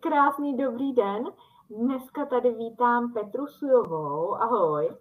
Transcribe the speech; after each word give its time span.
Krásný 0.00 0.56
dobrý 0.56 0.92
den. 0.92 1.24
Dneska 1.70 2.26
tady 2.26 2.52
vítám 2.52 3.12
Petru 3.12 3.46
Sujovou. 3.46 4.34
Ahoj. 4.34 4.96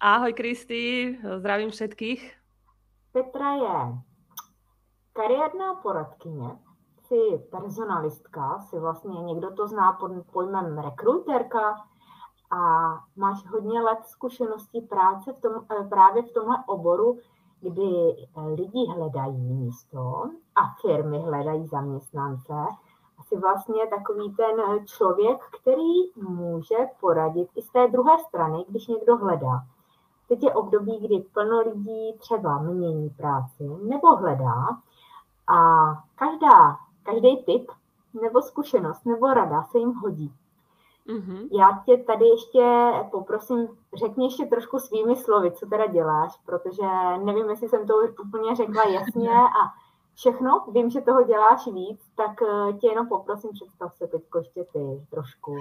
Ahoj 0.00 0.32
Kristi, 0.32 1.18
zdravím 1.36 1.70
všetkých. 1.70 2.36
Petra 3.12 3.54
je 3.54 3.98
kariérná 5.12 5.74
poradkyně, 5.74 6.58
si 6.98 7.38
personalistka, 7.50 8.58
si 8.58 8.78
vlastně 8.78 9.22
někdo 9.22 9.50
to 9.50 9.68
zná 9.68 9.92
pod 9.92 10.12
pojmem 10.32 10.78
rekruterka 10.78 11.74
a 12.50 12.92
máš 13.16 13.46
hodně 13.46 13.80
let 13.80 13.98
zkušeností 14.04 14.80
práce 14.80 15.32
v 15.32 15.40
tom, 15.40 15.52
eh, 15.70 15.84
právě 15.88 16.22
v 16.22 16.32
tomhle 16.32 16.56
oboru, 16.66 17.18
kdy 17.62 18.16
lidi 18.46 18.86
hledají 18.94 19.52
místo 19.52 20.22
a 20.54 20.60
firmy 20.80 21.18
hledají 21.18 21.66
zaměstnance. 21.66 22.52
Asi 23.18 23.36
vlastně 23.36 23.86
takový 23.86 24.34
ten 24.36 24.86
člověk, 24.86 25.38
který 25.60 26.12
může 26.28 26.76
poradit 27.00 27.48
i 27.56 27.62
z 27.62 27.70
té 27.70 27.88
druhé 27.88 28.18
strany, 28.18 28.64
když 28.68 28.86
někdo 28.86 29.16
hledá. 29.16 29.64
Teď 30.28 30.42
je 30.42 30.54
období, 30.54 30.98
kdy 30.98 31.20
plno 31.32 31.60
lidí 31.60 32.14
třeba 32.18 32.58
mění 32.58 33.10
práci 33.10 33.70
nebo 33.82 34.16
hledá 34.16 34.68
a 35.46 35.58
každá, 36.14 36.76
každý 37.02 37.44
typ 37.44 37.70
nebo 38.22 38.42
zkušenost 38.42 39.04
nebo 39.06 39.26
rada 39.26 39.62
se 39.62 39.78
jim 39.78 39.92
hodí. 39.92 40.34
Mm-hmm. 41.08 41.48
Já 41.52 41.82
tě 41.86 41.96
tady 41.96 42.24
ještě 42.24 42.92
poprosím, 43.10 43.68
řekni 43.94 44.26
ještě 44.26 44.46
trošku 44.46 44.78
svými 44.78 45.16
slovy, 45.16 45.52
co 45.52 45.66
teda 45.66 45.86
děláš, 45.86 46.32
protože 46.46 46.86
nevím, 47.24 47.50
jestli 47.50 47.68
jsem 47.68 47.86
to 47.86 47.94
úplně 48.22 48.56
řekla 48.56 48.82
jasně 48.84 49.30
a 49.60 49.62
všechno, 50.14 50.64
vím, 50.72 50.90
že 50.90 51.00
toho 51.00 51.22
děláš 51.22 51.66
víc, 51.66 52.00
tak 52.16 52.42
eh, 52.42 52.72
tě 52.72 52.86
jenom 52.86 53.08
poprosím, 53.08 53.50
představ 53.52 53.94
se 53.96 54.06
teď 54.06 54.22
ještě 54.38 54.64
ty 54.64 55.06
trošku. 55.10 55.56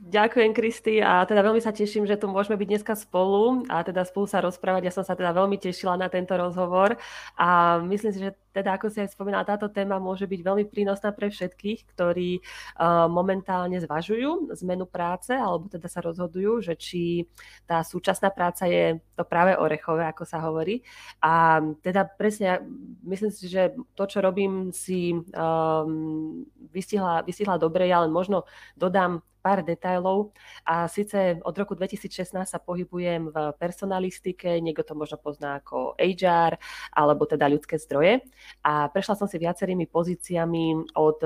Ďakujem, 0.00 0.56
Kristi, 0.56 1.04
a 1.04 1.28
teda 1.28 1.44
veľmi 1.44 1.60
sa 1.60 1.76
teším, 1.76 2.08
že 2.08 2.16
tu 2.16 2.24
môžeme 2.24 2.56
byť 2.56 2.68
dneska 2.72 2.96
spolu 2.96 3.68
a 3.68 3.84
teda 3.84 4.08
spolu 4.08 4.24
sa 4.24 4.40
rozprávať. 4.40 4.88
Ja 4.88 4.96
som 4.96 5.04
sa 5.04 5.12
teda 5.12 5.36
veľmi 5.36 5.60
tešila 5.60 6.00
na 6.00 6.08
tento 6.08 6.32
rozhovor 6.40 6.96
a 7.36 7.76
myslím 7.84 8.08
si, 8.08 8.24
že 8.24 8.32
teda 8.50 8.76
ako 8.76 8.90
si 8.90 8.98
aj 9.02 9.14
spomínala, 9.14 9.46
táto 9.46 9.70
téma 9.70 10.02
môže 10.02 10.26
byť 10.26 10.40
veľmi 10.42 10.64
prínosná 10.66 11.14
pre 11.14 11.30
všetkých, 11.30 11.86
ktorí 11.94 12.42
uh, 12.42 13.06
momentálne 13.06 13.78
zvažujú 13.78 14.52
zmenu 14.62 14.84
práce 14.86 15.30
alebo 15.30 15.70
teda 15.70 15.86
sa 15.86 16.02
rozhodujú, 16.02 16.60
že 16.60 16.74
či 16.74 17.30
tá 17.64 17.86
súčasná 17.86 18.34
práca 18.34 18.66
je 18.66 18.98
to 19.14 19.22
práve 19.22 19.54
orechové, 19.54 20.06
ako 20.10 20.24
sa 20.26 20.42
hovorí. 20.42 20.82
A 21.22 21.62
teda 21.82 22.06
presne, 22.06 22.64
myslím 23.06 23.30
si, 23.30 23.46
že 23.46 23.74
to, 23.94 24.04
čo 24.10 24.18
robím, 24.18 24.74
si 24.74 25.14
um, 25.14 26.44
vystihla, 26.74 27.22
vystihla 27.22 27.56
dobre, 27.58 27.86
ja 27.86 28.02
len 28.02 28.10
možno 28.10 28.48
dodám 28.74 29.22
pár 29.40 29.64
detailov. 29.64 30.36
A 30.68 30.86
síce 30.86 31.40
od 31.42 31.56
roku 31.56 31.72
2016 31.72 32.44
sa 32.44 32.60
pohybujem 32.60 33.32
v 33.32 33.36
personalistike, 33.56 34.60
niekto 34.60 34.84
to 34.84 34.94
možno 34.94 35.16
pozná 35.16 35.58
ako 35.58 35.96
HR, 35.96 36.60
alebo 36.92 37.24
teda 37.24 37.48
ľudské 37.48 37.80
zdroje. 37.80 38.20
A 38.64 38.88
prešla 38.88 39.16
som 39.16 39.28
si 39.28 39.40
viacerými 39.40 39.88
pozíciami 39.88 40.94
od 40.96 41.18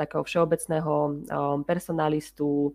takého 0.00 0.24
všeobecného 0.24 1.28
personalistu, 1.68 2.72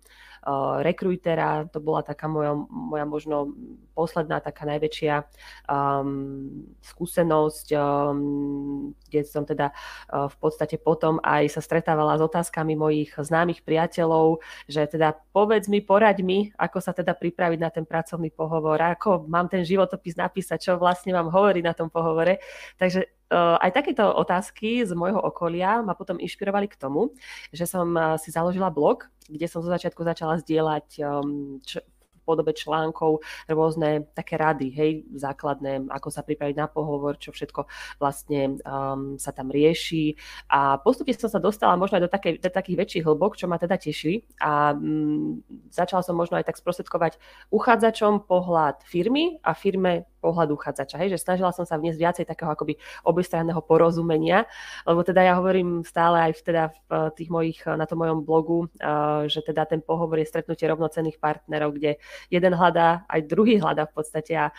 rekrutera, 0.85 1.65
to 1.73 1.81
bola 1.81 2.05
taká 2.05 2.29
moja, 2.29 2.53
moja 2.69 3.05
možno 3.09 3.49
posledná 3.97 4.37
taká 4.37 4.69
najväčšia 4.69 5.25
um, 5.65 6.69
skúsenosť, 6.85 7.73
um, 7.73 8.93
kde 9.09 9.25
som 9.25 9.41
teda 9.41 9.73
uh, 9.73 10.29
v 10.29 10.35
podstate 10.37 10.77
potom 10.77 11.17
aj 11.25 11.49
sa 11.49 11.65
stretávala 11.65 12.21
s 12.21 12.21
otázkami 12.21 12.77
mojich 12.77 13.17
známych 13.17 13.65
priateľov, 13.65 14.45
že 14.69 14.85
teda 14.85 15.17
povedz 15.33 15.65
mi, 15.65 15.81
poraď 15.81 16.21
mi, 16.21 16.53
ako 16.61 16.77
sa 16.77 16.93
teda 16.93 17.17
pripraviť 17.17 17.59
na 17.59 17.73
ten 17.73 17.89
pracovný 17.89 18.29
pohovor, 18.29 18.77
ako 18.77 19.25
mám 19.25 19.49
ten 19.49 19.65
životopis 19.65 20.13
napísať, 20.13 20.61
čo 20.61 20.71
vlastne 20.77 21.09
mám 21.09 21.33
hovoriť 21.33 21.63
na 21.65 21.73
tom 21.73 21.89
pohovore. 21.89 22.37
Takže 22.77 23.09
Uh, 23.25 23.57
aj 23.57 23.81
takéto 23.81 24.05
otázky 24.05 24.85
z 24.85 24.93
môjho 24.93 25.17
okolia 25.17 25.81
ma 25.81 25.97
potom 25.97 26.21
inšpirovali 26.21 26.69
k 26.69 26.77
tomu, 26.77 27.14
že 27.51 27.65
som 27.65 27.87
uh, 27.95 28.15
si 28.19 28.29
založila 28.31 28.71
blog, 28.71 29.09
kde 29.25 29.47
som 29.49 29.61
zo 29.65 29.69
začiatku 29.73 30.05
začala 30.05 30.37
zdieľať 30.41 30.87
um, 31.01 31.57
č- 31.65 31.83
podobe 32.25 32.57
článkov 32.57 33.21
rôzne 33.45 34.09
také 34.17 34.35
rady, 34.41 34.73
hej, 34.73 34.91
základné, 35.13 35.85
ako 35.93 36.09
sa 36.09 36.25
pripraviť 36.25 36.57
na 36.57 36.65
pohovor, 36.65 37.21
čo 37.21 37.29
všetko 37.29 37.69
vlastne 38.01 38.57
um, 38.65 39.21
sa 39.21 39.29
tam 39.29 39.53
rieši. 39.53 40.17
A 40.49 40.81
postupne 40.81 41.13
som 41.13 41.29
sa 41.29 41.37
dostala 41.37 41.77
možno 41.77 42.01
aj 42.01 42.03
do, 42.09 42.11
takej, 42.11 42.33
do 42.41 42.49
takých 42.49 42.77
väčších 42.81 43.05
hĺbok, 43.05 43.37
čo 43.37 43.45
ma 43.45 43.61
teda 43.61 43.77
teší. 43.77 44.25
A 44.41 44.73
um, 44.73 45.45
začala 45.69 46.01
som 46.01 46.17
možno 46.17 46.41
aj 46.41 46.49
tak 46.49 46.57
sprostredkovať 46.57 47.21
uchádzačom 47.53 48.25
pohľad 48.25 48.81
firmy 48.81 49.37
a 49.45 49.53
firme 49.53 50.09
pohľadu 50.25 50.57
uchádzača, 50.57 50.97
hej, 51.05 51.13
že 51.13 51.21
snažila 51.21 51.53
som 51.53 51.69
sa 51.69 51.77
vniesť 51.77 51.99
viacej 52.01 52.25
takého 52.25 52.49
akoby 52.49 52.81
obojstranného 53.05 53.61
porozumenia, 53.61 54.49
lebo 54.89 55.05
teda 55.05 55.21
ja 55.21 55.37
hovorím 55.37 55.85
stále 55.85 56.25
aj 56.25 56.31
v, 56.33 56.41
teda 56.41 56.63
v 56.73 56.89
tých 57.13 57.29
mojich, 57.29 57.61
na 57.69 57.85
tom 57.85 58.01
mojom 58.01 58.25
blogu, 58.25 58.65
uh, 58.81 59.29
že 59.29 59.45
teda 59.45 59.69
ten 59.69 59.85
pohovor 59.85 60.17
je 60.17 60.25
stretnutie 60.25 60.65
rovnocenných 60.65 61.21
partnerov, 61.21 61.77
kde 61.77 62.01
jeden 62.33 62.53
hľadá, 62.57 63.05
aj 63.05 63.21
druhý 63.29 63.61
hľadá 63.61 63.85
v 63.85 63.93
podstate 64.01 64.33
a 64.33 64.49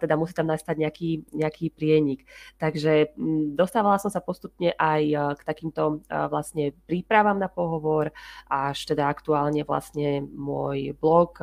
teda 0.00 0.16
musí 0.16 0.32
tam 0.32 0.48
nastať 0.48 0.74
nejaký, 0.80 1.10
nejaký 1.36 1.70
prienik. 1.70 2.24
Takže 2.56 3.14
dostávala 3.52 4.00
som 4.00 4.08
sa 4.08 4.24
postupne 4.24 4.72
aj 4.74 5.36
k 5.36 5.42
takýmto 5.44 6.00
vlastne 6.08 6.72
prípravám 6.88 7.36
na 7.36 7.52
pohovor, 7.52 8.10
až 8.48 8.88
teda 8.88 9.06
aktuálne 9.06 9.62
vlastne 9.68 10.24
môj 10.24 10.96
blog 10.96 11.36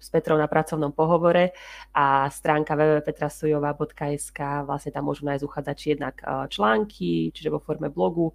s 0.00 0.08
Petrou 0.08 0.40
na 0.40 0.48
pracovnom 0.48 0.90
pohovore 0.90 1.52
a 1.92 2.26
stránka 2.32 2.72
www.petrasujová.sk 2.96 4.40
vlastne 4.64 4.90
tam 4.94 5.04
môžu 5.12 5.28
nájsť 5.28 5.44
uchádzači 5.44 5.86
jednak 5.92 6.24
články, 6.48 7.28
čiže 7.36 7.52
vo 7.52 7.60
forme 7.60 7.92
blogu, 7.92 8.32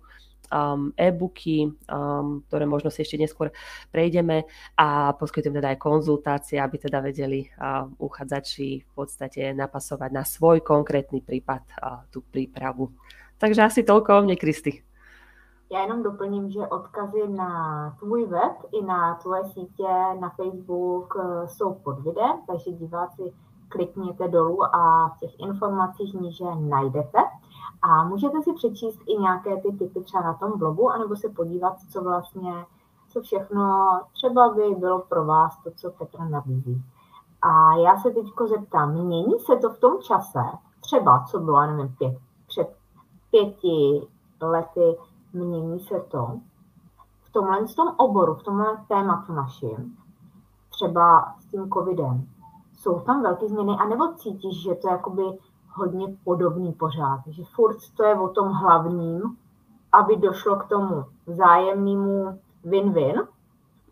um, 0.53 0.93
e-booky, 0.97 1.73
um, 1.89 2.45
ktoré 2.47 2.65
možno 2.69 2.93
si 2.93 3.01
ešte 3.01 3.17
neskôr 3.17 3.49
prejdeme 3.89 4.45
a 4.77 5.13
poskytujem 5.17 5.57
teda 5.57 5.73
aj 5.73 5.79
konzultácie, 5.81 6.57
aby 6.61 6.77
teda 6.77 7.01
vedeli 7.01 7.49
uh, 7.57 7.89
uchádzači 7.97 8.85
v 8.85 8.91
podstate 8.93 9.53
napasovať 9.57 10.09
na 10.13 10.23
svoj 10.23 10.61
konkrétny 10.61 11.25
prípad 11.25 11.63
uh, 11.79 12.05
tú 12.13 12.21
prípravu. 12.21 12.93
Takže 13.41 13.65
asi 13.65 13.81
toľko 13.83 14.09
o 14.13 14.21
mne, 14.23 14.37
Kristy. 14.37 14.83
Já 15.71 15.81
jenom 15.81 16.03
doplním, 16.03 16.51
že 16.51 16.59
odkazy 16.59 17.27
na 17.27 17.49
tvůj 17.99 18.25
web 18.25 18.53
i 18.71 18.85
na 18.85 19.15
tvoje 19.15 19.43
sítě 19.45 19.89
na 20.19 20.29
Facebook 20.29 21.15
uh, 21.15 21.45
jsou 21.47 21.73
pod 21.73 21.99
videem, 21.99 22.41
takže 22.47 22.71
diváci 22.71 23.33
klikněte 23.73 24.27
dolů 24.27 24.75
a 24.75 25.09
v 25.09 25.19
těch 25.19 25.39
informacích 25.39 26.13
níže 26.13 26.45
najdete. 26.55 27.19
A 27.81 28.03
můžete 28.03 28.41
si 28.41 28.53
přečíst 28.53 28.99
i 29.07 29.17
nějaké 29.17 29.61
ty 29.61 29.71
typy 29.71 30.01
třeba 30.01 30.23
na 30.23 30.33
tom 30.33 30.59
blogu, 30.59 30.89
anebo 30.89 31.15
se 31.15 31.29
podívat, 31.29 31.73
co 31.91 32.03
vlastně, 32.03 32.65
co 33.09 33.21
všechno 33.21 33.89
třeba 34.13 34.53
by 34.53 34.75
bylo 34.75 34.99
pro 34.99 35.25
vás 35.25 35.57
to, 35.63 35.71
co 35.71 35.91
Petra 35.91 36.25
nabízí. 36.25 36.83
A 37.41 37.75
já 37.75 37.97
se 37.97 38.11
teď 38.11 38.25
zeptám, 38.49 38.93
mění 38.93 39.39
se 39.39 39.55
to 39.55 39.69
v 39.69 39.79
tom 39.79 40.01
čase, 40.01 40.39
třeba 40.79 41.23
co 41.23 41.39
bylo, 41.39 41.61
nevím, 41.61 41.95
pět, 41.97 42.17
před 42.47 42.75
pěti 43.31 44.07
lety, 44.41 44.97
mění 45.33 45.79
se 45.79 45.99
to 45.99 46.39
v 47.23 47.31
tomhle 47.31 47.67
v 47.67 47.75
tom 47.75 47.87
oboru, 47.97 48.33
v 48.33 48.43
tomhle 48.43 48.77
tématu 48.87 49.33
naším, 49.33 49.97
třeba 50.69 51.35
s 51.39 51.45
tím 51.45 51.69
covidem, 51.69 52.27
tam 53.05 53.23
velké 53.23 53.47
změny, 53.47 53.77
anebo 53.79 54.13
cítíš, 54.13 54.63
že 54.63 54.75
to 54.75 54.87
je 54.87 54.91
jakoby 54.91 55.23
hodně 55.73 56.07
podobný 56.23 56.73
pořád, 56.73 57.19
že 57.27 57.43
furt 57.55 57.77
to 57.97 58.03
je 58.03 58.15
o 58.15 58.29
tom 58.29 58.49
hlavním, 58.49 59.21
aby 59.91 60.15
došlo 60.15 60.55
k 60.55 60.65
tomu 60.65 61.05
vzájemnému 61.25 62.39
win-win, 62.65 63.27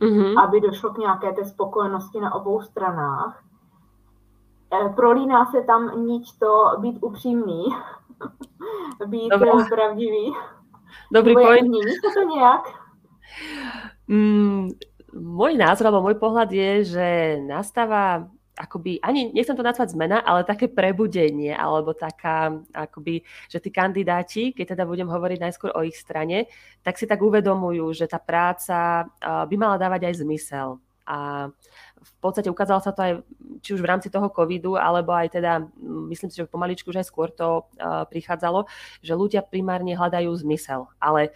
mm-hmm. 0.02 0.44
aby 0.44 0.62
došlo 0.62 0.90
k 0.90 0.98
nějaké 0.98 1.34
té 1.34 1.46
spokojenosti 1.46 2.20
na 2.20 2.34
obou 2.34 2.62
stranách. 2.62 3.44
E, 4.74 4.90
prolíná 4.90 5.46
se 5.46 5.62
tam 5.62 6.06
nič 6.06 6.32
to 6.32 6.66
být 6.80 6.98
upřímný, 7.02 7.66
být 9.06 9.30
Dobrá. 9.30 9.52
pravdivý. 9.70 10.34
Dobrý 11.14 11.34
point. 11.34 11.68
Mění 11.68 11.92
se 11.92 12.20
to 12.20 12.36
nějak? 12.36 12.62
Mm, 14.08 14.76
môj 15.16 15.56
názor 15.56 15.88
alebo 15.88 16.04
môj 16.04 16.20
pohľad 16.20 16.52
je, 16.52 16.72
že 16.84 17.08
nastáva 17.44 18.28
akoby, 18.62 19.02
ani 19.02 19.34
nechcem 19.34 19.58
to 19.58 19.66
nazvať 19.66 19.98
zmena, 19.98 20.22
ale 20.22 20.46
také 20.46 20.70
prebudenie, 20.70 21.50
alebo 21.50 21.98
taká, 21.98 22.62
akoby, 22.70 23.26
že 23.50 23.58
tí 23.58 23.74
kandidáti, 23.74 24.54
keď 24.54 24.78
teda 24.78 24.86
budem 24.86 25.10
hovoriť 25.10 25.42
najskôr 25.42 25.74
o 25.74 25.82
ich 25.82 25.98
strane, 25.98 26.46
tak 26.86 27.02
si 27.02 27.10
tak 27.10 27.26
uvedomujú, 27.26 27.90
že 27.98 28.06
tá 28.06 28.22
práca 28.22 29.10
by 29.26 29.56
mala 29.58 29.82
dávať 29.82 30.14
aj 30.14 30.22
zmysel 30.22 30.78
A 31.12 31.50
v 32.02 32.14
podstate 32.22 32.50
ukázalo 32.50 32.80
sa 32.82 32.94
to 32.94 33.02
aj 33.02 33.14
či 33.62 33.74
už 33.74 33.82
v 33.82 33.90
rámci 33.90 34.08
toho 34.08 34.30
covidu, 34.30 34.78
alebo 34.78 35.14
aj 35.14 35.38
teda, 35.38 35.66
myslím 36.10 36.30
si, 36.30 36.40
že 36.40 36.50
pomaličku 36.50 36.90
už 36.90 37.02
aj 37.02 37.08
skôr 37.10 37.30
to 37.34 37.68
prichádzalo, 38.10 38.70
že 39.02 39.18
ľudia 39.18 39.42
primárne 39.44 39.98
hľadajú 39.98 40.32
zmysel. 40.40 40.88
Ale 41.02 41.34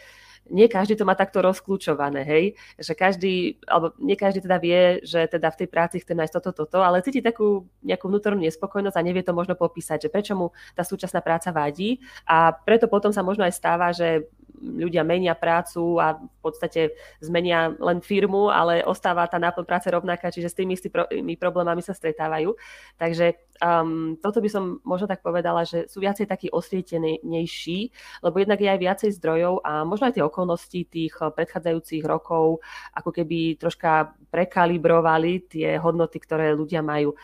nie 0.50 0.70
každý 0.70 0.94
to 0.94 1.08
má 1.08 1.18
takto 1.18 1.42
rozklúčované, 1.42 2.22
hej, 2.22 2.46
že 2.78 2.94
každý, 2.94 3.58
alebo 3.66 3.98
nie 3.98 4.14
každý 4.14 4.46
teda 4.46 4.58
vie, 4.62 5.02
že 5.02 5.26
teda 5.26 5.50
v 5.50 5.60
tej 5.66 5.68
práci 5.70 5.96
chce 6.02 6.14
nájsť 6.14 6.34
toto, 6.38 6.52
toto, 6.66 6.78
ale 6.86 7.02
cíti 7.02 7.22
takú 7.22 7.66
nejakú 7.82 8.06
vnútornú 8.06 8.42
nespokojnosť 8.46 8.98
a 8.98 9.06
nevie 9.06 9.26
to 9.26 9.34
možno 9.34 9.58
popísať, 9.58 10.06
že 10.06 10.10
prečo 10.14 10.38
mu 10.38 10.54
tá 10.78 10.86
súčasná 10.86 11.20
práca 11.26 11.50
vadí. 11.50 11.98
A 12.30 12.54
preto 12.54 12.86
potom 12.86 13.10
sa 13.10 13.26
možno 13.26 13.42
aj 13.46 13.54
stáva, 13.58 13.90
že 13.90 14.30
ľudia 14.62 15.04
menia 15.04 15.36
prácu 15.36 16.00
a 16.00 16.20
v 16.20 16.40
podstate 16.42 16.96
zmenia 17.20 17.74
len 17.78 18.00
firmu, 18.00 18.50
ale 18.50 18.86
ostáva 18.86 19.28
tá 19.28 19.40
náplň 19.42 19.66
práce 19.66 19.88
rovnaká, 19.92 20.32
čiže 20.32 20.52
s 20.52 20.58
tými 20.58 20.76
istými 20.76 21.34
problémami 21.36 21.82
sa 21.84 21.96
stretávajú. 21.96 22.56
Takže 22.96 23.36
um, 23.62 24.16
toto 24.20 24.40
by 24.40 24.50
som 24.52 24.80
možno 24.84 25.08
tak 25.08 25.24
povedala, 25.24 25.64
že 25.64 25.88
sú 25.92 26.00
viacej 26.04 26.28
takí 26.30 26.48
osvietenejší, 26.52 27.80
lebo 28.24 28.36
jednak 28.40 28.60
je 28.62 28.70
aj 28.70 28.80
viacej 28.80 29.10
zdrojov 29.22 29.64
a 29.64 29.84
možno 29.84 30.08
aj 30.10 30.16
tie 30.20 30.26
okolnosti 30.26 30.80
tých 30.88 31.14
predchádzajúcich 31.16 32.04
rokov 32.04 32.64
ako 32.94 33.10
keby 33.12 33.60
troška 33.60 34.16
prekalibrovali 34.32 35.48
tie 35.48 35.80
hodnoty, 35.80 36.18
ktoré 36.20 36.56
ľudia 36.56 36.84
majú. 36.84 37.16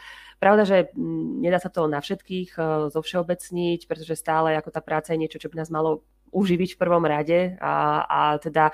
Pravda, 0.42 0.66
že 0.66 0.78
mm, 0.98 1.46
nedá 1.46 1.62
sa 1.62 1.70
to 1.70 1.86
na 1.86 2.02
všetkých 2.02 2.58
uh, 2.58 2.90
zovšeobecniť, 2.90 3.86
pretože 3.86 4.18
stále 4.18 4.58
ako 4.58 4.74
tá 4.74 4.82
práca 4.82 5.14
je 5.14 5.22
niečo, 5.22 5.38
čo 5.38 5.54
by 5.54 5.62
nás 5.62 5.70
malo 5.70 6.02
uživiť 6.32 6.76
v 6.76 6.80
prvom 6.80 7.04
rade 7.04 7.60
a, 7.60 8.04
a 8.08 8.20
teda 8.40 8.72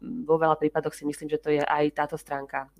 vo 0.00 0.36
veľa 0.38 0.54
prípadoch 0.54 0.94
si 0.94 1.02
myslím, 1.02 1.26
že 1.26 1.42
to 1.42 1.50
je 1.50 1.62
aj 1.62 1.84
táto 1.94 2.16
stránka 2.16 2.70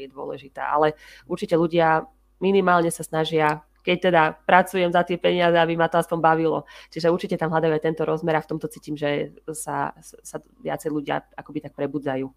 je 0.00 0.08
dôležitá. 0.08 0.72
Ale 0.72 0.96
určite 1.28 1.54
ľudia 1.54 2.08
minimálne 2.40 2.88
sa 2.88 3.04
snažia 3.04 3.60
keď 3.80 3.96
teda 3.96 4.22
pracujem 4.44 4.92
za 4.92 5.02
tie 5.08 5.16
peniaze, 5.16 5.56
aby 5.56 5.72
ma 5.72 5.88
to 5.88 5.96
aspoň 5.96 6.20
bavilo. 6.20 6.68
Čiže 6.92 7.08
určite 7.08 7.40
tam 7.40 7.48
hľadajú 7.48 7.72
aj 7.72 7.84
tento 7.84 8.04
rozmer 8.04 8.36
a 8.36 8.44
v 8.44 8.50
tomto 8.52 8.68
cítim, 8.68 8.92
že 8.92 9.32
sa, 9.56 9.96
sa 10.04 10.36
viacej 10.60 10.92
ľudia 10.92 11.24
akoby 11.32 11.64
tak 11.64 11.72
prebudzajú. 11.72 12.28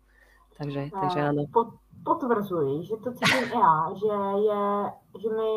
Takže, 0.55 0.93
takže 0.93 1.19
áno. 1.19 1.49
Potvrzuji, 2.03 2.87
že 2.87 2.95
to 3.03 3.11
cítím 3.11 3.59
já, 3.59 3.75
že, 3.95 4.15
je, 4.39 4.61
že 5.19 5.29
mi 5.35 5.51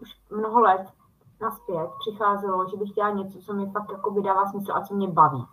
už 0.00 0.10
mnoho 0.30 0.60
let 0.60 0.84
naspět 1.40 1.90
přicházelo, 1.98 2.68
že 2.70 2.76
bych 2.76 2.90
chtěla 2.90 3.10
něco, 3.10 3.38
co 3.38 3.54
mi 3.54 3.70
fakt 3.70 3.92
jako 3.92 4.10
by 4.10 4.22
dává 4.22 4.46
smysl 4.46 4.72
a 4.72 4.80
co 4.80 4.94
mě 4.94 5.08
baví. 5.08 5.44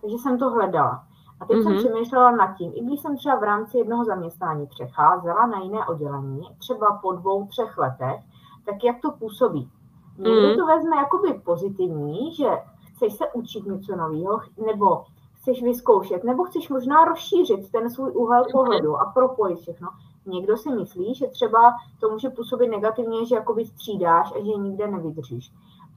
Takže 0.00 0.16
jsem 0.18 0.38
to 0.38 0.50
hledala. 0.50 1.04
A 1.40 1.44
teď 1.44 1.56
mm-hmm. 1.56 1.62
jsem 1.62 1.72
mhm. 1.72 1.84
přemýšlela 1.84 2.30
nad 2.30 2.56
tím, 2.56 2.72
i 2.74 2.84
když 2.84 3.00
jsem 3.00 3.16
třeba 3.16 3.36
v 3.36 3.42
rámci 3.42 3.78
jednoho 3.78 4.04
zaměstnání 4.04 4.66
přecházela 4.66 5.46
na 5.46 5.58
jiné 5.58 5.86
oddělení, 5.86 6.48
třeba 6.58 6.98
po 7.02 7.12
dvou, 7.12 7.46
třech 7.46 7.78
letech, 7.78 8.20
tak 8.64 8.84
jak 8.84 9.00
to 9.00 9.10
působí. 9.10 9.70
Někdo 10.18 10.40
mm-hmm. 10.40 10.56
to 10.56 10.66
vezme 10.66 10.96
jakoby 10.96 11.34
pozitivní, 11.44 12.34
že 12.34 12.48
chceš 12.94 13.14
se 13.14 13.24
učit 13.32 13.66
něco 13.66 13.96
nového, 13.96 14.40
nebo 14.66 15.04
chceš 15.34 15.62
vyzkoušet, 15.62 16.24
nebo 16.24 16.44
chceš 16.44 16.68
možná 16.68 17.04
rozšířit 17.04 17.72
ten 17.72 17.90
svůj 17.90 18.12
úhel 18.14 18.42
mhm. 18.42 18.52
pohledu 18.52 18.96
a 18.96 19.04
propojit 19.04 19.58
všechno. 19.58 19.88
Někdo 20.26 20.56
si 20.56 20.70
myslí, 20.70 21.14
že 21.14 21.26
třeba 21.26 21.74
to 22.00 22.10
může 22.10 22.30
působit 22.30 22.68
negativně, 22.68 23.26
že 23.26 23.34
jakoby 23.34 23.64
střídáš 23.64 24.32
a 24.32 24.38
že 24.38 24.52
nikde 24.58 24.86
nevydržíš. 24.86 25.52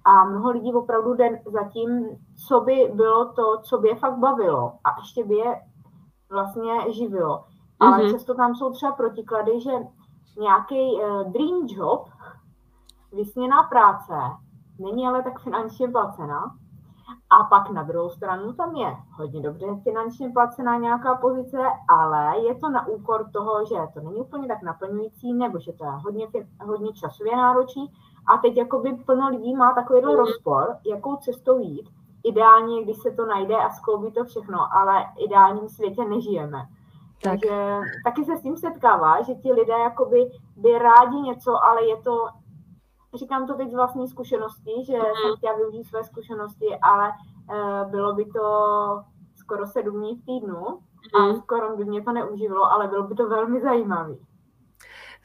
A 0.05 0.23
mnoho 0.23 0.51
lidí 0.51 0.73
opravdu 0.73 1.13
jde 1.13 1.41
za 1.45 1.63
tím, 1.63 2.05
co 2.47 2.59
by 2.59 2.91
bylo 2.93 3.25
to, 3.25 3.57
co 3.61 3.77
by 3.77 3.87
je 3.87 3.95
fakt 3.95 4.17
bavilo 4.17 4.73
a 4.83 4.99
ještě 4.99 5.23
by 5.23 5.35
je 5.35 5.61
vlastně 6.29 6.93
živilo. 6.93 7.43
Ale 7.79 7.97
mm-hmm. 7.97 8.11
často 8.11 8.33
tam 8.33 8.55
jsou 8.55 8.71
třeba 8.71 8.91
protiklady, 8.91 9.61
že 9.61 9.71
nějaký 10.39 10.93
uh, 10.93 11.31
dream 11.31 11.67
job, 11.67 12.09
vysněná 13.13 13.63
práce, 13.63 14.13
není 14.79 15.07
ale 15.07 15.23
tak 15.23 15.39
finančně 15.39 15.87
placená, 15.87 16.55
a 17.39 17.43
pak 17.43 17.69
na 17.69 17.83
druhou 17.83 18.09
stranu 18.09 18.53
tam 18.53 18.75
je 18.75 18.97
hodně 19.11 19.41
dobře 19.41 19.65
finančně 19.83 20.29
placená 20.29 20.77
nějaká 20.77 21.15
pozice, 21.15 21.57
ale 21.87 22.39
je 22.39 22.55
to 22.55 22.69
na 22.69 22.87
úkor 22.87 23.29
toho, 23.33 23.65
že 23.65 23.75
to 23.93 23.99
není 23.99 24.15
úplně 24.15 24.47
tak 24.47 24.61
naplňující, 24.61 25.33
nebo 25.33 25.59
že 25.59 25.73
to 25.73 25.85
je 25.85 25.91
hodně, 25.91 26.27
hodně 26.65 26.93
časově 26.93 27.35
náročný. 27.35 27.91
A 28.27 28.37
teď 28.37 28.57
jakoby 28.57 28.93
plno 28.93 29.29
lidí 29.29 29.55
má 29.55 29.73
takovýhle 29.73 30.11
mm. 30.11 30.17
rozpor, 30.19 30.77
jakou 30.85 31.15
cestou 31.15 31.59
jít. 31.59 31.89
Ideálně, 32.23 32.83
když 32.83 32.97
se 32.97 33.11
to 33.11 33.25
najde 33.25 33.55
a 33.55 33.69
skloubí 33.69 34.11
to 34.11 34.23
všechno, 34.23 34.75
ale 34.75 35.03
v 35.03 35.25
ideálním 35.25 35.69
světě 35.69 36.05
nežijeme. 36.05 36.57
Tak. 37.23 37.31
Takže 37.31 37.79
taky 38.03 38.25
se 38.25 38.37
s 38.37 38.41
tím 38.41 38.57
setkává, 38.57 39.21
že 39.21 39.35
ti 39.35 39.53
lidé 39.53 39.73
jakoby 39.73 40.31
by 40.55 40.79
rádi 40.79 41.17
něco, 41.17 41.63
ale 41.63 41.85
je 41.85 41.97
to 41.97 42.27
říkám 43.13 43.47
to 43.47 43.53
teď 43.53 43.69
z 43.69 43.73
vlastní 43.73 44.07
zkušenosti, 44.07 44.71
že 44.85 44.93
mm. 44.93 45.03
jsem 45.03 45.37
chtěla 45.37 45.55
využít 45.55 45.83
své 45.83 46.03
zkušenosti, 46.03 46.67
ale 46.81 47.09
uh, 47.09 47.91
bylo 47.91 48.13
by 48.13 48.25
to 48.25 48.47
skoro 49.35 49.67
sedm 49.67 49.99
dní 49.99 50.15
v 50.15 50.25
týdnu 50.25 50.61
mm. 50.61 51.21
a 51.21 51.25
mhm. 51.25 51.35
skoro 51.35 51.77
by 51.77 51.85
mě 51.85 52.01
to 52.01 52.11
neuživilo, 52.11 52.71
ale 52.71 52.87
bylo 52.87 53.03
by 53.03 53.15
to 53.15 53.29
velmi 53.29 53.61
zajímavé. 53.61 54.15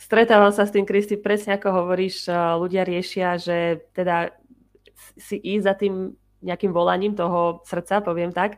Stretávam 0.00 0.48
sa 0.48 0.64
s 0.64 0.72
tým, 0.72 0.88
Kristi, 0.88 1.20
presne 1.20 1.60
ako 1.60 1.84
hovoríš, 1.84 2.24
eh, 2.24 2.34
ľudia 2.56 2.88
riešia, 2.88 3.36
že 3.36 3.84
teda 3.92 4.32
si 5.20 5.36
ísť 5.36 5.64
za 5.68 5.74
tým 5.76 6.16
nejakým 6.40 6.72
volaním 6.72 7.12
toho 7.12 7.60
srdca, 7.68 8.00
poviem 8.00 8.32
tak, 8.32 8.56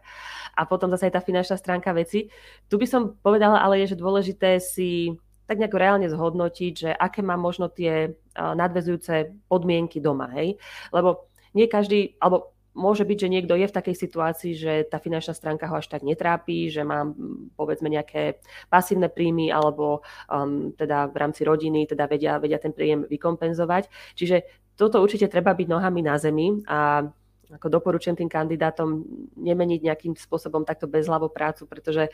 a 0.55 0.63
potom 0.63 0.87
zase 0.95 1.11
aj 1.11 1.19
tá 1.19 1.21
finančná 1.21 1.59
stránka 1.59 1.91
veci. 1.91 2.31
Tu 2.71 2.79
by 2.79 2.87
som 2.87 3.19
povedala, 3.19 3.59
ale 3.59 3.83
je, 3.83 3.91
že 3.91 3.99
dôležité 3.99 4.63
si 4.63 5.19
tak 5.53 5.61
nejako 5.61 5.77
reálne 5.77 6.09
zhodnotiť, 6.09 6.73
že 6.73 6.91
aké 6.97 7.21
má 7.21 7.37
možno 7.37 7.69
tie 7.69 8.17
nadvezujúce 8.33 9.37
podmienky 9.53 10.01
doma, 10.01 10.33
hej? 10.33 10.57
Lebo 10.89 11.29
nie 11.53 11.69
každý, 11.69 12.17
alebo 12.17 12.57
môže 12.73 13.05
byť, 13.05 13.19
že 13.21 13.29
niekto 13.29 13.53
je 13.53 13.69
v 13.69 13.77
takej 13.77 13.97
situácii, 14.01 14.53
že 14.57 14.73
tá 14.89 14.97
finančná 14.97 15.37
stránka 15.37 15.69
ho 15.69 15.77
až 15.77 15.93
tak 15.93 16.01
netrápi, 16.01 16.73
že 16.73 16.81
má 16.81 17.05
povedzme 17.53 17.93
nejaké 17.93 18.41
pasívne 18.73 19.13
príjmy 19.13 19.53
alebo 19.53 20.01
um, 20.33 20.73
teda 20.73 21.13
v 21.13 21.17
rámci 21.21 21.45
rodiny 21.45 21.85
teda 21.85 22.09
vedia, 22.09 22.41
vedia 22.41 22.57
ten 22.57 22.73
príjem 22.73 23.05
vykompenzovať. 23.05 24.17
Čiže 24.17 24.49
toto 24.73 25.05
určite 25.05 25.29
treba 25.29 25.53
byť 25.53 25.69
nohami 25.69 26.01
na 26.01 26.17
zemi 26.17 26.65
a 26.65 27.05
ako 27.53 27.69
doporučujem 27.69 28.17
tým 28.17 28.33
kandidátom 28.33 29.05
nemeniť 29.37 29.81
nejakým 29.85 30.17
spôsobom 30.17 30.65
takto 30.65 30.89
bezhlavo 30.89 31.29
prácu, 31.29 31.69
pretože 31.69 32.09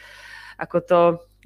ako 0.58 0.79
to 0.82 1.00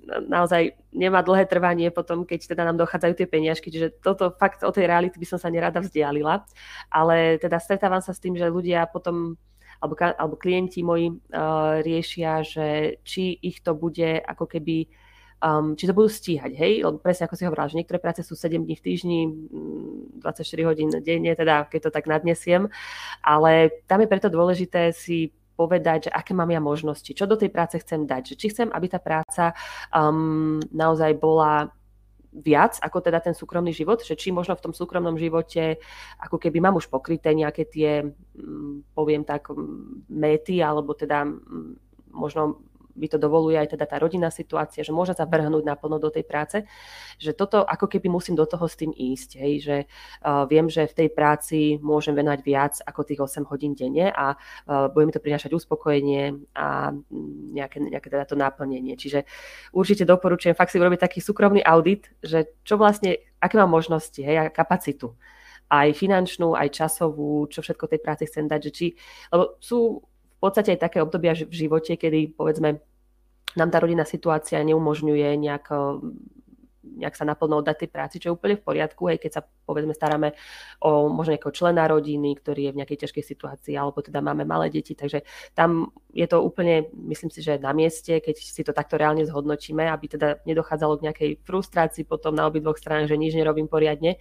naozaj 0.07 0.75
nemá 0.91 1.23
dlhé 1.23 1.47
trvanie 1.47 1.89
potom, 1.95 2.27
keď 2.27 2.55
teda 2.55 2.63
nám 2.67 2.77
dochádzajú 2.79 3.15
tie 3.15 3.29
peniažky, 3.31 3.71
čiže 3.71 4.03
toto 4.03 4.35
fakt 4.35 4.67
o 4.67 4.75
tej 4.75 4.91
reality 4.91 5.17
by 5.19 5.27
som 5.27 5.39
sa 5.39 5.49
nerada 5.49 5.79
vzdialila, 5.79 6.43
ale 6.91 7.39
teda 7.39 7.63
stretávam 7.63 8.03
sa 8.03 8.11
s 8.11 8.23
tým, 8.23 8.35
že 8.35 8.51
ľudia 8.51 8.91
potom 8.91 9.39
alebo, 9.83 9.99
alebo 9.99 10.39
klienti 10.39 10.87
moji 10.87 11.11
uh, 11.11 11.83
riešia, 11.83 12.47
že 12.47 12.99
či 13.03 13.35
ich 13.43 13.67
to 13.67 13.75
bude 13.75 14.23
ako 14.23 14.47
keby 14.47 14.87
um, 15.43 15.75
či 15.75 15.91
to 15.91 15.93
budú 15.93 16.07
stíhať, 16.07 16.55
hej, 16.55 16.87
lebo 16.87 17.03
presne 17.03 17.27
ako 17.27 17.35
si 17.35 17.45
hovorila, 17.45 17.67
že 17.67 17.79
niektoré 17.83 17.99
práce 17.99 18.23
sú 18.23 18.39
7 18.39 18.63
dní 18.63 18.79
v 18.79 18.85
týždni, 18.87 19.21
24 20.23 20.39
mm, 20.39 20.67
hodín 20.71 20.89
denne, 21.03 21.35
teda 21.35 21.67
keď 21.67 21.91
to 21.91 21.91
tak 21.91 22.07
nadnesiem, 22.07 22.71
ale 23.27 23.83
tam 23.91 24.01
je 24.01 24.09
preto 24.09 24.31
dôležité 24.31 24.95
si 24.95 25.35
povedať, 25.63 26.11
že 26.11 26.11
aké 26.11 26.35
mám 26.35 26.51
ja 26.51 26.59
možnosti, 26.59 27.15
čo 27.15 27.31
do 27.31 27.39
tej 27.39 27.55
práce 27.55 27.79
chcem 27.79 28.03
dať, 28.03 28.35
že 28.35 28.39
či 28.39 28.47
chcem, 28.51 28.69
aby 28.75 28.87
tá 28.91 28.99
práca 28.99 29.55
um, 29.95 30.59
naozaj 30.75 31.15
bola 31.23 31.71
viac 32.33 32.81
ako 32.81 33.05
teda 33.05 33.21
ten 33.21 33.37
súkromný 33.37 33.77
život, 33.77 34.01
že 34.01 34.17
či 34.17 34.33
možno 34.33 34.57
v 34.57 34.65
tom 34.65 34.73
súkromnom 34.73 35.21
živote 35.21 35.77
ako 36.17 36.41
keby 36.41 36.65
mám 36.65 36.81
už 36.81 36.89
pokryté 36.89 37.37
nejaké 37.37 37.69
tie, 37.69 38.09
mm, 38.09 38.97
poviem 38.97 39.23
tak, 39.23 39.53
méty, 40.09 40.65
alebo 40.65 40.97
teda 40.97 41.29
možno 42.09 42.65
by 42.95 43.07
to 43.09 43.19
dovoluje 43.19 43.57
aj 43.59 43.75
teda 43.77 43.85
tá 43.89 43.97
rodinná 43.99 44.29
situácia, 44.29 44.85
že 44.85 44.93
môže 44.95 45.17
sa 45.17 45.25
vrhnúť 45.25 45.65
naplno 45.65 45.97
do 45.97 46.13
tej 46.13 46.25
práce, 46.25 46.63
že 47.17 47.33
toto 47.33 47.65
ako 47.65 47.89
keby 47.89 48.09
musím 48.09 48.37
do 48.37 48.45
toho 48.45 48.69
s 48.69 48.77
tým 48.77 48.93
ísť, 48.93 49.31
hej, 49.41 49.53
že 49.61 49.77
uh, 50.23 50.45
viem, 50.47 50.69
že 50.69 50.87
v 50.89 50.95
tej 51.05 51.09
práci 51.13 51.59
môžem 51.81 52.13
venovať 52.13 52.41
viac 52.45 52.75
ako 52.85 53.01
tých 53.03 53.21
8 53.21 53.49
hodín 53.49 53.73
denne 53.73 54.13
a 54.13 54.37
uh, 54.37 54.89
bude 54.93 55.09
mi 55.09 55.13
to 55.13 55.21
prinášať 55.21 55.53
uspokojenie 55.53 56.37
a 56.57 56.93
nejaké, 57.53 57.81
nejaké 57.81 58.09
teda 58.09 58.25
to 58.29 58.37
naplnenie. 58.37 58.95
Čiže 58.97 59.25
určite 59.73 60.05
doporučujem 60.05 60.57
fakt 60.57 60.73
si 60.73 60.81
urobiť 60.81 61.01
taký 61.01 61.19
súkromný 61.21 61.65
audit, 61.65 62.13
že 62.21 62.53
čo 62.63 62.77
vlastne, 62.77 63.19
aké 63.41 63.57
mám 63.57 63.73
možnosti, 63.73 64.21
hej, 64.21 64.37
a 64.39 64.53
kapacitu 64.53 65.17
aj 65.73 65.97
finančnú, 65.97 66.53
aj 66.53 66.69
časovú, 66.69 67.49
čo 67.49 67.65
všetko 67.65 67.89
tej 67.89 68.01
práci 68.05 68.29
chcem 68.29 68.45
dať, 68.45 68.61
že 68.69 68.71
či, 68.77 68.87
lebo 69.33 69.57
sú 69.57 70.05
podstate 70.43 70.75
aj 70.75 70.91
také 70.91 70.99
obdobia 70.99 71.39
v 71.39 71.55
živote, 71.55 71.95
kedy 71.95 72.35
povedzme 72.35 72.83
nám 73.55 73.71
tá 73.71 73.79
rodinná 73.79 74.03
situácia 74.03 74.59
neumožňuje 74.65 75.39
nejak 75.39 75.65
nejak 76.83 77.15
sa 77.15 77.25
naplno 77.25 77.63
oddať 77.63 77.87
tej 77.87 77.91
práci, 77.91 78.17
čo 78.19 78.31
je 78.31 78.37
úplne 78.37 78.59
v 78.59 78.67
poriadku, 78.67 79.07
aj 79.07 79.19
keď 79.23 79.31
sa 79.31 79.43
povedzme 79.43 79.95
staráme 79.95 80.35
o 80.83 81.07
možno 81.09 81.39
nejakého 81.39 81.55
člena 81.55 81.87
rodiny, 81.87 82.35
ktorý 82.37 82.69
je 82.69 82.73
v 82.75 82.79
nejakej 82.83 82.99
ťažkej 83.07 83.25
situácii, 83.25 83.75
alebo 83.79 84.03
teda 84.03 84.19
máme 84.19 84.43
malé 84.43 84.69
deti, 84.69 84.99
takže 84.99 85.23
tam 85.55 85.95
je 86.13 86.27
to 86.29 86.43
úplne, 86.43 86.91
myslím 87.09 87.31
si, 87.31 87.41
že 87.41 87.57
na 87.57 87.73
mieste, 87.73 88.19
keď 88.19 88.37
si 88.37 88.63
to 88.67 88.75
takto 88.75 88.99
reálne 88.99 89.25
zhodnotíme, 89.25 89.87
aby 89.89 90.07
teda 90.11 90.43
nedochádzalo 90.45 91.01
k 91.01 91.05
nejakej 91.09 91.31
frustrácii 91.47 92.05
potom 92.05 92.37
na 92.37 92.45
obidvoch 92.45 92.77
stranách, 92.77 93.09
že 93.09 93.17
nič 93.17 93.33
nerobím 93.33 93.71
poriadne. 93.71 94.21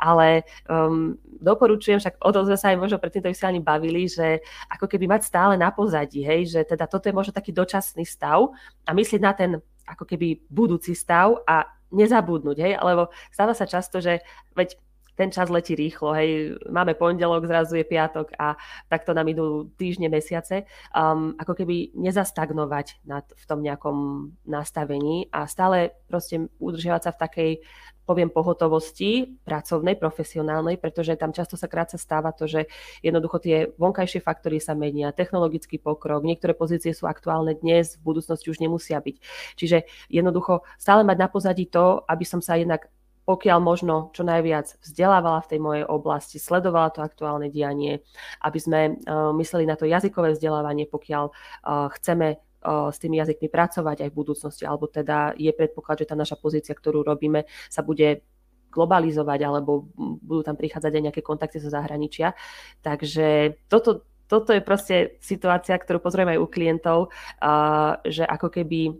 Ale 0.00 0.48
um, 0.66 1.14
doporučujem, 1.22 2.02
však 2.02 2.18
o 2.24 2.30
tom 2.34 2.48
sme 2.48 2.58
sa 2.58 2.74
aj 2.74 2.78
možno 2.80 2.98
pred 2.98 3.14
týmto 3.14 3.30
vysielaním 3.30 3.62
bavili, 3.62 4.10
že 4.10 4.42
ako 4.72 4.90
keby 4.90 5.06
mať 5.06 5.22
stále 5.28 5.54
na 5.54 5.70
pozadí, 5.70 6.26
hej, 6.26 6.50
že 6.50 6.60
teda 6.66 6.90
toto 6.90 7.06
je 7.06 7.14
možno 7.14 7.30
taký 7.30 7.54
dočasný 7.54 8.02
stav 8.02 8.50
a 8.82 8.90
myslieť 8.90 9.20
na 9.22 9.32
ten 9.36 9.50
ako 9.88 10.04
keby 10.04 10.44
budúci 10.52 10.92
stav 10.92 11.40
a 11.48 11.77
nezabudnúť, 11.92 12.58
hej, 12.60 12.72
alebo 12.76 13.08
stáva 13.32 13.52
sa 13.56 13.64
často, 13.64 14.00
že 14.02 14.20
veď 14.52 14.76
ten 15.18 15.34
čas 15.34 15.50
letí 15.50 15.74
rýchlo, 15.74 16.14
hej, 16.14 16.54
máme 16.70 16.94
pondelok, 16.94 17.50
zrazu 17.50 17.74
je 17.74 17.82
piatok 17.82 18.30
a 18.38 18.54
takto 18.86 19.10
nám 19.10 19.26
idú 19.26 19.66
týždne, 19.74 20.06
mesiace, 20.06 20.62
um, 20.94 21.34
ako 21.34 21.58
keby 21.58 21.90
nezastagnovať 21.98 23.02
nad, 23.02 23.26
v 23.26 23.44
tom 23.50 23.58
nejakom 23.58 24.30
nastavení 24.46 25.26
a 25.34 25.50
stále 25.50 25.98
proste 26.06 26.46
udržiavať 26.62 27.02
sa 27.02 27.10
v 27.10 27.20
takej 27.26 27.50
poviem 28.08 28.32
pohotovosti 28.32 29.36
pracovnej, 29.44 30.00
profesionálnej, 30.00 30.80
pretože 30.80 31.12
tam 31.20 31.36
často 31.36 31.60
sa 31.60 31.68
krátce 31.68 32.00
stáva 32.00 32.32
to, 32.32 32.48
že 32.48 32.64
jednoducho 33.04 33.36
tie 33.44 33.68
vonkajšie 33.76 34.24
faktory 34.24 34.64
sa 34.64 34.72
menia, 34.72 35.12
technologický 35.12 35.76
pokrok, 35.76 36.24
niektoré 36.24 36.56
pozície 36.56 36.96
sú 36.96 37.04
aktuálne 37.04 37.52
dnes, 37.60 38.00
v 38.00 38.16
budúcnosti 38.16 38.48
už 38.48 38.64
nemusia 38.64 38.96
byť. 38.96 39.16
Čiže 39.60 39.84
jednoducho 40.08 40.64
stále 40.80 41.04
mať 41.04 41.16
na 41.20 41.28
pozadí 41.28 41.68
to, 41.68 42.00
aby 42.08 42.24
som 42.24 42.40
sa 42.40 42.56
jednak 42.56 42.88
pokiaľ 43.28 43.60
možno 43.60 44.08
čo 44.16 44.24
najviac 44.24 44.80
vzdelávala 44.80 45.44
v 45.44 45.50
tej 45.52 45.60
mojej 45.60 45.84
oblasti, 45.84 46.40
sledovala 46.40 46.88
to 46.88 47.04
aktuálne 47.04 47.52
dianie, 47.52 48.00
aby 48.40 48.56
sme 48.56 48.80
uh, 49.04 49.36
mysleli 49.36 49.68
na 49.68 49.76
to 49.76 49.84
jazykové 49.84 50.32
vzdelávanie, 50.32 50.88
pokiaľ 50.88 51.24
uh, 51.28 51.92
chceme 52.00 52.40
s 52.64 52.96
tými 52.98 53.22
jazykmi 53.22 53.48
pracovať 53.48 54.06
aj 54.06 54.10
v 54.10 54.18
budúcnosti, 54.18 54.64
alebo 54.66 54.90
teda 54.90 55.34
je 55.38 55.50
predpoklad, 55.54 56.02
že 56.02 56.10
tá 56.10 56.16
naša 56.18 56.34
pozícia, 56.34 56.74
ktorú 56.74 57.06
robíme, 57.06 57.46
sa 57.70 57.86
bude 57.86 58.26
globalizovať, 58.68 59.40
alebo 59.48 59.88
budú 59.96 60.44
tam 60.44 60.56
prichádzať 60.58 60.92
aj 60.92 61.04
nejaké 61.10 61.22
kontakty 61.24 61.56
zo 61.56 61.72
zahraničia. 61.72 62.36
Takže 62.84 63.58
toto, 63.66 64.04
toto 64.28 64.52
je 64.52 64.60
proste 64.60 65.16
situácia, 65.24 65.78
ktorú 65.78 66.04
pozorujem 66.04 66.36
aj 66.36 66.42
u 66.42 66.46
klientov, 66.46 66.98
že 68.04 68.28
ako 68.28 68.48
keby 68.52 68.92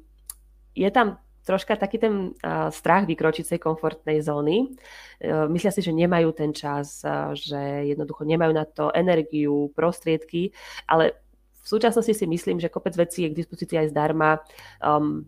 je 0.72 0.90
tam 0.94 1.20
troška 1.44 1.80
taký 1.80 1.96
ten 1.96 2.36
strach 2.68 3.08
vykročiť 3.08 3.44
z 3.44 3.52
tej 3.56 3.60
komfortnej 3.64 4.20
zóny. 4.20 4.68
E, 5.16 5.48
myslia 5.48 5.72
si, 5.72 5.80
že 5.80 5.96
nemajú 5.96 6.36
ten 6.36 6.52
čas, 6.52 7.00
že 7.32 7.88
jednoducho 7.88 8.28
nemajú 8.28 8.52
na 8.52 8.68
to 8.68 8.92
energiu, 8.92 9.72
prostriedky, 9.72 10.52
ale 10.84 11.16
v 11.62 11.68
súčasnosti 11.68 12.14
si 12.14 12.26
myslím, 12.26 12.60
že 12.60 12.72
kopec 12.72 12.96
vecí 12.96 13.26
je 13.26 13.30
k 13.32 13.38
dispozícii 13.44 13.76
aj 13.76 13.88
zdarma. 13.92 14.40
Um, 14.80 15.26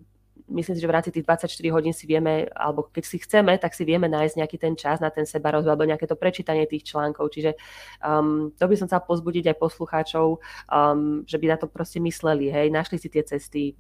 myslím 0.50 0.74
si, 0.76 0.82
že 0.82 0.90
v 0.90 0.94
rámci 0.94 1.10
tých 1.14 1.24
24 1.24 1.74
hodín 1.74 1.94
si 1.94 2.04
vieme, 2.04 2.50
alebo 2.52 2.90
keď 2.90 3.04
si 3.06 3.16
chceme, 3.22 3.54
tak 3.56 3.72
si 3.72 3.86
vieme 3.86 4.10
nájsť 4.10 4.34
nejaký 4.42 4.56
ten 4.58 4.74
čas 4.74 4.98
na 4.98 5.08
ten 5.08 5.24
seba 5.24 5.54
rozvoj, 5.54 5.72
alebo 5.72 5.86
nejaké 5.86 6.06
to 6.10 6.18
prečítanie 6.18 6.66
tých 6.66 6.90
článkov. 6.90 7.30
Čiže 7.30 7.54
um, 8.02 8.50
to 8.58 8.64
by 8.66 8.74
som 8.76 8.86
chcela 8.90 9.06
pozbudiť 9.06 9.54
aj 9.54 9.56
poslucháčov, 9.56 10.26
um, 10.68 11.22
že 11.24 11.36
by 11.38 11.46
na 11.54 11.56
to 11.56 11.70
proste 11.70 12.02
mysleli, 12.02 12.50
hej, 12.50 12.68
našli 12.68 12.98
si 12.98 13.08
tie 13.08 13.22
cesty, 13.22 13.78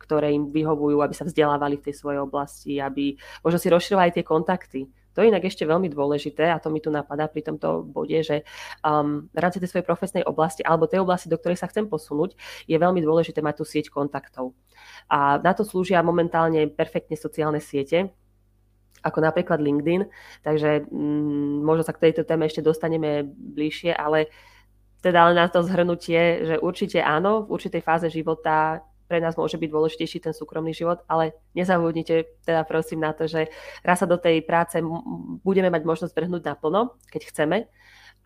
ktoré 0.00 0.32
im 0.32 0.48
vyhovujú, 0.48 1.04
aby 1.04 1.12
sa 1.12 1.28
vzdelávali 1.28 1.76
v 1.76 1.84
tej 1.90 1.94
svojej 2.00 2.20
oblasti, 2.22 2.80
aby 2.80 3.18
možno 3.44 3.58
si 3.60 3.68
rozširovali 3.68 4.10
tie 4.14 4.24
kontakty. 4.24 4.88
To 5.14 5.24
je 5.24 5.30
inak 5.30 5.44
ešte 5.44 5.66
veľmi 5.66 5.88
dôležité 5.90 6.50
a 6.52 6.60
to 6.62 6.68
mi 6.72 6.78
tu 6.78 6.92
napadá 6.92 7.26
pri 7.26 7.42
tomto 7.42 7.84
bode, 7.84 8.20
že 8.22 8.46
um, 8.84 9.26
v 9.32 9.38
rámci 9.38 9.58
tej 9.58 9.70
svojej 9.72 9.86
profesnej 9.86 10.22
oblasti 10.22 10.62
alebo 10.62 10.86
tej 10.86 11.02
oblasti, 11.02 11.26
do 11.26 11.38
ktorej 11.40 11.58
sa 11.58 11.66
chcem 11.66 11.90
posunúť, 11.90 12.38
je 12.70 12.76
veľmi 12.78 13.02
dôležité 13.02 13.42
mať 13.42 13.60
tú 13.60 13.64
sieť 13.66 13.90
kontaktov. 13.90 14.54
A 15.10 15.42
na 15.42 15.52
to 15.56 15.66
slúžia 15.66 16.04
momentálne 16.04 16.70
perfektne 16.70 17.18
sociálne 17.18 17.58
siete, 17.58 18.14
ako 19.02 19.22
napríklad 19.22 19.62
LinkedIn, 19.62 20.10
takže 20.42 20.86
mm, 20.90 21.62
možno 21.62 21.82
sa 21.86 21.94
k 21.94 22.10
tejto 22.10 22.26
téme 22.26 22.46
ešte 22.46 22.64
dostaneme 22.64 23.22
bližšie, 23.26 23.94
ale 23.94 24.30
teda 24.98 25.30
len 25.30 25.38
na 25.38 25.46
to 25.46 25.62
zhrnutie, 25.62 26.42
že 26.42 26.54
určite 26.58 26.98
áno, 26.98 27.46
v 27.46 27.54
určitej 27.54 27.82
fáze 27.86 28.10
života 28.10 28.82
pre 29.08 29.24
nás 29.24 29.34
môže 29.40 29.56
byť 29.56 29.70
dôležitejší 29.72 30.20
ten 30.20 30.36
súkromný 30.36 30.76
život, 30.76 31.00
ale 31.08 31.32
nezabudnite 31.56 32.44
teda 32.44 32.62
prosím 32.68 33.00
na 33.02 33.16
to, 33.16 33.24
že 33.24 33.48
raz 33.80 33.98
sa 33.98 34.06
do 34.06 34.20
tej 34.20 34.44
práce 34.44 34.76
budeme 35.40 35.72
mať 35.72 35.82
možnosť 35.88 36.12
vrhnúť 36.12 36.44
naplno, 36.44 37.00
keď 37.08 37.22
chceme 37.32 37.58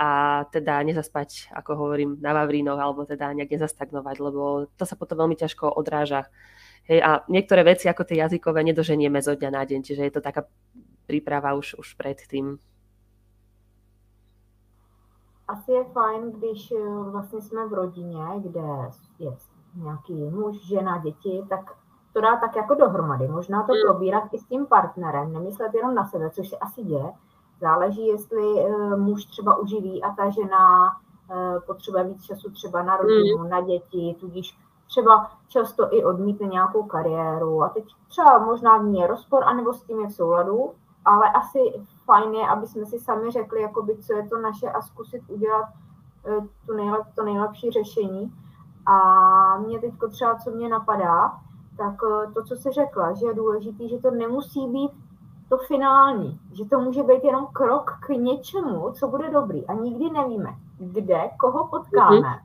a 0.02 0.42
teda 0.50 0.82
nezaspať, 0.82 1.54
ako 1.54 1.78
hovorím, 1.78 2.18
na 2.18 2.34
Vavrínoch 2.34 2.80
alebo 2.80 3.06
teda 3.06 3.30
nejak 3.30 3.54
nezastagnovať, 3.54 4.16
lebo 4.18 4.66
to 4.74 4.84
sa 4.84 4.98
potom 4.98 5.22
veľmi 5.22 5.38
ťažko 5.38 5.70
odráža. 5.70 6.26
Hej, 6.90 6.98
a 6.98 7.22
niektoré 7.30 7.62
veci 7.62 7.86
ako 7.86 8.02
tie 8.02 8.18
jazykové 8.18 8.66
nedoženieme 8.66 9.22
zo 9.22 9.38
dňa 9.38 9.50
na 9.54 9.62
deň, 9.62 9.80
čiže 9.86 10.02
je 10.02 10.12
to 10.18 10.24
taká 10.24 10.42
príprava 11.06 11.54
už, 11.54 11.78
už 11.78 11.94
predtým. 11.94 12.58
Asi 15.48 15.72
je 15.72 15.84
fajn, 15.84 16.32
když 16.32 16.72
eh, 16.72 17.10
vlastně 17.10 17.40
jsme 17.40 17.66
v 17.66 17.72
rodině, 17.72 18.24
kde 18.42 18.60
je 19.18 19.30
nějaký 19.74 20.14
muž, 20.14 20.56
žena, 20.66 20.98
děti, 20.98 21.44
tak 21.48 21.60
to 22.12 22.20
dá 22.20 22.36
tak 22.36 22.56
jako 22.56 22.74
dohromady. 22.74 23.28
Možná 23.28 23.62
to 23.62 23.72
hmm. 23.72 23.82
probírat 23.86 24.24
i 24.32 24.38
s 24.38 24.44
tím 24.44 24.66
partnerem, 24.66 25.32
nemyslet 25.32 25.74
jenom 25.74 25.94
na 25.94 26.04
sebe, 26.04 26.30
což 26.30 26.48
se 26.48 26.56
asi 26.56 26.82
děje. 26.82 27.12
Záleží, 27.60 28.06
jestli 28.06 28.42
uh, 28.42 28.96
muž 28.96 29.24
třeba 29.24 29.56
uživí 29.56 30.02
a 30.02 30.12
ta 30.12 30.30
žena 30.30 30.90
uh, 30.90 31.60
potřebuje 31.66 32.04
víc 32.04 32.24
času 32.24 32.50
třeba 32.50 32.82
na 32.82 32.96
rodinu, 32.96 33.38
mm. 33.38 33.48
na 33.48 33.60
děti, 33.60 34.16
tudíž 34.20 34.58
třeba 34.86 35.30
často 35.48 35.94
i 35.94 36.04
odmítne 36.04 36.46
nějakou 36.46 36.82
kariéru 36.82 37.62
a 37.62 37.68
teď 37.68 37.84
třeba 38.08 38.38
možná 38.38 38.78
v 38.78 38.84
ní 38.84 39.00
je 39.00 39.06
rozpor, 39.06 39.44
anebo 39.44 39.72
s 39.72 39.82
tím 39.82 40.00
je 40.00 40.06
v 40.06 40.12
souladu, 40.12 40.72
ale 41.04 41.30
asi 41.30 41.58
fajn 42.04 42.34
je, 42.34 42.48
aby 42.48 42.66
jsme 42.66 42.86
si 42.86 42.98
sami 42.98 43.30
řekli, 43.30 43.62
jakoby, 43.62 43.96
co 43.96 44.16
je 44.16 44.28
to 44.28 44.38
naše 44.38 44.70
a 44.70 44.82
zkusit 44.82 45.22
udělat 45.28 45.66
uh, 46.38 46.46
tu 46.66 46.72
nejlep, 46.72 47.02
to 47.14 47.24
nejlepší 47.24 47.70
řešení 47.70 48.32
a 48.86 49.58
mě 49.58 49.78
teď 49.78 49.92
třeba, 50.10 50.34
co 50.34 50.50
mě 50.50 50.68
napadá, 50.68 51.32
tak 51.76 51.94
eh, 52.04 52.32
to, 52.32 52.44
co 52.44 52.56
se 52.56 52.72
řekla, 52.72 53.12
že 53.12 53.26
je 53.26 53.34
důležité, 53.34 53.88
že 53.88 53.98
to 53.98 54.10
nemusí 54.10 54.68
být 54.68 54.90
to 55.48 55.58
finální, 55.58 56.40
že 56.52 56.64
to 56.64 56.80
může 56.80 57.02
být 57.02 57.24
jenom 57.24 57.46
krok 57.52 57.98
k 58.06 58.08
něčemu, 58.08 58.92
co 58.92 59.08
bude 59.08 59.30
dobrý 59.30 59.66
a 59.66 59.72
nikdy 59.72 60.10
nevíme, 60.10 60.54
kde, 60.78 61.30
koho 61.40 61.66
potkáme 61.66 62.20
mm-hmm. 62.20 62.40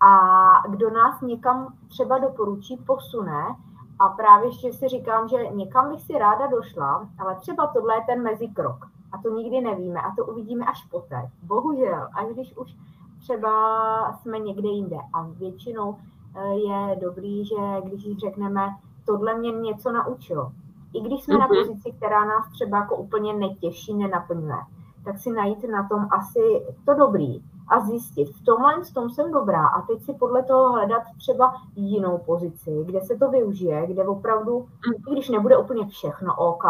a 0.00 0.62
kdo 0.68 0.90
nás 0.90 1.20
někam 1.20 1.74
třeba 1.88 2.18
doporučí, 2.18 2.76
posune 2.76 3.56
a 3.98 4.08
právě 4.08 4.48
ještě 4.48 4.72
si 4.72 4.88
říkám, 4.88 5.28
že 5.28 5.36
někam 5.46 5.90
bych 5.90 6.02
si 6.02 6.18
ráda 6.18 6.46
došla, 6.46 7.08
ale 7.18 7.36
třeba 7.36 7.66
tohle 7.66 7.94
je 7.94 8.02
ten 8.06 8.22
mezikrok 8.22 8.86
a 9.12 9.18
to 9.18 9.30
nikdy 9.30 9.60
nevíme 9.60 10.00
a 10.00 10.14
to 10.16 10.24
uvidíme 10.24 10.66
až 10.66 10.84
poté. 10.90 11.30
Bohužel, 11.42 12.08
až 12.14 12.26
když 12.32 12.56
už 12.56 12.76
třeba 13.22 14.12
jsme 14.12 14.38
někde 14.38 14.68
jinde. 14.68 14.96
A 15.12 15.22
většinou 15.22 15.96
eh, 16.36 16.54
je 16.54 16.96
dobrý, 17.00 17.44
že 17.44 17.56
když 17.84 18.18
řekneme, 18.18 18.68
tohle 19.06 19.38
mě 19.38 19.52
něco 19.52 19.92
naučilo. 19.92 20.52
I 20.92 21.00
když 21.00 21.24
jsme 21.24 21.34
mm-hmm. 21.34 21.38
na 21.38 21.46
mhm. 21.46 21.56
pozici, 21.56 21.92
která 21.96 22.24
nás 22.24 22.52
třeba 22.52 22.78
jako 22.78 22.96
úplně 22.96 23.32
netěší, 23.32 23.94
nenaplňuje, 23.94 24.56
tak 25.04 25.18
si 25.18 25.30
najít 25.30 25.64
na 25.72 25.88
tom 25.88 26.08
asi 26.10 26.66
to 26.84 26.94
dobrý 26.94 27.42
a 27.68 27.80
zjistit, 27.80 28.28
v 28.28 28.44
tomhle 28.44 28.84
s 28.84 28.92
tom 28.92 29.10
jsem 29.10 29.32
dobrá 29.32 29.66
a 29.66 29.82
teď 29.82 30.02
si 30.02 30.12
podle 30.12 30.42
toho 30.42 30.72
hledat 30.72 31.02
třeba 31.18 31.54
jinou 31.76 32.18
pozici, 32.18 32.82
kde 32.86 33.00
se 33.00 33.16
to 33.16 33.30
využije, 33.30 33.86
kde 33.86 34.04
opravdu, 34.04 34.58
mhm. 34.58 34.94
i 35.08 35.12
když 35.12 35.28
nebude 35.28 35.56
úplně 35.56 35.86
všechno 35.86 36.34
OK, 36.34 36.64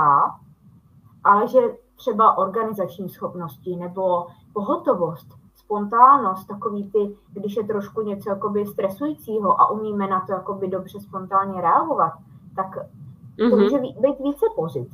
ale 1.25 1.49
že 1.49 1.61
třeba 1.97 2.39
organizační 2.39 3.09
schopnosti 3.09 3.77
nebo 3.77 4.27
pohotovost 4.53 5.40
spontánnost, 5.71 6.47
takový 6.47 6.91
ty, 6.91 7.17
když 7.33 7.57
je 7.57 7.65
trošku 7.65 8.01
něco 8.01 8.31
jakoby 8.31 8.67
stresujícího 8.67 9.61
a 9.61 9.71
umíme 9.71 10.07
na 10.07 10.21
to 10.21 10.33
jakoby 10.33 10.69
dobře 10.69 11.01
spontánně 11.01 11.61
reagovat, 11.61 12.13
tak 12.57 12.75
to 13.39 13.45
mm-hmm. 13.45 13.63
může 13.63 13.79
být 13.79 14.21
více 14.25 14.47
pozit. 14.57 14.89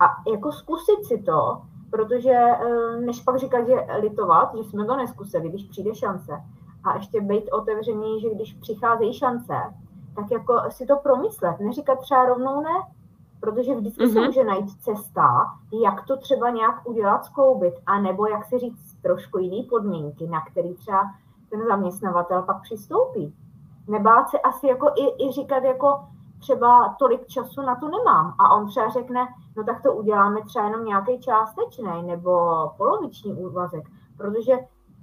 A 0.00 0.30
jako 0.30 0.52
zkusit 0.52 1.04
si 1.04 1.22
to, 1.22 1.62
protože 1.90 2.30
eh, 2.32 2.96
než 3.00 3.20
pak 3.20 3.38
říkat, 3.38 3.66
že 3.66 3.74
litovat, 4.00 4.54
že 4.54 4.64
jsme 4.64 4.84
to 4.84 4.96
neskusili, 4.96 5.48
když 5.48 5.64
přijde 5.64 5.94
šance. 5.94 6.32
A 6.84 6.96
ještě 6.96 7.20
být 7.20 7.50
otevřený, 7.50 8.20
že 8.20 8.34
když 8.34 8.54
přicházejí 8.54 9.14
šance, 9.14 9.54
tak 10.16 10.30
jako 10.30 10.60
si 10.68 10.86
to 10.86 10.96
promyslet, 10.96 11.60
neříkat 11.60 11.98
třeba 11.98 12.26
rovnou 12.26 12.60
ne, 12.60 12.82
protože 13.42 13.74
vždycky 13.74 14.04
mm-hmm. 14.04 14.12
se 14.12 14.26
může 14.26 14.44
najít 14.44 14.70
cesta, 14.80 15.46
jak 15.82 16.06
to 16.06 16.16
třeba 16.16 16.50
nějak 16.50 16.88
udělat, 16.88 17.24
skloubit, 17.24 17.74
a 17.86 18.00
nebo 18.00 18.26
jak 18.26 18.44
si 18.44 18.58
říct 18.58 18.94
trošku 19.02 19.38
jiný 19.38 19.62
podmínky, 19.62 20.26
na 20.26 20.40
který 20.40 20.74
třeba 20.74 21.10
ten 21.50 21.66
zaměstnavatel 21.66 22.42
pak 22.42 22.62
přistoupí. 22.62 23.34
Nebát 23.88 24.28
se 24.28 24.40
asi 24.40 24.66
jako 24.66 24.88
i, 24.88 25.28
i 25.28 25.32
říkat 25.32 25.64
jako 25.64 26.04
třeba 26.38 26.94
tolik 26.98 27.26
času 27.26 27.62
na 27.62 27.76
to 27.76 27.88
nemám. 27.88 28.34
A 28.38 28.54
on 28.54 28.66
třeba 28.66 28.88
řekne, 28.88 29.28
no 29.56 29.64
tak 29.64 29.82
to 29.82 29.92
uděláme 29.92 30.42
třeba 30.42 30.64
jenom 30.64 30.84
nějaký 30.84 31.20
částečný 31.20 32.02
nebo 32.02 32.40
poloviční 32.76 33.32
úvazek, 33.34 33.84
protože 34.16 34.52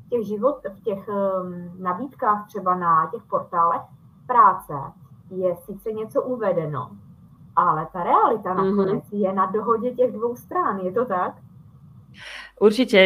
těch, 0.10 0.28
život, 0.28 0.62
v 0.80 0.84
těch 0.84 1.08
um, 1.08 1.84
nabídkách 1.84 2.48
třeba 2.48 2.76
na 2.76 3.10
těch 3.12 3.24
portálech 3.24 3.82
práce 4.28 4.74
je 5.30 5.56
sice 5.56 5.92
něco 5.92 6.22
uvedeno, 6.22 6.90
ale 7.60 7.88
ta 7.92 8.04
realita 8.04 8.54
mhm. 8.54 8.58
nakonec 8.58 9.04
mm-hmm. 9.04 9.20
je 9.20 9.34
na 9.34 9.46
dohodě 9.46 9.92
těch 9.92 10.12
dvou 10.12 10.36
stran, 10.36 10.80
je 10.80 10.92
to 10.92 11.06
tak? 11.06 11.36
Určite 12.60 13.00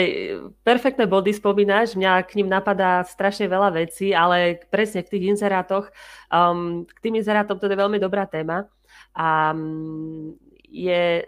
perfektné 0.66 1.06
body 1.06 1.30
spomínaš, 1.30 1.94
mňa 1.94 2.26
k 2.26 2.42
ním 2.42 2.50
napadá 2.50 3.06
strašne 3.06 3.46
veľa 3.46 3.70
vecí, 3.70 4.10
ale 4.10 4.58
presne 4.74 5.06
v 5.06 5.12
tých 5.14 5.24
inzerátoch, 5.38 5.94
um, 6.34 6.82
k 6.90 6.98
tým 7.04 7.22
inzerátom 7.22 7.62
to 7.62 7.70
je 7.70 7.78
veľmi 7.78 8.02
dobrá 8.02 8.26
téma 8.26 8.66
a 9.14 9.54
um, 9.54 10.34
je 10.74 11.22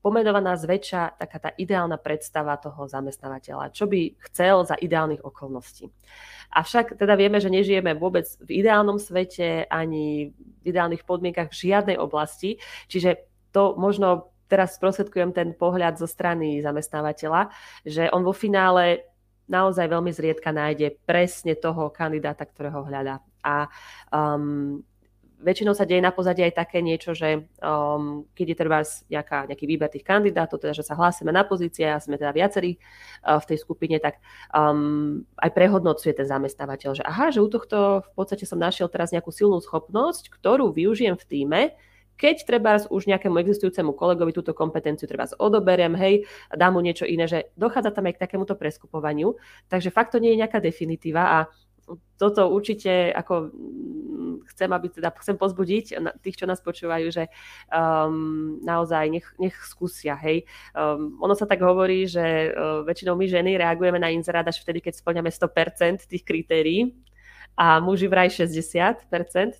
pomenovaná 0.00 0.56
zväčša 0.56 1.20
taká 1.20 1.38
tá 1.38 1.50
ideálna 1.56 2.00
predstava 2.00 2.56
toho 2.56 2.88
zamestnávateľa, 2.88 3.72
čo 3.72 3.84
by 3.84 4.16
chcel 4.28 4.64
za 4.64 4.76
ideálnych 4.76 5.24
okolností. 5.24 5.92
Avšak 6.50 6.98
teda 6.98 7.14
vieme, 7.14 7.38
že 7.38 7.52
nežijeme 7.52 7.94
vôbec 7.94 8.26
v 8.42 8.64
ideálnom 8.64 8.98
svete 8.98 9.70
ani 9.70 10.34
v 10.34 10.64
ideálnych 10.66 11.06
podmienkach 11.06 11.54
v 11.54 11.60
žiadnej 11.70 11.96
oblasti, 12.00 12.58
čiže 12.90 13.22
to 13.54 13.78
možno 13.78 14.34
teraz 14.50 14.74
sprostredkujem 14.74 15.30
ten 15.30 15.54
pohľad 15.54 15.94
zo 15.94 16.10
strany 16.10 16.58
zamestnávateľa, 16.58 17.54
že 17.86 18.10
on 18.10 18.26
vo 18.26 18.34
finále 18.34 19.06
naozaj 19.46 19.86
veľmi 19.86 20.10
zriedka 20.10 20.50
nájde 20.50 20.98
presne 21.06 21.54
toho 21.54 21.90
kandidáta, 21.94 22.46
ktorého 22.46 22.82
hľadá. 22.82 23.22
A 23.46 23.70
um, 24.10 24.82
väčšinou 25.40 25.72
sa 25.72 25.88
deje 25.88 26.04
na 26.04 26.12
pozadí 26.12 26.44
aj 26.44 26.54
také 26.54 26.84
niečo, 26.84 27.16
že 27.16 27.48
um, 27.64 28.28
keď 28.36 28.46
je 28.46 28.56
treba 28.56 28.78
nejaká, 28.84 29.48
nejaký 29.48 29.64
výber 29.64 29.88
tých 29.88 30.04
kandidátov, 30.04 30.60
teda 30.60 30.76
že 30.76 30.84
sa 30.84 30.94
hlásime 30.94 31.32
na 31.32 31.42
pozície 31.42 31.88
a 31.88 31.98
sme 31.98 32.20
teda 32.20 32.36
viacerí 32.36 32.76
uh, 32.76 33.40
v 33.40 33.48
tej 33.48 33.58
skupine, 33.64 33.96
tak 33.98 34.20
um, 34.52 35.24
aj 35.40 35.50
prehodnocuje 35.56 36.12
ten 36.12 36.28
zamestnávateľ, 36.28 37.00
že 37.00 37.04
aha, 37.04 37.32
že 37.32 37.40
u 37.40 37.48
tohto 37.48 38.04
v 38.04 38.10
podstate 38.12 38.44
som 38.44 38.60
našiel 38.60 38.92
teraz 38.92 39.10
nejakú 39.10 39.32
silnú 39.32 39.58
schopnosť, 39.64 40.28
ktorú 40.28 40.70
využijem 40.76 41.16
v 41.16 41.24
týme, 41.26 41.60
keď 42.20 42.36
treba 42.44 42.76
už 42.76 43.08
nejakému 43.08 43.40
existujúcemu 43.40 43.96
kolegovi 43.96 44.36
túto 44.36 44.52
kompetenciu 44.52 45.08
treba 45.08 45.24
odoberiem, 45.40 45.96
hej, 45.96 46.28
dám 46.52 46.76
mu 46.76 46.84
niečo 46.84 47.08
iné, 47.08 47.24
že 47.24 47.48
dochádza 47.56 47.96
tam 47.96 48.12
aj 48.12 48.20
k 48.20 48.22
takémuto 48.28 48.60
preskupovaniu. 48.60 49.40
Takže 49.72 49.88
fakt 49.88 50.12
to 50.12 50.20
nie 50.20 50.36
je 50.36 50.44
nejaká 50.44 50.60
definitíva 50.60 51.24
a 51.24 51.38
toto 52.20 52.52
určite 52.52 53.10
ako 53.16 53.48
mm, 53.48 54.34
chcem, 54.52 54.70
aby 54.72 54.86
teda 54.92 55.08
chcem 55.20 55.36
pozbudiť 55.40 55.84
tých, 56.20 56.36
čo 56.36 56.46
nás 56.46 56.60
počúvajú, 56.60 57.08
že 57.08 57.32
um, 57.72 58.60
naozaj 58.60 59.04
nech, 59.08 59.26
nech 59.40 59.56
skúsia, 59.64 60.14
hej. 60.20 60.44
Um, 60.76 61.16
ono 61.22 61.32
sa 61.32 61.48
tak 61.48 61.64
hovorí, 61.64 62.04
že 62.04 62.52
uh, 62.52 62.84
väčšinou 62.84 63.16
my 63.16 63.26
ženy 63.26 63.56
reagujeme 63.56 63.96
na 63.96 64.12
inzerát 64.12 64.44
až 64.44 64.60
vtedy, 64.60 64.84
keď 64.84 65.00
splňame 65.00 65.32
100% 65.32 66.04
tých 66.04 66.22
kritérií, 66.22 66.92
a 67.60 67.76
muži 67.76 68.08
vraj 68.08 68.32
60%, 68.32 69.04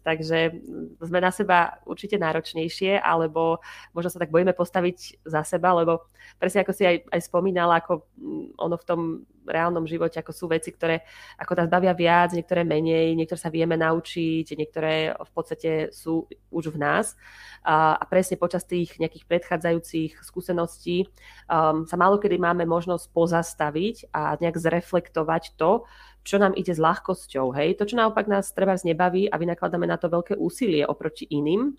takže 0.00 0.57
sme 1.04 1.21
na 1.21 1.28
seba 1.28 1.85
určite 1.85 2.16
náročnejšie, 2.16 2.97
alebo 2.97 3.61
možno 3.92 4.09
sa 4.09 4.16
tak 4.16 4.33
bojíme 4.33 4.57
postaviť 4.57 5.21
za 5.21 5.45
seba, 5.45 5.76
lebo 5.76 6.09
presne 6.40 6.64
ako 6.64 6.73
si 6.73 6.88
aj, 6.88 6.97
aj 7.12 7.21
spomínala, 7.28 7.85
ako 7.85 8.09
mm, 8.16 8.57
ono 8.57 8.76
v 8.80 8.87
tom 8.88 9.00
reálnom 9.45 9.85
živote, 9.85 10.16
ako 10.16 10.33
sú 10.33 10.49
veci, 10.49 10.73
ktoré 10.73 11.04
ako 11.37 11.52
nás 11.61 11.69
bavia 11.69 11.92
viac, 11.92 12.33
niektoré 12.33 12.64
menej, 12.64 13.12
niektoré 13.19 13.37
sa 13.37 13.52
vieme 13.52 13.76
naučiť, 13.76 14.47
niektoré 14.57 15.12
v 15.12 15.30
podstate 15.37 15.71
sú 15.92 16.25
už 16.49 16.73
v 16.73 16.80
nás. 16.80 17.21
A, 17.61 18.00
presne 18.09 18.40
počas 18.40 18.64
tých 18.64 18.97
nejakých 18.97 19.28
predchádzajúcich 19.28 20.25
skúseností 20.25 21.04
um, 21.50 21.85
sa 21.85 21.97
málo 22.00 22.16
kedy 22.16 22.40
máme 22.40 22.64
možnosť 22.64 23.12
pozastaviť 23.12 24.09
a 24.16 24.40
nejak 24.40 24.57
zreflektovať 24.57 25.61
to, 25.61 25.85
čo 26.24 26.36
nám 26.36 26.52
ide 26.56 26.72
s 26.72 26.80
ľahkosťou. 26.80 27.52
Hej? 27.56 27.80
To, 27.80 27.84
čo 27.88 27.96
naopak 27.96 28.28
nás 28.28 28.52
treba 28.52 28.76
znebaví 28.76 29.28
a 29.28 29.40
vynakladáme 29.40 29.88
na 29.88 29.96
to 29.96 30.12
veľké 30.12 30.36
úsilie 30.36 30.84
oproti 30.84 31.28
iným, 31.30 31.76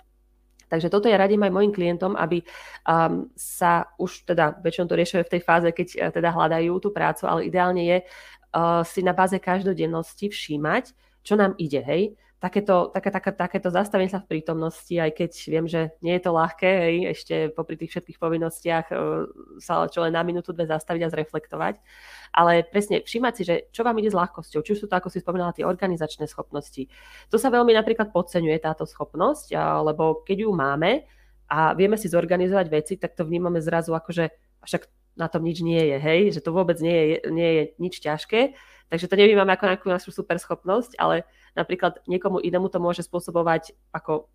Takže 0.71 0.88
toto 0.88 1.12
ja 1.12 1.19
radím 1.19 1.43
aj 1.43 1.51
mojim 1.51 1.75
klientom, 1.75 2.15
aby 2.15 2.39
um, 2.88 3.27
sa 3.36 3.91
už 4.00 4.24
teda, 4.24 4.55
väčšinou 4.63 4.88
to 4.88 4.95
riešime 4.95 5.27
v 5.27 5.33
tej 5.36 5.41
fáze, 5.43 5.67
keď 5.67 5.88
uh, 6.00 6.01
teda 6.15 6.31
hľadajú 6.31 6.71
tú 6.79 6.95
prácu, 6.95 7.27
ale 7.27 7.51
ideálne 7.51 7.83
je 7.83 7.98
uh, 8.00 8.79
si 8.88 9.03
na 9.03 9.12
báze 9.12 9.36
každodennosti 9.36 10.31
všímať, 10.31 10.95
čo 11.27 11.36
nám 11.36 11.60
ide, 11.60 11.83
hej 11.83 12.15
takéto, 12.41 12.89
také, 12.89 13.13
také, 13.13 13.31
takéto 13.38 13.69
zastavenie 13.69 14.10
sa 14.10 14.17
v 14.17 14.33
prítomnosti, 14.33 14.89
aj 14.98 15.13
keď 15.13 15.31
viem, 15.45 15.65
že 15.69 15.93
nie 16.01 16.17
je 16.17 16.25
to 16.25 16.33
ľahké, 16.33 16.65
hej, 16.65 16.95
ešte 17.13 17.36
popri 17.54 17.77
tých 17.77 17.93
všetkých 17.93 18.17
povinnostiach 18.17 18.89
e, 18.89 18.95
sa 19.62 19.86
čo 19.86 20.01
len 20.01 20.17
na 20.17 20.25
minútu, 20.25 20.49
dve 20.49 20.65
zastaviť 20.65 21.06
a 21.06 21.12
zreflektovať. 21.13 21.77
Ale 22.34 22.65
presne 22.65 23.06
všímať 23.06 23.34
si, 23.38 23.43
že 23.45 23.56
čo 23.69 23.86
vám 23.86 23.93
ide 24.01 24.10
s 24.10 24.17
ľahkosťou, 24.17 24.65
či 24.65 24.73
už 24.73 24.80
sú 24.82 24.88
to, 24.89 24.97
ako 24.97 25.13
si 25.13 25.21
spomínala, 25.21 25.54
tie 25.54 25.69
organizačné 25.69 26.25
schopnosti. 26.25 26.89
To 27.30 27.38
sa 27.38 27.54
veľmi 27.54 27.77
napríklad 27.77 28.10
podceňuje 28.10 28.58
táto 28.58 28.89
schopnosť, 28.89 29.54
lebo 29.86 30.25
keď 30.25 30.49
ju 30.49 30.49
máme 30.49 31.06
a 31.45 31.77
vieme 31.77 31.99
si 32.01 32.10
zorganizovať 32.10 32.67
veci, 32.73 32.93
tak 32.97 33.13
to 33.13 33.21
vnímame 33.21 33.62
zrazu 33.62 33.93
ako, 33.93 34.10
že 34.17 34.25
však 34.65 34.89
na 35.13 35.27
tom 35.27 35.43
nič 35.43 35.62
nie 35.62 35.77
je, 35.77 35.97
hej, 35.99 36.21
že 36.34 36.41
to 36.41 36.56
vôbec 36.56 36.80
nie 36.80 36.95
je, 36.95 37.15
nie 37.30 37.49
je 37.54 37.63
nič 37.77 37.99
ťažké, 37.99 38.56
takže 38.91 39.08
to 39.08 39.15
nevnímame 39.15 39.56
ako 39.56 39.71
nejakú 39.71 39.88
našu 39.88 40.12
super 40.12 40.36
schopnosť, 40.36 40.99
ale 40.99 41.23
napríklad 41.56 42.04
niekomu 42.12 42.43
inému 42.43 42.67
to 42.67 42.84
môže 42.84 43.08
spôsobovať, 43.08 43.71
ako 43.95 44.27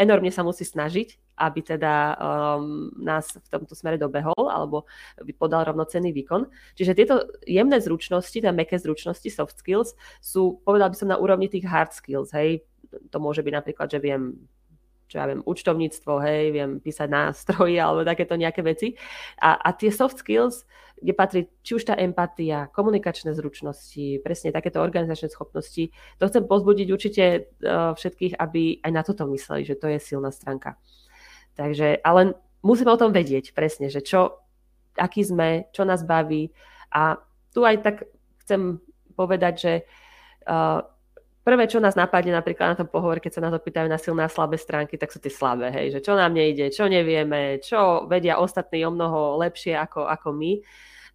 enormne 0.00 0.32
sa 0.32 0.40
musí 0.40 0.64
snažiť, 0.64 1.36
aby 1.36 1.60
teda 1.60 2.16
um, 2.16 2.88
nás 2.96 3.36
v 3.36 3.48
tomto 3.52 3.76
smere 3.76 4.00
dobehol 4.00 4.48
alebo 4.48 4.88
by 5.20 5.32
podal 5.36 5.68
rovnocenný 5.68 6.16
výkon. 6.16 6.48
Čiže 6.72 6.96
tieto 6.96 7.28
jemné 7.44 7.84
zručnosti, 7.84 8.34
teda 8.34 8.56
meké 8.56 8.80
zručnosti, 8.80 9.28
soft 9.28 9.60
skills, 9.60 9.92
sú, 10.24 10.64
povedal 10.64 10.88
by 10.88 10.96
som, 10.96 11.12
na 11.12 11.20
úrovni 11.20 11.52
tých 11.52 11.68
hard 11.68 11.92
skills. 11.92 12.32
Hej. 12.32 12.64
To 13.12 13.20
môže 13.20 13.44
byť 13.44 13.52
napríklad, 13.52 13.92
že 13.92 14.00
viem 14.00 14.48
čo 15.08 15.16
ja 15.16 15.24
viem, 15.24 15.40
účtovníctvo, 15.40 16.12
hej, 16.20 16.52
viem 16.52 16.70
písať 16.84 17.08
nástroje 17.08 17.80
alebo 17.84 18.04
takéto 18.04 18.36
nejaké 18.36 18.60
veci. 18.60 18.94
A, 19.40 19.56
a 19.56 19.72
tie 19.72 19.88
soft 19.88 20.20
skills, 20.20 20.68
kde 21.00 21.12
patrí 21.16 21.40
či 21.64 21.80
už 21.80 21.88
tá 21.88 21.94
empatia, 21.96 22.68
komunikačné 22.70 23.32
zručnosti, 23.32 24.20
presne 24.20 24.52
takéto 24.52 24.84
organizačné 24.84 25.32
schopnosti, 25.32 25.88
to 26.20 26.24
chcem 26.28 26.44
pozbudiť 26.44 26.88
určite 26.92 27.24
uh, 27.64 27.96
všetkých, 27.96 28.36
aby 28.36 28.84
aj 28.84 28.92
na 28.92 29.02
toto 29.02 29.24
mysleli, 29.32 29.64
že 29.64 29.80
to 29.80 29.88
je 29.88 29.98
silná 30.02 30.28
stránka. 30.28 30.76
Takže, 31.56 32.04
ale 32.04 32.36
musíme 32.60 32.92
o 32.92 33.00
tom 33.00 33.10
vedieť 33.10 33.56
presne, 33.56 33.88
že 33.88 34.04
čo, 34.04 34.44
aký 34.94 35.24
sme, 35.24 35.70
čo 35.72 35.88
nás 35.88 36.04
baví. 36.04 36.52
A 36.92 37.18
tu 37.54 37.64
aj 37.64 37.82
tak 37.82 37.96
chcem 38.44 38.82
povedať, 39.14 39.54
že 39.58 39.72
uh, 40.46 40.82
prvé, 41.48 41.64
čo 41.64 41.80
nás 41.80 41.96
napadne 41.96 42.36
napríklad 42.36 42.76
na 42.76 42.78
tom 42.84 42.92
pohovore, 42.92 43.24
keď 43.24 43.40
sa 43.40 43.44
nás 43.48 43.56
opýtajú 43.56 43.88
na 43.88 43.96
silné 43.96 44.28
a 44.28 44.28
slabé 44.28 44.60
stránky, 44.60 45.00
tak 45.00 45.08
sú 45.08 45.16
tie 45.16 45.32
slabé, 45.32 45.72
hej, 45.72 45.96
že 45.96 46.04
čo 46.04 46.12
nám 46.12 46.36
nejde, 46.36 46.68
čo 46.68 46.84
nevieme, 46.84 47.56
čo 47.64 48.04
vedia 48.04 48.36
ostatní 48.36 48.84
o 48.84 48.92
mnoho 48.92 49.40
lepšie 49.40 49.72
ako, 49.72 50.04
ako 50.04 50.28
my. 50.36 50.60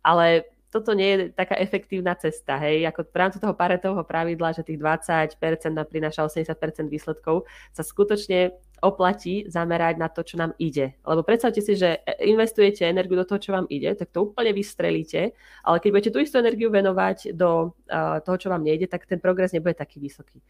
Ale 0.02 0.50
toto 0.74 0.98
nie 0.98 1.14
je 1.14 1.18
taká 1.38 1.54
efektívna 1.62 2.18
cesta, 2.18 2.58
hej, 2.58 2.90
ako 2.90 3.06
v 3.06 3.18
rámci 3.22 3.38
toho 3.38 3.54
paretového 3.54 4.02
pravidla, 4.02 4.58
že 4.58 4.66
tých 4.66 4.82
20% 4.82 5.38
prináša 5.86 6.26
80% 6.26 6.90
výsledkov, 6.90 7.46
sa 7.70 7.86
skutočne 7.86 8.58
oplatí 8.84 9.48
zamerať 9.48 9.96
na 9.96 10.12
to, 10.12 10.28
čo 10.28 10.36
nám 10.36 10.52
ide. 10.60 11.00
Lebo 11.08 11.24
predstavte 11.24 11.64
si, 11.64 11.80
že 11.80 12.04
investujete 12.20 12.84
energiu 12.84 13.16
do 13.16 13.24
toho, 13.24 13.40
čo 13.40 13.56
vám 13.56 13.64
ide, 13.72 13.96
tak 13.96 14.12
to 14.12 14.28
úplne 14.28 14.52
vystrelíte, 14.52 15.32
ale 15.64 15.78
keď 15.80 15.90
budete 15.90 16.12
tú 16.12 16.20
istú 16.20 16.44
energiu 16.44 16.68
venovať 16.68 17.32
do 17.32 17.72
uh, 17.72 18.20
toho, 18.20 18.38
čo 18.38 18.52
vám 18.52 18.68
nejde, 18.68 18.92
tak 18.92 19.08
ten 19.08 19.24
progres 19.24 19.56
nebude 19.56 19.80
taký 19.80 20.04
vysoký. 20.04 20.44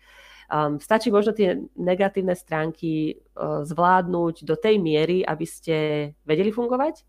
Um, 0.50 0.82
stačí 0.82 1.14
možno 1.14 1.32
tie 1.32 1.62
negatívne 1.78 2.34
stránky 2.34 3.22
uh, 3.38 3.64
zvládnuť 3.64 4.44
do 4.44 4.58
tej 4.58 4.82
miery, 4.82 5.22
aby 5.24 5.46
ste 5.48 5.76
vedeli 6.26 6.50
fungovať, 6.50 7.06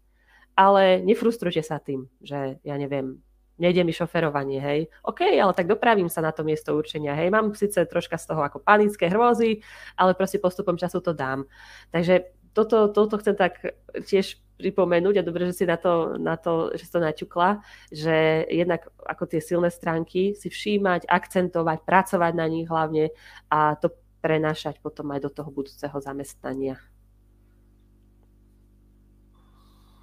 ale 0.55 1.03
nefrustrujte 1.03 1.65
sa 1.65 1.83
tým, 1.83 2.07
že 2.23 2.63
ja 2.63 2.77
neviem, 2.79 3.19
nejde 3.59 3.85
mi 3.85 3.93
šoferovanie, 3.95 4.59
hej. 4.61 4.81
OK, 5.07 5.23
ale 5.39 5.53
tak 5.55 5.71
dopravím 5.71 6.11
sa 6.11 6.21
na 6.21 6.35
to 6.35 6.43
miesto 6.43 6.75
určenia, 6.75 7.15
hej. 7.15 7.31
Mám 7.31 7.55
síce 7.55 7.87
troška 7.87 8.19
z 8.19 8.27
toho 8.31 8.43
ako 8.43 8.59
panické 8.63 9.07
hrôzy, 9.07 9.63
ale 9.95 10.15
proste 10.15 10.43
postupom 10.43 10.75
času 10.75 11.01
to 11.01 11.13
dám. 11.15 11.47
Takže 11.95 12.35
toto, 12.55 12.91
toto 12.91 13.19
chcem 13.19 13.35
tak 13.35 13.75
tiež 14.07 14.39
pripomenúť 14.55 15.19
a 15.19 15.27
dobre, 15.27 15.51
že 15.51 15.63
si 15.63 15.65
na 15.67 15.75
to, 15.75 16.15
na 16.15 16.39
to, 16.39 16.71
že 16.79 16.87
si 16.87 16.93
to 16.95 17.03
naťukla, 17.03 17.59
že 17.91 18.47
jednak 18.47 18.87
ako 19.03 19.27
tie 19.27 19.43
silné 19.43 19.71
stránky 19.75 20.39
si 20.39 20.47
všímať, 20.47 21.11
akcentovať, 21.11 21.83
pracovať 21.83 22.33
na 22.39 22.47
nich 22.47 22.71
hlavne 22.71 23.11
a 23.51 23.75
to 23.75 23.91
prenášať 24.23 24.79
potom 24.79 25.11
aj 25.11 25.27
do 25.27 25.31
toho 25.35 25.51
budúceho 25.51 25.99
zamestnania. 25.99 26.79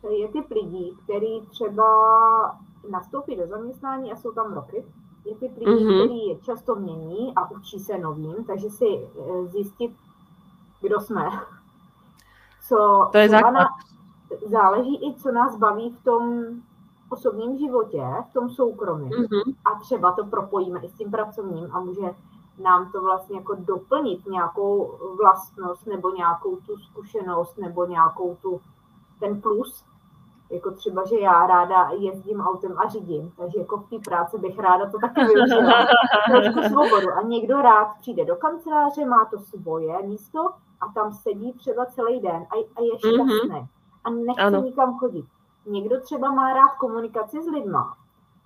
je 0.09 0.27
typ 0.27 0.51
lidí, 0.51 0.97
který 1.03 1.41
třeba 1.49 1.85
nastoupí 2.89 3.35
do 3.35 3.47
zaměstnání 3.47 4.11
a 4.11 4.15
jsou 4.15 4.31
tam 4.31 4.53
roky. 4.53 4.85
Je 5.25 5.35
typ 5.35 5.57
lidí, 5.57 5.85
mm-hmm. 5.85 6.05
který 6.05 6.45
často 6.45 6.75
mění 6.75 7.33
a 7.35 7.51
učí 7.51 7.79
se 7.79 7.97
novým, 7.97 8.45
takže 8.47 8.69
si 8.69 8.85
eh, 8.85 9.45
zjistit, 9.45 9.91
kdo 10.81 10.99
jsme, 10.99 11.29
Co 12.71 13.09
to 13.11 13.17
je 13.17 13.29
základ. 13.29 13.67
záleží 14.45 14.95
i, 15.07 15.15
co 15.15 15.31
nás 15.31 15.57
baví 15.57 15.89
v 15.89 16.03
tom 16.03 16.45
osobním 17.09 17.57
životě, 17.57 18.03
v 18.29 18.33
tom 18.33 18.49
soukromí. 18.49 19.09
Mm-hmm. 19.09 19.55
A 19.65 19.79
třeba 19.79 20.11
to 20.11 20.25
propojíme 20.25 20.79
i 20.79 20.89
s 20.89 20.93
tím 20.93 21.11
pracovním 21.11 21.69
a 21.71 21.79
může 21.79 22.15
nám 22.63 22.91
to 22.91 23.01
vlastně 23.01 23.37
jako 23.37 23.55
doplnit 23.55 24.25
nějakou 24.25 24.97
vlastnost 25.17 25.87
nebo 25.87 26.09
nějakou 26.09 26.55
tu 26.55 26.77
zkušenost 26.77 27.57
nebo 27.57 27.85
nějakou 27.85 28.37
tu 28.41 28.61
ten 29.19 29.41
plus, 29.41 29.85
jako 30.51 30.71
třeba, 30.71 31.05
že 31.05 31.19
já 31.19 31.47
ráda 31.47 31.89
jezdím 31.99 32.41
autem 32.41 32.75
a 32.77 32.89
řídím, 32.89 33.31
takže 33.37 33.59
jako 33.59 33.77
v 33.77 33.89
té 33.89 33.99
práci 34.09 34.37
bych 34.37 34.59
ráda 34.59 34.89
to 34.89 34.99
taky 34.99 35.25
využila. 35.25 35.87
Trošku 36.31 36.61
svobodu. 36.69 37.11
A 37.17 37.21
někdo 37.21 37.61
rád 37.61 37.87
přijde 37.99 38.25
do 38.25 38.35
kanceláře, 38.35 39.05
má 39.05 39.25
to 39.25 39.39
svoje 39.39 40.01
místo 40.01 40.49
a 40.81 40.87
tam 40.93 41.13
sedí 41.13 41.53
třeba 41.53 41.85
celý 41.85 42.19
den 42.19 42.45
a, 42.49 42.55
a 42.75 42.81
je 42.81 42.91
mhm. 42.91 42.97
šťastný. 42.97 43.49
Mm-hmm. 43.49 43.67
A 44.03 44.09
nechce 44.09 44.41
ano. 44.41 44.61
nikam 44.61 44.97
chodit. 44.97 45.25
Někdo 45.65 46.01
třeba 46.01 46.31
má 46.31 46.53
rád 46.53 46.69
komunikaci 46.79 47.43
s 47.43 47.47
lidma, 47.47 47.97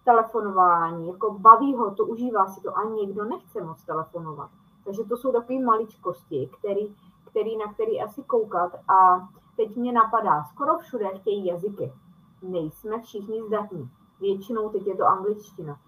telefonování, 0.06 1.08
jako 1.08 1.34
baví 1.39 1.76
ho 1.76 1.96
to, 1.96 2.06
užívá 2.06 2.48
si 2.48 2.62
to 2.62 2.78
a 2.78 2.84
někdo 2.84 3.26
nechce 3.26 3.63
moc 3.63 3.84
telefonovat. 3.84 4.50
Takže 4.86 5.04
to 5.04 5.18
jsou 5.18 5.32
takové 5.32 5.60
maličkosti, 5.60 6.50
který, 6.60 6.96
který, 7.30 7.58
na 7.58 7.74
který 7.74 8.02
asi 8.02 8.24
koukat 8.24 8.76
a 8.89 9.28
teď 9.58 9.76
mě 9.76 9.91
napadá, 9.91 10.44
skoro 10.44 10.78
všude 10.78 11.06
chtějí 11.15 11.46
jazyky. 11.46 11.94
Nejsme 12.41 13.02
všichni 13.02 13.44
zdatní. 13.44 13.89
Většinou 14.20 14.70
teď 14.70 14.88
je 14.88 14.96
to 14.96 15.06
angličtina. 15.06 15.80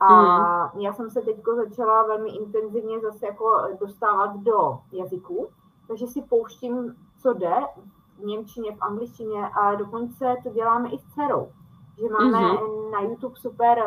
A 0.00 0.14
mm. 0.74 0.80
já 0.80 0.92
jsem 0.92 1.10
se 1.10 1.20
teď 1.20 1.36
začala 1.56 2.06
velmi 2.06 2.30
intenzivně 2.30 3.00
zase 3.00 3.26
jako 3.26 3.62
dostávat 3.80 4.36
do 4.36 4.78
jazyků, 4.92 5.48
takže 5.88 6.06
si 6.06 6.22
pouštím, 6.22 6.96
co 7.18 7.32
jde 7.32 7.54
v 8.18 8.24
Němčině, 8.24 8.76
v 8.76 8.82
angličtině 8.82 9.48
a 9.48 9.74
dokonce 9.74 10.36
to 10.42 10.50
děláme 10.50 10.88
i 10.88 10.98
s 10.98 11.04
dcerou. 11.04 11.48
Že 11.98 12.08
máme 12.08 12.38
mm-hmm. 12.38 12.90
na 12.90 13.00
YouTube 13.00 13.36
super 13.36 13.78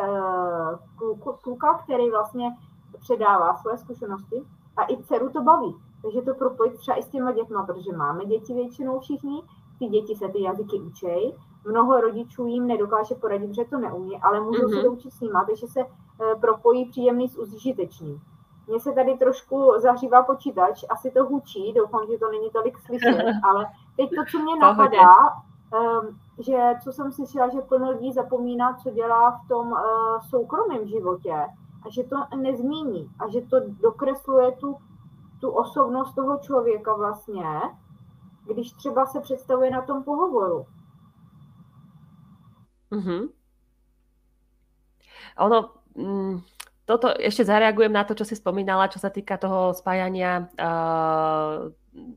uh, 1.02 1.36
kluka, 1.42 1.74
který 1.74 2.10
vlastně 2.10 2.56
předává 3.00 3.54
svoje 3.54 3.78
zkušenosti 3.78 4.42
a 4.76 4.82
i 4.92 5.02
dceru 5.02 5.30
to 5.30 5.42
baví. 5.42 5.76
Takže 6.02 6.22
to 6.22 6.34
propojit 6.34 6.76
třeba 6.76 6.96
i 6.96 7.02
s 7.02 7.08
těma 7.08 7.32
dětma, 7.32 7.66
protože 7.66 7.96
máme 7.96 8.24
děti 8.24 8.54
většinou 8.54 9.00
všichni, 9.00 9.42
ty 9.78 9.86
děti 9.86 10.14
se 10.14 10.28
ty 10.28 10.42
jazyky 10.42 10.80
učí, 10.80 11.34
mnoho 11.64 12.00
rodičů 12.00 12.46
jim 12.46 12.66
nedokáže 12.66 13.14
poradit, 13.14 13.54
že 13.54 13.64
to 13.64 13.78
neumí, 13.78 14.20
ale 14.22 14.40
můžou 14.40 14.62
mm-hmm. 14.62 14.76
se 14.76 14.82
to 14.82 14.92
učit 14.92 15.12
s 15.12 15.20
nimi, 15.20 15.38
takže 15.46 15.66
se 15.66 15.84
uh, 15.84 16.40
propojí 16.40 16.90
příjemný 16.90 17.28
s 17.28 17.38
užitečným. 17.38 18.20
Mně 18.66 18.80
se 18.80 18.92
tady 18.92 19.18
trošku 19.18 19.72
zahřívá 19.76 20.22
počítač, 20.22 20.84
asi 20.88 21.10
to 21.10 21.24
hučí, 21.24 21.72
doufám, 21.72 22.06
že 22.10 22.18
to 22.18 22.30
není 22.30 22.50
tolik 22.50 22.78
slyšet, 22.78 23.24
ale 23.44 23.66
teď 23.96 24.10
to, 24.10 24.22
co 24.30 24.38
mě 24.38 24.56
napadá, 24.56 25.14
um, 25.28 26.18
že 26.38 26.74
co 26.84 26.92
jsem 26.92 27.12
slyšela, 27.12 27.48
že 27.48 27.60
plno 27.60 27.90
lidí 27.90 28.12
zapomíná, 28.12 28.74
co 28.82 28.90
dělá 28.90 29.30
v 29.30 29.48
tom 29.48 29.72
uh, 29.72 29.78
soukromém 30.30 30.86
životě 30.86 31.34
a 31.86 31.90
že 31.90 32.04
to 32.04 32.16
nezmíní 32.36 33.10
a 33.18 33.28
že 33.28 33.40
to 33.40 33.56
dokresluje 33.80 34.52
tu 34.52 34.76
tu 35.40 35.50
osobnost 35.50 36.14
toho 36.14 36.38
člověka 36.38 36.94
vlastně, 36.94 37.44
když 38.46 38.72
třeba 38.72 39.06
se 39.06 39.20
představuje 39.20 39.70
na 39.70 39.82
tom 39.82 40.04
pohovoru. 40.04 40.66
Mm-hmm. 42.92 43.28
Ono, 45.38 45.70
mm, 45.96 46.40
toto 46.84 47.14
ešte 47.14 47.46
zareagujem 47.46 47.92
na 47.92 48.04
to, 48.04 48.18
čo 48.18 48.26
si 48.26 48.34
spomínala, 48.34 48.90
čo 48.90 48.98
sa 48.98 49.14
týka 49.14 49.38
toho 49.38 49.70
spájania 49.70 50.50
uh, 50.58 51.70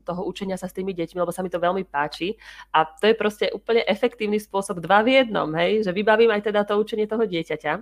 toho 0.06 0.22
učenia 0.26 0.54
sa 0.54 0.70
s 0.70 0.76
tými 0.76 0.94
deťmi, 0.94 1.18
lebo 1.18 1.34
sa 1.34 1.42
mi 1.42 1.50
to 1.50 1.58
veľmi 1.58 1.84
páči. 1.86 2.38
A 2.70 2.86
to 2.86 3.10
je 3.10 3.14
proste 3.18 3.50
úplne 3.50 3.82
efektívny 3.84 4.38
spôsob 4.38 4.78
dva 4.78 5.02
v 5.02 5.22
jednom, 5.22 5.50
hej, 5.54 5.82
že 5.82 5.90
vybavím 5.90 6.30
aj 6.30 6.50
teda 6.50 6.62
to 6.62 6.78
učenie 6.78 7.10
toho 7.10 7.26
dieťaťa 7.26 7.72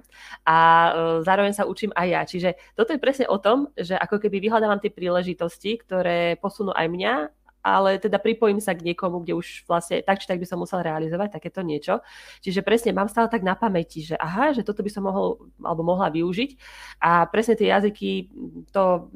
a 0.49 0.57
uh, 0.57 0.93
zároveň 1.25 1.53
sa 1.53 1.69
učím 1.69 1.93
aj 1.93 2.07
ja. 2.09 2.21
Čiže 2.25 2.51
toto 2.75 2.97
je 2.97 3.01
presne 3.01 3.27
o 3.29 3.37
tom, 3.37 3.71
že 3.77 3.97
ako 3.97 4.19
keby 4.23 4.41
vyhľadávam 4.41 4.81
tie 4.81 4.93
príležitosti, 4.93 5.79
ktoré 5.81 6.41
posunú 6.41 6.73
aj 6.73 6.87
mňa 6.89 7.15
ale 7.63 8.03
teda 8.03 8.19
pripojím 8.19 8.59
sa 8.59 8.75
k 8.75 8.83
niekomu, 8.83 9.23
kde 9.23 9.39
už 9.39 9.65
vlastne 9.71 10.03
tak 10.03 10.19
či 10.19 10.27
tak 10.27 10.43
by 10.43 10.47
som 10.47 10.59
musel 10.59 10.83
realizovať 10.83 11.39
takéto 11.39 11.63
niečo. 11.63 12.03
Čiže 12.43 12.67
presne 12.67 12.91
mám 12.91 13.07
stále 13.07 13.31
tak 13.31 13.47
na 13.47 13.55
pamäti, 13.55 14.03
že 14.03 14.19
aha, 14.19 14.51
že 14.51 14.67
toto 14.67 14.83
by 14.83 14.91
som 14.91 15.07
mohol 15.07 15.47
alebo 15.63 15.87
mohla 15.87 16.11
využiť 16.11 16.59
a 16.99 17.25
presne 17.31 17.55
tie 17.55 17.71
jazyky, 17.71 18.35
to 18.75 19.09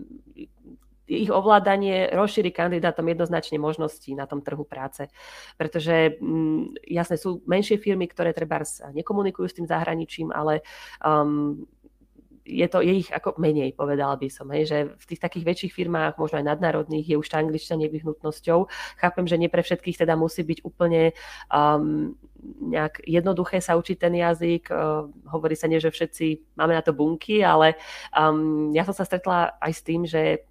ich 1.07 1.31
ovládanie 1.31 2.11
rozšíri 2.11 2.51
kandidátom 2.51 3.07
jednoznačne 3.07 3.63
možností 3.63 4.19
na 4.19 4.27
tom 4.27 4.43
trhu 4.43 4.67
práce. 4.67 5.07
Pretože 5.55 6.19
mm, 6.19 6.83
jasne 6.91 7.17
sú 7.17 7.47
menšie 7.47 7.79
firmy, 7.79 8.11
ktoré 8.11 8.35
treba 8.35 8.63
nekomunikujú 8.91 9.47
s 9.47 9.57
tým 9.57 9.67
zahraničím, 9.71 10.35
ale 10.35 10.67
um, 11.01 11.63
je 12.47 12.67
to 12.71 12.79
je 12.79 13.03
ich 13.03 13.11
ako 13.11 13.35
menej, 13.43 13.75
povedal 13.75 14.15
by 14.15 14.31
som, 14.31 14.47
hej, 14.55 14.65
že 14.71 14.79
v 14.95 15.05
tých 15.11 15.21
takých 15.21 15.45
väčších 15.45 15.73
firmách, 15.75 16.15
možno 16.15 16.39
aj 16.39 16.47
nadnárodných, 16.47 17.11
je 17.11 17.17
už 17.19 17.27
tá 17.27 17.43
angličtina 17.43 17.83
nevyhnutnosťou. 17.83 18.71
Chápem, 19.03 19.27
že 19.27 19.37
nie 19.37 19.51
pre 19.51 19.67
všetkých 19.67 20.07
teda 20.07 20.15
musí 20.15 20.47
byť 20.47 20.63
úplne 20.63 21.11
um, 21.51 22.15
nejak 22.71 23.03
jednoduché 23.03 23.59
sa 23.59 23.75
učiť 23.75 23.97
ten 23.99 24.15
jazyk. 24.15 24.71
Uh, 24.71 25.11
hovorí 25.27 25.59
sa 25.59 25.67
nie, 25.67 25.83
že 25.83 25.91
všetci 25.91 26.55
máme 26.55 26.79
na 26.79 26.87
to 26.87 26.95
bunky, 26.95 27.43
ale 27.43 27.75
um, 28.15 28.71
ja 28.71 28.87
som 28.87 28.95
sa 28.95 29.03
stretla 29.03 29.59
aj 29.59 29.73
s 29.75 29.83
tým, 29.83 30.07
že 30.07 30.47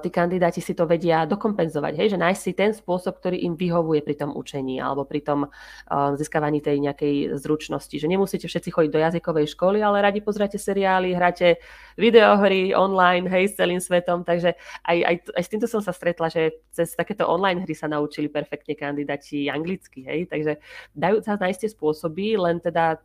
tí 0.00 0.08
kandidáti 0.08 0.64
si 0.64 0.72
to 0.72 0.88
vedia 0.88 1.28
dokompenzovať, 1.28 1.92
hej, 2.00 2.08
že 2.16 2.18
nájsť 2.18 2.40
si 2.40 2.52
ten 2.56 2.72
spôsob, 2.72 3.20
ktorý 3.20 3.44
im 3.44 3.52
vyhovuje 3.52 4.00
pri 4.00 4.16
tom 4.16 4.32
učení 4.32 4.80
alebo 4.80 5.04
pri 5.04 5.20
tom 5.20 5.52
získavaní 5.92 6.64
tej 6.64 6.80
nejakej 6.80 7.36
zručnosti. 7.36 7.92
Že 7.92 8.08
nemusíte 8.08 8.48
všetci 8.48 8.72
chodiť 8.72 8.90
do 8.90 9.02
jazykovej 9.04 9.52
školy, 9.52 9.84
ale 9.84 10.00
radi 10.00 10.24
pozráte 10.24 10.56
seriály, 10.56 11.12
hráte 11.12 11.60
videohry 12.00 12.72
online, 12.72 13.28
hej, 13.28 13.52
s 13.52 13.60
celým 13.60 13.78
svetom, 13.78 14.24
takže 14.24 14.56
aj, 14.88 14.98
aj, 15.04 15.16
aj 15.36 15.42
s 15.44 15.50
týmto 15.52 15.68
som 15.68 15.84
sa 15.84 15.92
stretla, 15.92 16.32
že 16.32 16.64
cez 16.72 16.96
takéto 16.96 17.28
online 17.28 17.62
hry 17.62 17.76
sa 17.76 17.84
naučili 17.84 18.32
perfektne 18.32 18.72
kandidáti 18.74 19.52
anglicky, 19.52 20.02
hej, 20.08 20.26
takže 20.32 20.58
dajú 20.96 21.20
sa 21.20 21.36
nájsť 21.36 21.60
tie 21.60 21.70
spôsoby, 21.70 22.40
len 22.40 22.56
teda 22.58 23.04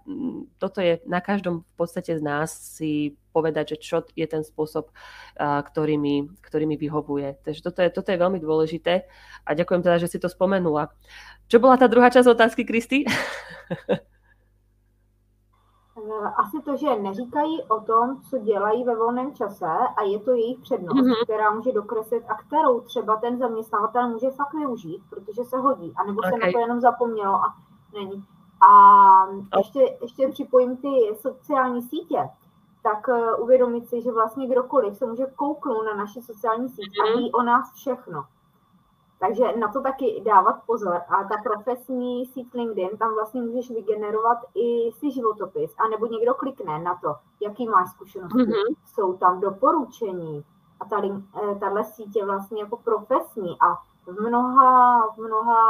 toto 0.58 0.80
je 0.80 1.04
na 1.04 1.20
každom 1.20 1.62
v 1.62 1.74
podstate 1.76 2.16
z 2.16 2.24
nás 2.24 2.50
si 2.50 3.20
povedať, 3.30 3.76
že 3.76 3.78
čo 3.78 3.98
je 4.16 4.28
ten 4.28 4.42
spôsob, 4.42 4.90
ktorý 5.40 5.96
mi, 5.98 6.30
ktorý 6.42 6.66
mi 6.66 6.78
vyhovuje. 6.78 7.42
Takže 7.46 7.62
toto 7.62 7.80
je, 7.82 7.90
toto 7.94 8.10
je 8.12 8.22
veľmi 8.22 8.40
dôležité 8.42 9.06
a 9.46 9.50
ďakujem 9.54 9.82
teda, 9.86 9.98
že 10.02 10.12
si 10.12 10.18
to 10.20 10.30
spomenula. 10.30 10.92
Čo 11.50 11.58
bola 11.58 11.78
tá 11.78 11.90
druhá 11.90 12.14
časť 12.14 12.30
otázky, 12.30 12.62
Kristy? 12.66 13.06
Asi 16.36 16.62
to, 16.66 16.78
že 16.78 16.96
neříkají 16.96 17.64
o 17.64 17.80
tom, 17.80 18.22
co 18.30 18.38
dělají 18.38 18.84
ve 18.84 18.96
volném 18.96 19.36
čase 19.36 19.66
a 19.98 20.04
je 20.04 20.20
to 20.20 20.32
jejich 20.32 20.60
přednost, 20.60 20.96
mm-hmm. 20.96 21.24
která 21.24 21.52
může 21.52 21.72
dokreslit 21.72 22.24
a 22.28 22.36
kterou 22.36 22.82
třeba 22.82 23.16
ten 23.16 23.38
zaměstnavatel 23.38 24.10
může 24.10 24.30
fakt 24.30 24.54
využít, 24.54 25.02
protože 25.10 25.44
se 25.44 25.58
hodí, 25.58 25.94
anebo 25.96 26.20
okay. 26.20 26.32
se 26.32 26.38
na 26.46 26.52
to 26.52 26.60
jenom 26.60 26.82
zapomnělo 26.82 27.36
a 27.36 27.56
není. 27.94 28.26
A 28.70 29.58
ještě, 29.58 29.98
ještě 30.02 30.28
připojím 30.28 30.78
ty 30.78 30.88
sociální 31.16 31.82
sítě 31.82 32.30
tak 32.84 33.08
uh, 33.08 33.44
uvědomit 33.44 33.90
si, 33.90 34.02
že 34.02 34.12
vlastně 34.12 34.48
kdokoliv 34.48 34.98
se 34.98 35.06
může 35.06 35.26
kouknout 35.26 35.86
na 35.86 35.96
naše 35.96 36.22
sociální 36.22 36.70
síť 36.70 36.92
a 37.04 37.10
mhm. 37.10 37.18
ví 37.18 37.32
o 37.32 37.44
nás 37.44 37.74
všechno. 37.74 38.26
Takže 39.20 39.44
na 39.58 39.68
to 39.68 39.82
taky 39.82 40.22
dávat 40.26 40.64
pozor. 40.66 41.02
A 41.10 41.24
ta 41.24 41.36
profesní 41.44 42.26
síť 42.26 42.54
LinkedIn, 42.54 42.98
tam 42.98 43.14
vlastně 43.14 43.42
můžeš 43.42 43.72
vygenerovat 43.72 44.38
i 44.56 44.92
si 44.92 45.12
životopis, 45.12 45.76
anebo 45.78 46.06
někdo 46.06 46.34
klikne 46.34 46.80
na 46.80 46.96
to, 46.96 47.16
jaký 47.42 47.68
máš 47.70 47.90
zkušenosti. 47.90 48.38
Mm-hmm. 48.38 48.76
Jsou 48.86 49.18
tam 49.18 49.42
doporučení. 49.42 50.46
A 50.80 50.86
tady, 50.86 51.12
eh, 51.12 51.56
tahle 51.60 51.84
síť 51.84 52.16
je 52.16 52.26
vlastně 52.26 52.62
jako 52.62 52.78
profesní 52.78 53.58
a 53.62 53.76
v 54.06 54.22
mnoha, 54.22 55.08
v 55.08 55.18
mnoha 55.18 55.64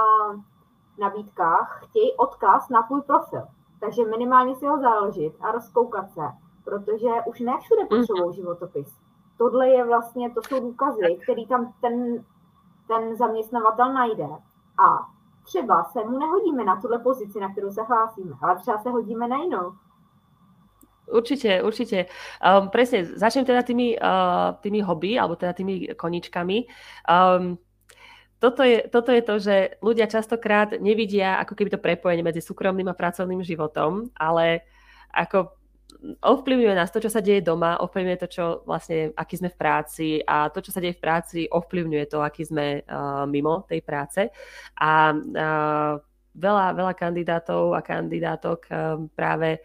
nabídkách 1.00 1.82
chtějí 1.84 2.16
odkaz 2.16 2.70
na 2.70 2.84
tvůj 2.84 3.02
profil. 3.02 3.44
Takže 3.80 4.06
minimálně 4.06 4.56
si 4.56 4.66
ho 4.66 4.80
založit 4.80 5.34
a 5.42 5.52
rozkoukat 5.52 6.12
se 6.12 6.22
protože 6.70 7.10
už 7.26 7.40
ne 7.40 7.54
všude 7.62 7.82
mhm. 7.82 7.90
potřebují 7.90 8.36
životopis. 8.36 8.90
Tohle 9.38 9.70
je 9.70 9.86
vlastně, 9.86 10.30
to 10.30 10.42
jsou 10.48 10.60
důkazy, 10.60 11.18
který 11.24 11.48
tam 11.48 11.74
ten, 11.82 12.26
ten 12.88 13.16
zaměstnavatel 13.16 13.94
najde. 13.94 14.28
A 14.86 14.88
třeba 15.46 15.84
se 15.84 16.00
mu 16.04 16.20
nehodíme 16.20 16.64
na 16.64 16.82
tuhle 16.82 17.00
pozici, 17.00 17.40
na 17.40 17.52
kterou 17.52 17.72
se 17.72 17.82
hlásíme, 17.84 18.36
ale 18.42 18.56
třeba 18.56 18.78
se 18.78 18.90
hodíme 18.90 19.28
na 19.28 19.38
jinou. 19.38 19.72
Určite, 21.10 21.64
určite. 21.64 22.06
Um, 22.38 22.70
presne, 22.70 23.06
začnem 23.18 23.46
teda 23.46 23.66
tými, 23.66 23.98
uh, 23.98 24.54
tými 24.62 24.86
hobby, 24.86 25.18
alebo 25.18 25.34
teda 25.34 25.58
tými 25.58 25.98
koničkami. 25.98 26.70
Um, 27.10 27.58
toto 28.40 28.62
je, 28.64 28.86
toto 28.88 29.10
je 29.12 29.22
to, 29.26 29.36
že 29.42 29.56
ľudia 29.82 30.06
častokrát 30.06 30.78
nevidia 30.78 31.42
ako 31.44 31.58
keby 31.58 31.70
to 31.74 31.82
prepojenie 31.82 32.24
medzi 32.24 32.46
súkromným 32.46 32.88
a 32.88 32.96
pracovným 32.96 33.42
životom, 33.42 34.14
ale 34.16 34.64
ako 35.12 35.59
ovplyvňuje 36.24 36.74
nás 36.76 36.92
to, 36.94 37.04
čo 37.04 37.12
sa 37.12 37.20
deje 37.20 37.44
doma, 37.44 37.82
ovplyvňuje 37.84 38.20
to, 38.24 38.28
čo 38.32 38.46
vlastne, 38.64 39.12
aký 39.18 39.36
sme 39.36 39.50
v 39.52 39.60
práci 39.60 40.08
a 40.24 40.48
to, 40.48 40.64
čo 40.64 40.72
sa 40.72 40.80
deje 40.80 40.96
v 40.96 41.04
práci, 41.04 41.40
ovplyvňuje 41.52 42.06
to, 42.08 42.24
aký 42.24 42.48
sme 42.48 42.84
uh, 42.88 43.28
mimo 43.28 43.68
tej 43.68 43.84
práce. 43.84 44.32
A 44.80 45.12
uh, 45.12 45.94
veľa, 46.40 46.66
veľa 46.78 46.94
kandidátov 46.96 47.76
a 47.76 47.84
kandidátok 47.84 48.60
um, 48.70 49.12
práve 49.12 49.60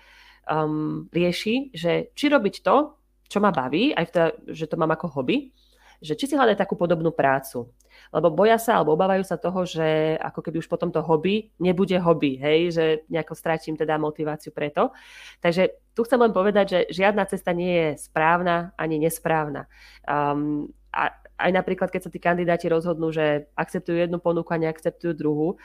um, 0.50 1.06
rieši, 1.14 1.70
že 1.70 2.10
či 2.18 2.26
robiť 2.26 2.54
to, 2.66 2.98
čo 3.30 3.38
ma 3.38 3.54
baví, 3.54 3.94
aj 3.94 4.04
vtedy, 4.10 4.30
že 4.52 4.66
to 4.66 4.76
mám 4.80 4.90
ako 4.90 5.20
hobby, 5.20 5.54
že 6.02 6.18
či 6.18 6.28
si 6.28 6.34
hľadať 6.34 6.58
takú 6.58 6.74
podobnú 6.74 7.14
prácu 7.14 7.70
lebo 8.14 8.30
boja 8.30 8.58
sa 8.58 8.78
alebo 8.78 8.94
obávajú 8.94 9.26
sa 9.26 9.38
toho, 9.38 9.66
že 9.66 10.14
ako 10.22 10.40
keby 10.42 10.62
už 10.62 10.70
potom 10.70 10.90
to 10.94 11.02
hobby 11.02 11.50
nebude 11.58 11.94
hobby, 11.98 12.38
hej, 12.38 12.70
že 12.70 12.84
nejako 13.10 13.34
stratím 13.34 13.74
teda 13.74 13.98
motiváciu 13.98 14.54
preto. 14.54 14.94
Takže 15.42 15.83
tu 15.94 16.02
chcem 16.02 16.18
len 16.18 16.34
povedať, 16.34 16.66
že 16.66 16.80
žiadna 16.90 17.24
cesta 17.30 17.54
nie 17.54 17.70
je 17.70 17.88
správna 18.02 18.74
ani 18.74 18.98
nesprávna. 18.98 19.70
Um, 20.04 20.74
a 20.90 21.14
aj 21.38 21.50
napríklad, 21.50 21.90
keď 21.90 22.06
sa 22.06 22.10
tí 22.10 22.18
kandidáti 22.22 22.66
rozhodnú, 22.70 23.10
že 23.10 23.50
akceptujú 23.54 23.98
jednu 23.98 24.18
ponuku 24.18 24.50
a 24.54 24.62
neakceptujú 24.62 25.12
druhú, 25.14 25.58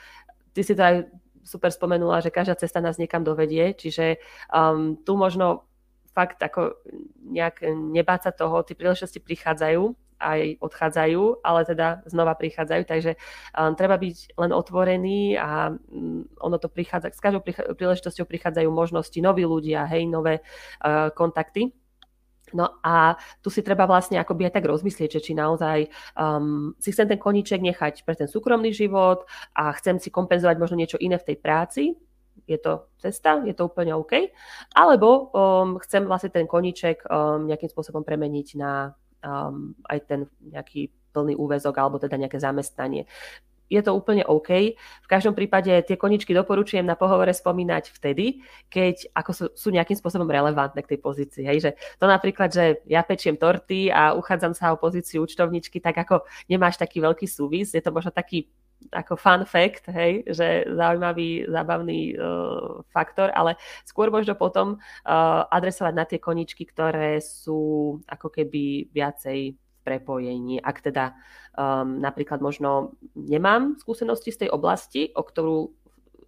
ty 0.54 0.62
si 0.62 0.74
to 0.74 0.82
aj 0.82 0.96
super 1.42 1.70
spomenula, 1.70 2.22
že 2.22 2.34
každá 2.34 2.54
cesta 2.58 2.82
nás 2.82 2.98
niekam 2.98 3.26
dovedie, 3.26 3.74
čiže 3.74 4.18
um, 4.50 4.98
tu 4.98 5.14
možno 5.18 5.66
fakt 6.10 6.42
ako 6.42 6.74
nejak 7.22 7.62
nebáť 7.70 8.30
sa 8.30 8.32
toho, 8.34 8.66
tie 8.66 8.74
príležitosti 8.74 9.22
prichádzajú 9.22 10.09
aj 10.20 10.60
odchádzajú, 10.60 11.40
ale 11.40 11.60
teda 11.64 12.04
znova 12.04 12.36
prichádzajú, 12.36 12.82
takže 12.84 13.16
um, 13.56 13.72
treba 13.72 13.96
byť 13.96 14.36
len 14.36 14.52
otvorený 14.52 15.40
a 15.40 15.72
um, 15.72 16.28
ono 16.38 16.56
to 16.60 16.68
prichádza, 16.68 17.10
s 17.10 17.24
každou 17.24 17.40
príležitosťou 17.74 18.28
prichádzajú 18.28 18.68
možnosti, 18.68 19.16
noví 19.18 19.48
ľudia, 19.48 19.88
hej, 19.88 20.04
nové 20.06 20.44
uh, 20.84 21.08
kontakty. 21.16 21.72
No 22.50 22.82
a 22.82 23.14
tu 23.42 23.50
si 23.50 23.62
treba 23.62 23.86
vlastne 23.86 24.18
akoby 24.18 24.50
aj 24.50 24.58
tak 24.58 24.66
rozmyslieť, 24.66 25.10
že 25.18 25.20
či 25.22 25.32
naozaj 25.38 25.86
um, 26.18 26.74
si 26.82 26.90
chcem 26.90 27.06
ten 27.06 27.20
koníček 27.20 27.62
nechať 27.62 28.02
pre 28.02 28.18
ten 28.18 28.26
súkromný 28.26 28.74
život 28.74 29.22
a 29.54 29.70
chcem 29.78 30.02
si 30.02 30.10
kompenzovať 30.10 30.58
možno 30.58 30.74
niečo 30.74 30.98
iné 30.98 31.14
v 31.14 31.26
tej 31.30 31.36
práci, 31.38 31.94
je 32.50 32.58
to 32.58 32.90
cesta, 32.98 33.42
je 33.46 33.54
to 33.54 33.70
úplne 33.70 33.94
OK, 33.94 34.34
alebo 34.74 35.30
um, 35.30 35.78
chcem 35.86 36.02
vlastne 36.06 36.34
ten 36.34 36.50
koníček 36.50 37.06
um, 37.06 37.46
nejakým 37.46 37.70
spôsobom 37.70 38.02
premeniť 38.02 38.48
na 38.58 38.98
um, 39.24 39.72
aj 39.88 39.98
ten 40.06 40.20
nejaký 40.40 40.90
plný 41.10 41.34
úvezok 41.34 41.74
alebo 41.78 41.98
teda 41.98 42.14
nejaké 42.14 42.38
zamestnanie 42.38 43.04
je 43.70 43.80
to 43.86 43.94
úplne 43.94 44.26
OK. 44.26 44.74
V 44.74 45.08
každom 45.08 45.32
prípade 45.32 45.70
tie 45.86 45.94
koničky 45.94 46.34
doporučujem 46.34 46.82
na 46.82 46.98
pohovore 46.98 47.30
spomínať 47.30 47.94
vtedy, 47.94 48.42
keď 48.66 49.14
ako 49.14 49.30
sú, 49.30 49.44
sú 49.54 49.68
nejakým 49.70 49.94
spôsobom 49.94 50.26
relevantné 50.26 50.82
k 50.82 50.98
tej 50.98 51.00
pozícii. 51.00 51.46
Hej, 51.46 51.58
že 51.62 51.70
to 52.02 52.10
napríklad, 52.10 52.50
že 52.50 52.82
ja 52.90 53.06
pečiem 53.06 53.38
torty 53.38 53.88
a 53.94 54.18
uchádzam 54.18 54.52
sa 54.58 54.74
o 54.74 54.80
pozíciu 54.82 55.22
účtovničky, 55.22 55.78
tak 55.78 56.02
ako 56.02 56.26
nemáš 56.50 56.82
taký 56.82 56.98
veľký 56.98 57.30
súvis, 57.30 57.70
je 57.70 57.80
to 57.80 57.94
možno 57.94 58.10
taký 58.10 58.50
ako 58.90 59.14
fun 59.14 59.44
fact, 59.46 59.86
hej, 59.92 60.24
že 60.26 60.66
zaujímavý, 60.66 61.46
zábavný 61.46 62.16
uh, 62.16 62.82
faktor, 62.90 63.30
ale 63.36 63.54
skôr 63.86 64.10
možno 64.10 64.34
potom 64.34 64.80
uh, 64.80 65.46
adresovať 65.52 65.94
na 65.94 66.04
tie 66.08 66.18
koničky, 66.18 66.66
ktoré 66.66 67.22
sú 67.22 67.96
ako 68.08 68.28
keby 68.32 68.90
viacej 68.90 69.38
v 69.54 69.78
prepojení. 69.86 70.58
Ak 70.58 70.82
teda 70.82 71.14
um, 71.54 72.02
napríklad 72.02 72.42
možno 72.42 72.98
nemám 73.14 73.78
skúsenosti 73.78 74.34
z 74.34 74.46
tej 74.46 74.50
oblasti, 74.50 75.14
o 75.14 75.22
ktorú 75.22 75.70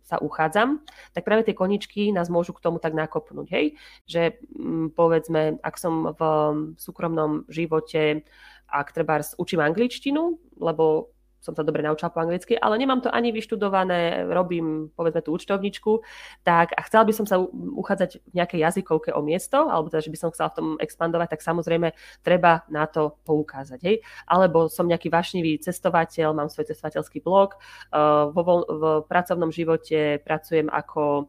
sa 0.02 0.18
uchádzam, 0.18 0.82
tak 1.14 1.24
práve 1.24 1.46
tie 1.46 1.56
koničky 1.56 2.10
nás 2.10 2.26
môžu 2.26 2.52
k 2.52 2.62
tomu 2.62 2.82
tak 2.82 2.92
nakopnúť, 2.92 3.48
hej, 3.50 3.66
že 4.06 4.38
um, 4.54 4.92
povedzme, 4.92 5.58
ak 5.62 5.74
som 5.78 6.14
v 6.14 6.20
súkromnom 6.78 7.48
živote, 7.50 8.22
ak 8.72 8.94
treba 8.94 9.20
učím 9.36 9.60
angličtinu, 9.60 10.38
lebo 10.58 11.12
som 11.42 11.59
sa 11.59 11.66
dobre 11.66 11.83
naučila 11.83 12.14
po 12.14 12.22
anglicky, 12.22 12.55
ale 12.55 12.78
nemám 12.78 13.02
to 13.02 13.11
ani 13.11 13.35
vyštudované, 13.35 14.31
robím 14.31 14.94
povedzme 14.94 15.26
tú 15.26 15.35
účtovničku, 15.35 16.07
tak 16.46 16.70
a 16.78 16.81
chcela 16.87 17.02
by 17.02 17.12
som 17.12 17.26
sa 17.26 17.42
uchádzať 17.52 18.22
v 18.31 18.35
nejakej 18.38 18.61
jazykovke 18.62 19.11
o 19.11 19.20
miesto, 19.20 19.66
alebo 19.66 19.90
teda, 19.90 20.07
že 20.07 20.12
by 20.14 20.18
som 20.22 20.31
chcela 20.31 20.55
v 20.55 20.57
tom 20.57 20.68
expandovať, 20.78 21.35
tak 21.35 21.42
samozrejme 21.42 21.90
treba 22.22 22.62
na 22.70 22.87
to 22.87 23.18
poukázať. 23.26 23.81
Hej? 23.83 23.96
Alebo 24.31 24.70
som 24.70 24.87
nejaký 24.87 25.11
vášnivý 25.11 25.59
cestovateľ, 25.59 26.31
mám 26.31 26.46
svoj 26.46 26.70
cestovateľský 26.70 27.18
blog, 27.26 27.59
uh, 27.90 28.31
vo, 28.31 28.62
v 28.62 28.83
pracovnom 29.11 29.50
živote 29.50 30.22
pracujem 30.22 30.70
ako 30.70 31.26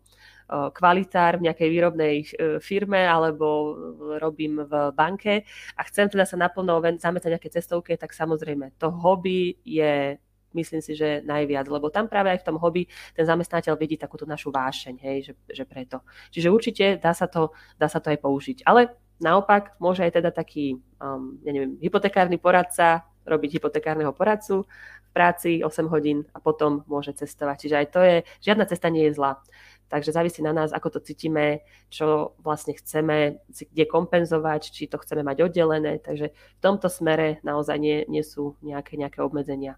kvalitár 0.49 1.39
v 1.39 1.45
nejakej 1.49 1.69
výrobnej 1.69 2.15
e, 2.21 2.25
firme 2.59 3.03
alebo 3.07 3.77
robím 4.19 4.63
v 4.63 4.73
banke 4.91 5.47
a 5.77 5.81
chcem 5.87 6.11
teda 6.11 6.27
sa 6.27 6.35
naplno 6.35 6.79
zametať 6.99 7.29
nejaké 7.39 7.49
cestovke, 7.49 7.95
tak 7.95 8.11
samozrejme 8.11 8.75
to 8.77 8.91
hobby 8.91 9.57
je 9.63 10.19
myslím 10.53 10.81
si, 10.85 10.93
že 10.93 11.25
najviac, 11.25 11.65
lebo 11.65 11.89
tam 11.89 12.05
práve 12.05 12.29
aj 12.29 12.45
v 12.45 12.47
tom 12.47 12.61
hobby 12.61 12.85
ten 13.17 13.25
zamestnateľ 13.25 13.73
vidí 13.73 13.97
takúto 13.97 14.29
našu 14.29 14.53
vášeň, 14.53 14.95
hej, 15.01 15.17
že, 15.25 15.33
že 15.49 15.63
preto. 15.65 16.05
Čiže 16.29 16.53
určite 16.53 16.85
dá 17.01 17.11
sa, 17.17 17.25
to, 17.25 17.51
dá 17.81 17.89
sa 17.89 17.97
to 17.97 18.13
aj 18.13 18.21
použiť. 18.21 18.57
Ale 18.69 18.93
naopak 19.17 19.73
môže 19.81 20.05
aj 20.05 20.21
teda 20.21 20.29
taký, 20.29 20.77
um, 21.01 21.41
ja 21.41 21.51
neviem, 21.51 21.81
hypotekárny 21.81 22.37
poradca 22.37 23.09
robiť 23.23 23.59
hypotekárneho 23.59 24.11
poradcu 24.11 24.67
v 24.67 25.09
práci 25.15 25.63
8 25.63 25.87
hodín 25.87 26.27
a 26.35 26.43
potom 26.43 26.83
môže 26.91 27.15
cestovať. 27.15 27.67
Čiže 27.67 27.75
aj 27.79 27.87
to 27.87 27.99
je, 28.03 28.15
žiadna 28.43 28.65
cesta 28.67 28.91
nie 28.91 29.07
je 29.07 29.15
zlá. 29.15 29.39
Takže 29.87 30.11
závisí 30.11 30.41
na 30.41 30.53
nás, 30.53 30.73
ako 30.73 30.97
to 30.97 30.99
cítime, 31.05 31.61
čo 31.93 32.33
vlastne 32.41 32.73
chceme, 32.73 33.43
kde 33.49 33.85
kompenzovať, 33.85 34.73
či 34.73 34.89
to 34.89 34.97
chceme 34.97 35.21
mať 35.21 35.45
oddelené. 35.45 36.01
Takže 36.01 36.33
v 36.33 36.61
tomto 36.61 36.89
smere 36.89 37.37
naozaj 37.45 37.77
nie, 37.77 38.01
nie 38.09 38.25
sú 38.25 38.57
nejaké, 38.65 38.97
nejaké 38.97 39.21
obmedzenia. 39.21 39.77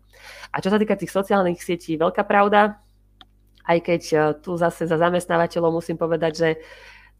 A 0.56 0.63
čo 0.63 0.72
sa 0.72 0.80
týka 0.80 0.96
tých 0.96 1.12
sociálnych 1.12 1.60
sietí, 1.60 2.00
veľká 2.00 2.24
pravda, 2.24 2.80
aj 3.65 3.80
keď 3.82 4.02
eh, 4.13 4.22
tu 4.39 4.56
zase 4.56 4.86
za 4.86 4.98
zamestnávateľov 4.98 5.82
musím 5.82 5.98
povedať, 5.98 6.34
že 6.34 6.50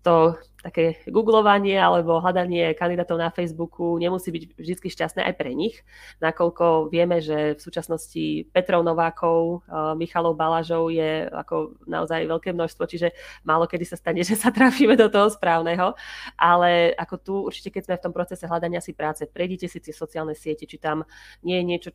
to 0.06 0.38
také 0.66 0.98
googlovanie 1.06 1.78
alebo 1.78 2.18
hľadanie 2.18 2.74
kandidátov 2.74 3.22
na 3.22 3.30
Facebooku 3.30 4.02
nemusí 4.02 4.34
byť 4.34 4.44
vždy 4.58 4.90
šťastné 4.90 5.22
aj 5.22 5.34
pre 5.38 5.54
nich, 5.54 5.86
nakoľko 6.18 6.90
vieme, 6.90 7.22
že 7.22 7.54
v 7.54 7.62
súčasnosti 7.62 8.50
Petrov 8.50 8.82
Novákov, 8.82 9.62
eh, 9.70 9.94
Michalov 9.94 10.34
Balažov 10.34 10.90
je 10.90 11.30
ako 11.30 11.78
naozaj 11.86 12.26
veľké 12.26 12.50
množstvo, 12.58 12.84
čiže 12.90 13.14
málo 13.46 13.70
kedy 13.70 13.86
sa 13.86 13.94
stane, 13.94 14.26
že 14.26 14.34
sa 14.34 14.50
trafíme 14.50 14.98
do 14.98 15.06
toho 15.06 15.30
správneho, 15.30 15.94
ale 16.34 16.98
ako 16.98 17.16
tu 17.22 17.34
určite, 17.46 17.70
keď 17.70 17.82
sme 17.86 17.96
v 18.02 18.04
tom 18.10 18.14
procese 18.18 18.50
hľadania 18.50 18.82
si 18.82 18.98
práce, 18.98 19.30
prejdite 19.30 19.70
si 19.70 19.78
tie 19.78 19.94
sociálne 19.94 20.34
siete, 20.34 20.66
či 20.66 20.82
tam 20.82 21.06
nie 21.46 21.62
je 21.62 21.66
niečo 21.66 21.90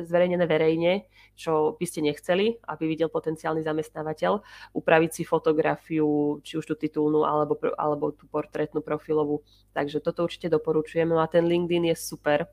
zverejnené 0.00 0.48
verejne, 0.48 1.04
čo 1.36 1.76
by 1.76 1.84
ste 1.84 2.00
nechceli, 2.00 2.56
aby 2.64 2.88
videl 2.88 3.12
potenciálny 3.12 3.60
zamestnávateľ, 3.60 4.40
upraviť 4.72 5.10
si 5.12 5.22
fotografiu, 5.28 6.40
či 6.40 6.56
už 6.56 6.64
tú 6.64 6.74
titulnú 6.78 7.26
alebo 7.26 7.65
alebo 7.74 8.14
tú 8.14 8.30
portrétnu 8.30 8.84
profilovú. 8.84 9.42
Takže 9.74 9.98
toto 9.98 10.22
určite 10.22 10.52
doporučujem. 10.52 11.10
No 11.10 11.18
a 11.18 11.26
ten 11.26 11.48
LinkedIn 11.48 11.90
je 11.90 11.96
super. 11.98 12.46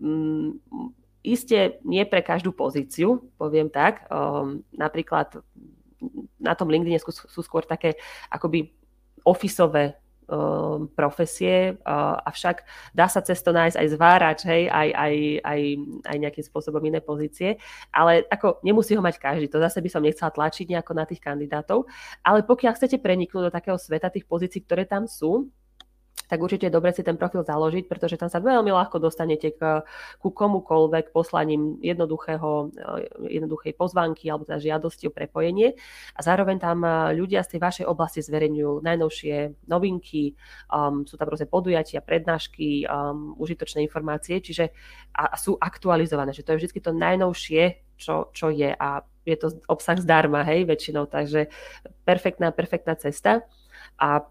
Um, 0.00 0.62
Isté 1.24 1.80
nie 1.88 2.04
pre 2.04 2.20
každú 2.20 2.52
pozíciu, 2.52 3.32
poviem 3.40 3.72
tak. 3.72 4.04
Um, 4.12 4.60
napríklad 4.76 5.40
na 6.36 6.52
tom 6.52 6.68
LinkedIn 6.68 7.00
sú, 7.00 7.16
sú 7.16 7.40
skôr 7.40 7.64
také 7.64 7.96
akoby 8.28 8.76
ofisové 9.24 9.96
profesie, 10.96 11.76
uh, 11.84 12.16
avšak 12.24 12.64
dá 12.96 13.06
sa 13.06 13.20
cez 13.20 13.40
to 13.44 13.52
nájsť 13.52 13.76
aj 13.76 13.88
zvárač, 13.92 14.38
hej, 14.48 14.62
aj, 14.72 14.88
aj, 14.94 15.14
aj, 15.44 15.60
aj 16.08 16.16
nejakým 16.16 16.44
spôsobom 16.44 16.82
iné 16.84 17.00
pozície, 17.04 17.60
ale 17.92 18.24
ako 18.32 18.64
nemusí 18.64 18.96
ho 18.96 19.02
mať 19.04 19.20
každý, 19.20 19.46
to 19.52 19.60
zase 19.60 19.80
by 19.84 19.88
som 19.92 20.02
nechcela 20.02 20.32
tlačiť 20.32 20.66
nejako 20.70 20.92
na 20.96 21.04
tých 21.04 21.20
kandidátov, 21.20 21.86
ale 22.24 22.42
pokiaľ 22.44 22.72
chcete 22.76 23.00
preniknúť 23.00 23.48
do 23.48 23.54
takého 23.54 23.76
sveta 23.76 24.08
tých 24.08 24.24
pozícií, 24.24 24.64
ktoré 24.64 24.88
tam 24.88 25.04
sú, 25.04 25.52
tak 26.28 26.40
určite 26.40 26.72
dobre 26.72 26.92
si 26.92 27.04
ten 27.04 27.16
profil 27.16 27.44
založiť, 27.44 27.84
pretože 27.86 28.16
tam 28.16 28.28
sa 28.32 28.40
veľmi 28.40 28.70
ľahko 28.72 29.00
dostanete 29.00 29.52
k, 29.54 29.84
ku 30.18 30.28
komukolvek 30.32 31.12
poslaním 31.12 31.76
jednoduchého, 31.84 32.74
eh, 32.74 33.40
jednoduchej 33.40 33.72
pozvánky 33.76 34.28
alebo 34.28 34.48
teda 34.48 34.60
žiadosti 34.60 35.08
o 35.08 35.14
prepojenie. 35.14 35.76
A 36.16 36.20
zároveň 36.20 36.56
tam 36.60 36.82
eh, 36.84 37.16
ľudia 37.16 37.44
z 37.44 37.56
tej 37.56 37.60
vašej 37.60 37.86
oblasti 37.88 38.20
zverejňujú 38.24 38.84
najnovšie 38.84 39.66
novinky, 39.68 40.36
um, 40.70 41.04
sú 41.04 41.16
tam 41.16 41.28
rôzne 41.28 41.48
podujatia, 41.48 42.00
prednášky, 42.04 42.86
um, 42.88 43.36
užitočné 43.36 43.84
informácie, 43.84 44.40
čiže 44.40 44.72
a, 45.12 45.34
a 45.34 45.36
sú 45.36 45.56
aktualizované, 45.58 46.32
že 46.32 46.42
to 46.42 46.54
je 46.54 46.64
vždy 46.64 46.80
to 46.80 46.92
najnovšie, 46.92 47.62
čo, 47.96 48.30
čo 48.34 48.50
je 48.50 48.70
a 48.70 49.02
je 49.24 49.36
to 49.40 49.48
obsah 49.72 49.96
zdarma, 49.96 50.44
hej, 50.44 50.68
väčšinou, 50.68 51.08
takže 51.08 51.48
perfektná, 52.04 52.52
perfektná 52.52 52.92
cesta. 52.94 53.48
A 53.96 54.28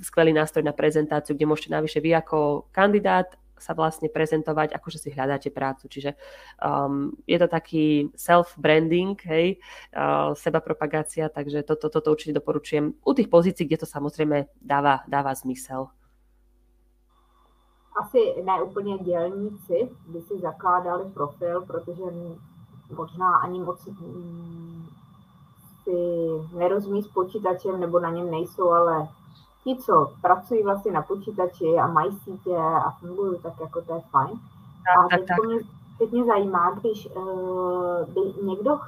skvelý 0.00 0.32
nástroj 0.32 0.64
na 0.64 0.72
prezentáciu, 0.72 1.36
kde 1.36 1.46
môžete 1.46 1.70
navyše 1.70 2.00
vy 2.00 2.14
ako 2.16 2.68
kandidát 2.72 3.36
sa 3.58 3.72
vlastne 3.72 4.12
prezentovať, 4.12 4.76
ako 4.76 4.88
že 4.92 4.98
si 4.98 5.08
hľadáte 5.10 5.48
prácu. 5.48 5.88
Čiže 5.88 6.12
um, 6.60 7.16
je 7.24 7.38
to 7.40 7.48
taký 7.48 8.12
self-branding, 8.12 9.16
hej, 9.24 9.56
uh, 9.96 10.36
seba 10.36 10.60
propagácia, 10.60 11.28
takže 11.28 11.64
toto, 11.64 11.88
toto 11.88 12.12
určite 12.12 12.36
doporučujem 12.36 12.92
u 13.00 13.12
tých 13.16 13.28
pozícií, 13.32 13.66
kde 13.66 13.80
to 13.84 13.88
samozrejme 13.88 14.46
dáva, 14.60 15.00
dáva 15.08 15.34
zmysel. 15.34 15.88
Asi 17.96 18.44
ne 18.44 18.62
úplně 18.62 18.98
dělníci 18.98 19.88
by 20.08 20.20
si 20.20 20.38
zakládali 20.40 21.04
profil, 21.14 21.64
protože 21.64 22.04
možná 22.96 23.36
ani 23.36 23.60
moc 23.60 23.86
mm, 23.86 24.86
si 25.84 25.96
nerozumí 26.56 27.02
s 27.02 27.08
počítačem 27.08 27.80
nebo 27.80 28.00
na 28.00 28.10
něm 28.10 28.30
nejsou, 28.30 28.70
ale 28.70 29.08
ti, 29.66 29.76
co 29.76 30.12
pracují 30.22 30.62
vlastně 30.62 30.92
na 30.92 31.02
počítači 31.02 31.78
a 31.78 31.86
mají 31.86 32.18
sítě 32.24 32.56
a 32.56 32.90
fungují, 32.90 33.38
tak 33.42 33.52
jako 33.60 33.82
to 33.82 33.94
je 33.94 34.00
fajn. 34.10 34.40
Tak, 34.86 35.04
a 35.04 35.16
teď, 35.16 35.26
tak, 35.26 35.36
tak. 35.36 35.46
Mě, 35.46 35.58
teď 35.98 36.12
mě 36.12 36.24
zajímá, 36.24 36.70
když 36.70 37.08
uh, 37.16 37.24
by 38.14 38.46
někdo 38.46 38.78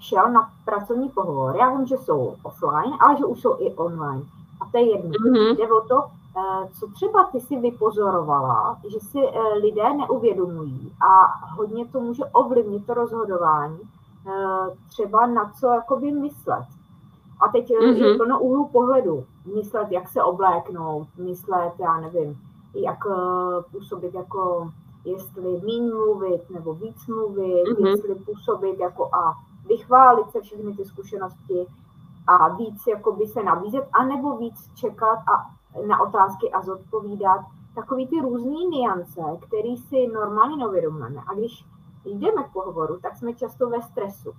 šel 0.00 0.32
na 0.32 0.50
pracovní 0.64 1.08
pohovor, 1.08 1.56
já 1.56 1.70
vím, 1.74 1.86
že 1.86 1.96
jsou 1.96 2.34
offline, 2.42 2.96
ale 3.00 3.18
že 3.18 3.24
už 3.24 3.40
jsou 3.40 3.56
i 3.58 3.74
online. 3.74 4.22
A 4.60 4.64
to 4.72 4.78
je 4.78 4.90
jedno. 4.90 5.10
Mm-hmm. 5.10 5.56
Jde 5.56 5.72
o 5.72 5.80
to, 5.80 5.96
uh, 5.96 6.68
co 6.80 6.86
třeba 6.86 7.24
ty 7.24 7.40
si 7.40 7.56
vypozorovala, 7.56 8.78
že 8.88 9.00
si 9.00 9.18
uh, 9.18 9.62
lidé 9.62 9.94
neuvědomují 9.94 10.92
a 11.00 11.46
hodně 11.56 11.86
to 11.86 12.00
může 12.00 12.24
ovlivnit 12.24 12.86
to 12.86 12.94
rozhodování, 12.94 13.80
uh, 13.80 14.74
třeba 14.88 15.26
na 15.26 15.52
co 15.60 15.66
jakoby 15.66 16.12
myslet. 16.12 16.64
A 17.40 17.48
teď 17.48 17.70
mm-hmm. 17.70 18.06
je 18.06 18.16
plno 18.16 18.40
úhlu 18.40 18.68
pohledu. 18.68 19.24
Myslet, 19.54 19.92
jak 19.92 20.08
se 20.08 20.22
obléknout, 20.22 21.08
myslet, 21.18 21.72
já 21.78 22.00
nevím, 22.00 22.40
jak 22.74 23.06
uh, 23.06 23.14
působit 23.72 24.14
jako, 24.14 24.70
jestli 25.04 25.42
méně 25.42 25.92
mluvit 25.94 26.50
nebo 26.50 26.74
víc 26.74 27.06
mluvit, 27.06 27.64
mm-hmm. 27.64 27.86
jestli 27.86 28.14
působit 28.14 28.78
jako 28.80 29.14
a 29.14 29.34
vychválit 29.68 30.30
se 30.30 30.40
všechny 30.40 30.76
ty 30.76 30.84
zkušenosti 30.84 31.66
a 32.26 32.48
víc 32.48 32.86
jakoby 32.86 33.26
se 33.26 33.42
nabízet, 33.42 33.88
anebo 33.92 34.36
víc 34.36 34.70
čekat 34.74 35.18
a 35.18 35.50
na 35.86 36.00
otázky 36.00 36.50
a 36.50 36.62
zodpovídat. 36.62 37.40
Takový 37.74 38.06
ty 38.06 38.20
různé 38.20 38.64
niance, 38.70 39.20
které 39.46 39.76
si 39.76 40.06
normálně 40.06 40.56
neuvědomujeme. 40.56 41.20
A 41.26 41.34
když 41.34 41.64
jdeme 42.04 42.44
k 42.44 42.52
pohovoru, 42.52 42.98
tak 43.00 43.16
jsme 43.16 43.34
často 43.34 43.68
ve 43.68 43.82
stresu. 43.82 44.32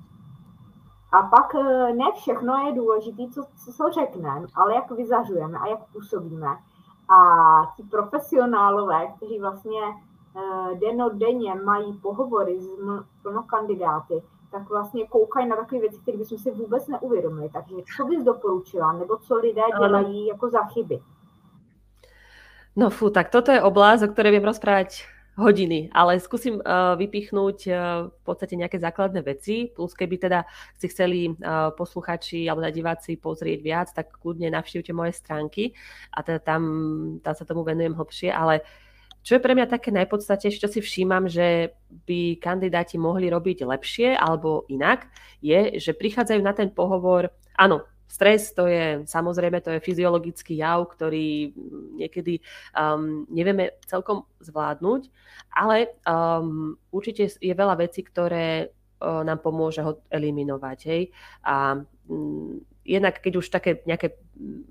A 1.11 1.21
pak 1.21 1.55
eh, 1.55 1.93
ne 1.93 2.05
všechno 2.15 2.57
je 2.57 2.73
důležité, 2.73 3.23
co, 3.33 3.43
co 3.75 3.89
řekneme, 3.91 4.47
ale 4.55 4.75
jak 4.75 4.91
vyzařujeme 4.91 5.59
a 5.59 5.67
jak 5.67 5.79
působíme. 5.93 6.47
A 7.09 7.19
ti 7.77 7.83
profesionálové, 7.83 9.07
kteří 9.07 9.39
vlastně 9.39 9.81
eh, 9.89 10.75
denodenně 10.75 11.55
mají 11.55 11.93
pohovory 11.93 12.61
s 12.61 12.67
plno 13.21 13.43
kandidáty, 13.43 14.23
tak 14.51 14.69
vlastně 14.69 15.07
koukají 15.07 15.47
na 15.47 15.55
takové 15.55 15.81
věci, 15.81 15.97
které 16.01 16.17
bychom 16.17 16.37
si 16.37 16.51
vůbec 16.51 16.87
neuvědomili. 16.87 17.49
Takže 17.49 17.75
co 17.97 18.05
bys 18.05 18.23
doporučila, 18.23 18.93
nebo 18.93 19.17
co 19.17 19.35
lidé 19.35 19.61
dělají 19.79 20.27
jako 20.27 20.49
za 20.49 20.63
chyby? 20.63 21.01
No 22.79 22.87
fú, 22.87 23.09
tak 23.09 23.27
toto 23.27 23.51
je 23.51 23.59
oblasť, 23.59 24.07
o 24.07 24.11
ktorej 24.15 24.39
viem 24.39 24.45
rozprávať 24.45 25.03
hodiny, 25.39 25.87
ale 25.95 26.19
skúsim 26.19 26.59
uh, 26.59 26.93
vypichnúť 26.99 27.57
uh, 27.71 28.11
v 28.11 28.21
podstate 28.27 28.59
nejaké 28.59 28.77
základné 28.77 29.23
veci, 29.23 29.71
plus 29.71 29.95
keby 29.95 30.19
teda 30.19 30.43
si 30.75 30.91
chceli 30.91 31.31
uh, 31.31 31.71
posluchači 31.73 32.45
alebo 32.51 32.67
diváci 32.67 33.15
pozrieť 33.15 33.59
viac, 33.63 33.87
tak 33.95 34.11
kľudne 34.19 34.51
navštívte 34.51 34.91
moje 34.91 35.15
stránky. 35.15 35.71
A 36.11 36.21
teda 36.21 36.43
tam, 36.43 36.61
tam 37.23 37.33
sa 37.33 37.47
tomu 37.47 37.63
venujem 37.63 37.95
hlbšie, 37.95 38.29
ale 38.29 38.67
čo 39.19 39.35
je 39.35 39.43
pre 39.43 39.51
mňa 39.51 39.67
také 39.67 39.91
najpodstatnejšie, 39.91 40.63
čo 40.63 40.71
si 40.71 40.79
všímam, 40.79 41.27
že 41.27 41.75
by 42.07 42.39
kandidáti 42.39 42.95
mohli 42.95 43.27
robiť 43.27 43.67
lepšie 43.67 44.15
alebo 44.15 44.63
inak, 44.71 45.11
je, 45.43 45.75
že 45.75 45.91
prichádzajú 45.91 46.39
na 46.39 46.55
ten 46.55 46.71
pohovor, 46.71 47.27
áno, 47.59 47.83
Stres 48.09 48.57
to 48.57 48.65
je 48.65 49.05
samozrejme 49.05 49.61
to 49.61 49.77
je 49.77 49.85
fyziologický 49.85 50.57
jav, 50.57 50.81
ktorý 50.89 51.53
niekedy 51.93 52.41
um, 52.73 53.29
nevieme 53.29 53.77
celkom 53.85 54.25
zvládnuť, 54.41 55.13
ale 55.53 55.93
um, 56.09 56.73
určite 56.89 57.29
je 57.37 57.53
veľa 57.53 57.77
vecí, 57.77 58.01
ktoré 58.01 58.65
uh, 58.65 59.21
nám 59.21 59.45
pomôže 59.45 59.85
ho 59.85 60.01
eliminovať. 60.09 60.79
Hej? 60.89 61.13
A 61.45 61.77
um, 62.09 62.65
jednak 62.89 63.21
keď 63.21 63.33
už 63.37 63.53
také 63.53 63.85
nejaké 63.85 64.17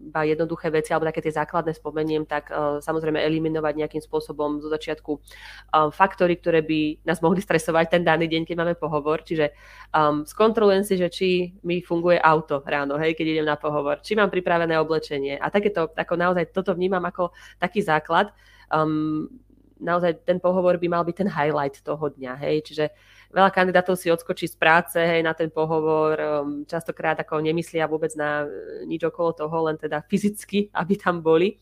iba 0.08 0.22
jednoduché 0.26 0.74
veci 0.74 0.90
alebo 0.90 1.06
také 1.06 1.22
tie 1.22 1.38
základné 1.38 1.70
spomeniem, 1.78 2.26
tak 2.26 2.50
uh, 2.50 2.82
samozrejme 2.82 3.22
eliminovať 3.22 3.78
nejakým 3.78 4.02
spôsobom 4.02 4.58
zo 4.58 4.66
začiatku 4.66 5.12
um, 5.14 5.90
faktory, 5.94 6.34
ktoré 6.34 6.66
by 6.66 7.06
nás 7.06 7.22
mohli 7.22 7.38
stresovať 7.38 7.94
ten 7.94 8.02
daný 8.02 8.26
deň, 8.26 8.42
keď 8.42 8.56
máme 8.58 8.74
pohovor. 8.74 9.22
Čiže 9.22 9.54
um, 9.94 10.26
skontrolujem 10.26 10.82
si, 10.82 10.98
že 10.98 11.08
či 11.12 11.28
mi 11.62 11.78
funguje 11.78 12.18
auto 12.18 12.58
ráno, 12.66 12.98
hej, 12.98 13.14
keď 13.14 13.26
idem 13.38 13.46
na 13.46 13.54
pohovor, 13.54 14.02
či 14.02 14.18
mám 14.18 14.32
pripravené 14.32 14.74
oblečenie. 14.82 15.38
A 15.38 15.46
takéto, 15.52 15.94
ako 15.94 16.14
naozaj 16.18 16.50
toto 16.50 16.74
vnímam 16.74 17.04
ako 17.06 17.30
taký 17.62 17.84
základ. 17.84 18.34
Um, 18.72 19.30
naozaj 19.78 20.26
ten 20.26 20.42
pohovor 20.42 20.74
by 20.76 20.88
mal 20.90 21.06
byť 21.06 21.16
ten 21.22 21.30
highlight 21.30 21.78
toho 21.86 22.10
dňa, 22.10 22.34
hej, 22.42 22.56
čiže 22.66 22.84
veľa 23.28 23.50
kandidátov 23.52 24.00
si 24.00 24.08
odskočí 24.08 24.48
z 24.48 24.56
práce 24.56 24.96
hej, 24.96 25.20
na 25.20 25.36
ten 25.36 25.52
pohovor, 25.52 26.16
um, 26.16 26.64
častokrát 26.64 27.20
ako 27.20 27.44
nemyslia 27.44 27.84
vôbec 27.84 28.12
na 28.16 28.48
e, 28.48 28.88
nič 28.88 29.04
okolo 29.04 29.36
toho, 29.36 29.56
len 29.68 29.76
teda 29.76 30.00
fyzicky, 30.08 30.68
aby 30.80 30.94
tam 30.96 31.20
boli. 31.20 31.60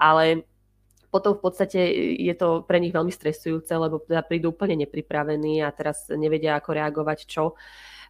Ale 0.00 0.48
potom 1.12 1.36
v 1.36 1.44
podstate 1.44 1.80
je 2.16 2.32
to 2.32 2.64
pre 2.64 2.80
nich 2.80 2.96
veľmi 2.96 3.12
stresujúce, 3.12 3.68
lebo 3.76 4.00
teda 4.00 4.24
prídu 4.24 4.56
úplne 4.56 4.80
nepripravení 4.80 5.60
a 5.60 5.68
teraz 5.68 6.08
nevedia, 6.08 6.56
ako 6.56 6.72
reagovať 6.72 7.18
čo. 7.28 7.52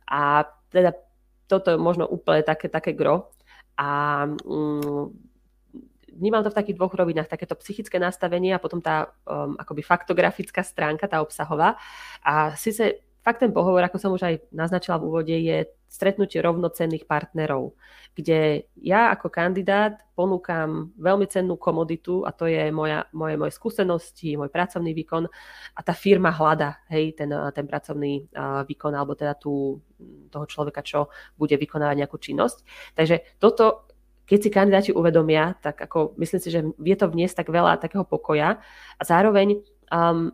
A 0.07 0.47
teda 0.71 0.95
toto 1.51 1.75
je 1.75 1.79
možno 1.83 2.07
úplne 2.07 2.47
také, 2.47 2.71
také 2.71 2.95
gro. 2.95 3.35
A 3.75 4.23
mm, 4.31 5.32
vnímam 6.17 6.45
to 6.45 6.51
v 6.53 6.59
takých 6.59 6.77
dvoch 6.79 6.95
rovinách, 6.95 7.31
takéto 7.31 7.57
psychické 7.61 7.97
nastavenie 7.97 8.53
a 8.55 8.63
potom 8.63 8.81
tá 8.81 9.13
um, 9.25 9.57
akoby 9.57 9.83
faktografická 9.85 10.61
stránka, 10.61 11.09
tá 11.09 11.25
obsahová. 11.25 11.77
A 12.23 12.53
síce 12.57 13.03
fakt 13.23 13.39
ten 13.39 13.55
pohovor, 13.55 13.87
ako 13.87 13.99
som 14.03 14.11
už 14.13 14.23
aj 14.27 14.35
naznačila 14.51 14.99
v 14.99 15.07
úvode, 15.07 15.35
je 15.35 15.71
stretnutie 15.87 16.41
rovnocenných 16.41 17.05
partnerov, 17.05 17.77
kde 18.17 18.65
ja 18.81 19.13
ako 19.13 19.29
kandidát 19.29 20.01
ponúkam 20.17 20.89
veľmi 20.97 21.29
cennú 21.29 21.61
komoditu 21.61 22.25
a 22.25 22.33
to 22.33 22.49
je 22.49 22.73
moja, 22.73 23.05
moje, 23.13 23.37
moje 23.37 23.53
skúsenosti, 23.53 24.41
môj 24.41 24.49
pracovný 24.49 24.97
výkon 24.97 25.29
a 25.77 25.81
tá 25.85 25.93
firma 25.93 26.33
hľada 26.33 26.81
hej, 26.89 27.13
ten, 27.13 27.29
ten 27.29 27.69
pracovný 27.69 28.25
uh, 28.33 28.65
výkon 28.65 28.93
alebo 28.97 29.13
teda 29.13 29.37
tú, 29.37 29.85
toho 30.33 30.49
človeka, 30.49 30.81
čo 30.81 31.13
bude 31.37 31.55
vykonávať 31.61 31.97
nejakú 32.01 32.17
činnosť. 32.17 32.65
Takže 32.97 33.37
toto 33.37 33.92
keď 34.33 34.41
si 34.41 34.49
kandidáti 34.49 34.91
uvedomia, 34.97 35.53
tak 35.61 35.77
ako 35.77 36.17
myslím 36.17 36.41
si, 36.41 36.49
že 36.49 36.65
vie 36.81 36.97
to 36.97 37.05
vniesť 37.05 37.45
tak 37.45 37.53
veľa 37.53 37.77
takého 37.77 38.01
pokoja 38.01 38.65
a 38.97 39.03
zároveň 39.05 39.61
um, 39.93 40.33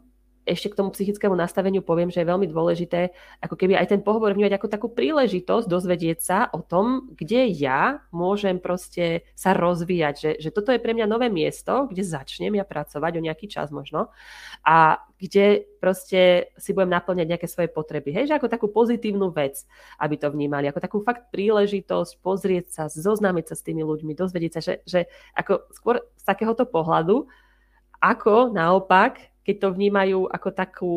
ešte 0.49 0.73
k 0.73 0.79
tomu 0.81 0.89
psychickému 0.91 1.37
nastaveniu 1.37 1.85
poviem, 1.85 2.09
že 2.09 2.25
je 2.25 2.31
veľmi 2.33 2.49
dôležité 2.49 3.13
ako 3.45 3.55
keby 3.55 3.77
aj 3.77 3.93
ten 3.93 4.01
pohovor 4.01 4.33
vnímať 4.33 4.57
ako 4.57 4.69
takú 4.73 4.89
príležitosť 4.89 5.69
dozvedieť 5.69 6.19
sa 6.19 6.39
o 6.49 6.65
tom, 6.65 7.13
kde 7.13 7.53
ja 7.53 8.01
môžem 8.09 8.57
proste 8.57 9.29
sa 9.37 9.53
rozvíjať, 9.53 10.15
že, 10.17 10.31
že 10.41 10.51
toto 10.51 10.73
je 10.73 10.81
pre 10.81 10.97
mňa 10.97 11.05
nové 11.05 11.29
miesto, 11.29 11.85
kde 11.93 12.01
začnem 12.01 12.57
ja 12.57 12.65
pracovať 12.65 13.21
o 13.21 13.25
nejaký 13.25 13.47
čas 13.53 13.69
možno 13.69 14.09
a 14.65 15.05
kde 15.19 15.67
proste 15.83 16.55
si 16.55 16.71
budem 16.71 16.95
naplňať 16.95 17.27
nejaké 17.27 17.47
svoje 17.51 17.69
potreby. 17.69 18.15
Hej, 18.15 18.31
že 18.31 18.37
ako 18.39 18.49
takú 18.49 18.67
pozitívnu 18.71 19.35
vec, 19.35 19.67
aby 19.99 20.15
to 20.15 20.31
vnímali, 20.31 20.71
ako 20.71 20.81
takú 20.81 20.99
fakt 21.03 21.35
príležitosť 21.35 22.23
pozrieť 22.23 22.67
sa, 22.71 22.83
zoznámiť 22.87 23.53
sa 23.53 23.55
s 23.59 23.67
tými 23.67 23.83
ľuďmi, 23.83 24.15
dozvedieť 24.15 24.53
sa, 24.57 24.61
že, 24.63 24.75
že 24.87 25.01
ako 25.35 25.67
skôr 25.75 25.97
z 26.15 26.25
takéhoto 26.25 26.65
pohľadu, 26.71 27.27
ako 27.99 28.55
naopak 28.55 29.28
keď 29.49 29.57
to 29.65 29.69
vnímajú 29.73 30.29
ako 30.29 30.49
takú 30.53 30.95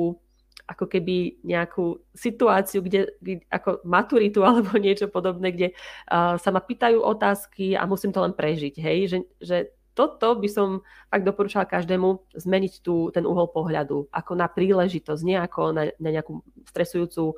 ako 0.68 0.88
keby 0.88 1.44
nejakú 1.44 2.00
situáciu, 2.16 2.84
kde, 2.84 3.12
ako 3.52 3.84
maturitu 3.84 4.44
alebo 4.48 4.76
niečo 4.76 5.08
podobné, 5.08 5.52
kde 5.56 5.68
uh, 6.12 6.36
sa 6.36 6.50
ma 6.52 6.60
pýtajú 6.60 7.00
otázky 7.00 7.80
a 7.80 7.88
musím 7.88 8.12
to 8.12 8.24
len 8.24 8.36
prežiť, 8.36 8.76
hej, 8.80 9.00
že, 9.08 9.18
že 9.40 9.58
toto 9.92 10.40
by 10.40 10.48
som 10.48 10.88
fakt 11.12 11.28
doporučala 11.28 11.68
každému 11.68 12.32
zmeniť 12.32 12.80
tú, 12.80 13.12
ten 13.12 13.28
uhol 13.28 13.52
pohľadu 13.52 14.08
ako 14.08 14.32
na 14.40 14.48
príležitosť, 14.48 15.22
nie 15.28 15.36
ako 15.36 15.76
na, 15.76 15.92
na 16.00 16.10
nejakú 16.16 16.40
stresujúcu, 16.68 17.36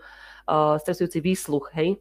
uh, 0.49 0.77
stresujúci 0.77 1.17
výsluch, 1.21 1.73
hej, 1.73 1.97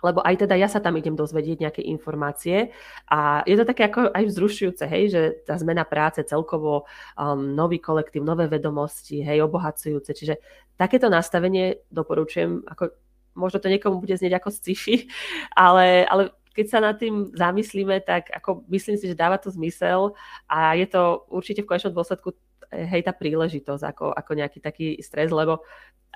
lebo 0.00 0.24
aj 0.24 0.46
teda 0.46 0.56
ja 0.56 0.68
sa 0.68 0.80
tam 0.80 0.96
idem 0.96 1.16
dozvedieť 1.16 1.58
nejaké 1.60 1.82
informácie 1.84 2.72
a 3.08 3.44
je 3.44 3.56
to 3.56 3.64
také 3.64 3.88
ako 3.88 4.10
aj 4.12 4.24
vzrušujúce, 4.26 4.84
hej, 4.88 5.04
že 5.12 5.22
tá 5.44 5.56
zmena 5.60 5.84
práce 5.84 6.24
celkovo, 6.24 6.88
um, 7.16 7.54
nový 7.54 7.78
kolektív, 7.78 8.24
nové 8.24 8.48
vedomosti, 8.48 9.20
hej, 9.20 9.44
obohacujúce, 9.44 10.10
čiže 10.12 10.40
takéto 10.80 11.12
nastavenie 11.12 11.84
doporučujem, 11.92 12.64
ako 12.64 12.96
možno 13.36 13.60
to 13.62 13.68
niekomu 13.68 14.00
bude 14.00 14.16
znieť 14.16 14.40
ako 14.40 14.48
sci-fi, 14.50 15.06
ale, 15.56 16.08
ale 16.08 16.34
keď 16.50 16.66
sa 16.66 16.78
nad 16.82 16.98
tým 16.98 17.30
zamyslíme, 17.30 18.02
tak 18.02 18.28
ako 18.34 18.66
myslím 18.74 18.98
si, 18.98 19.06
že 19.06 19.18
dáva 19.18 19.38
to 19.38 19.54
zmysel 19.54 20.18
a 20.50 20.74
je 20.74 20.86
to 20.90 21.24
určite 21.30 21.62
v 21.62 21.68
konečnom 21.70 21.94
dôsledku 21.94 22.34
hej, 22.70 23.02
tá 23.02 23.12
príležitosť 23.14 23.82
ako, 23.82 24.06
ako 24.14 24.32
nejaký 24.34 24.58
taký 24.62 24.98
stres, 25.02 25.30
lebo 25.30 25.62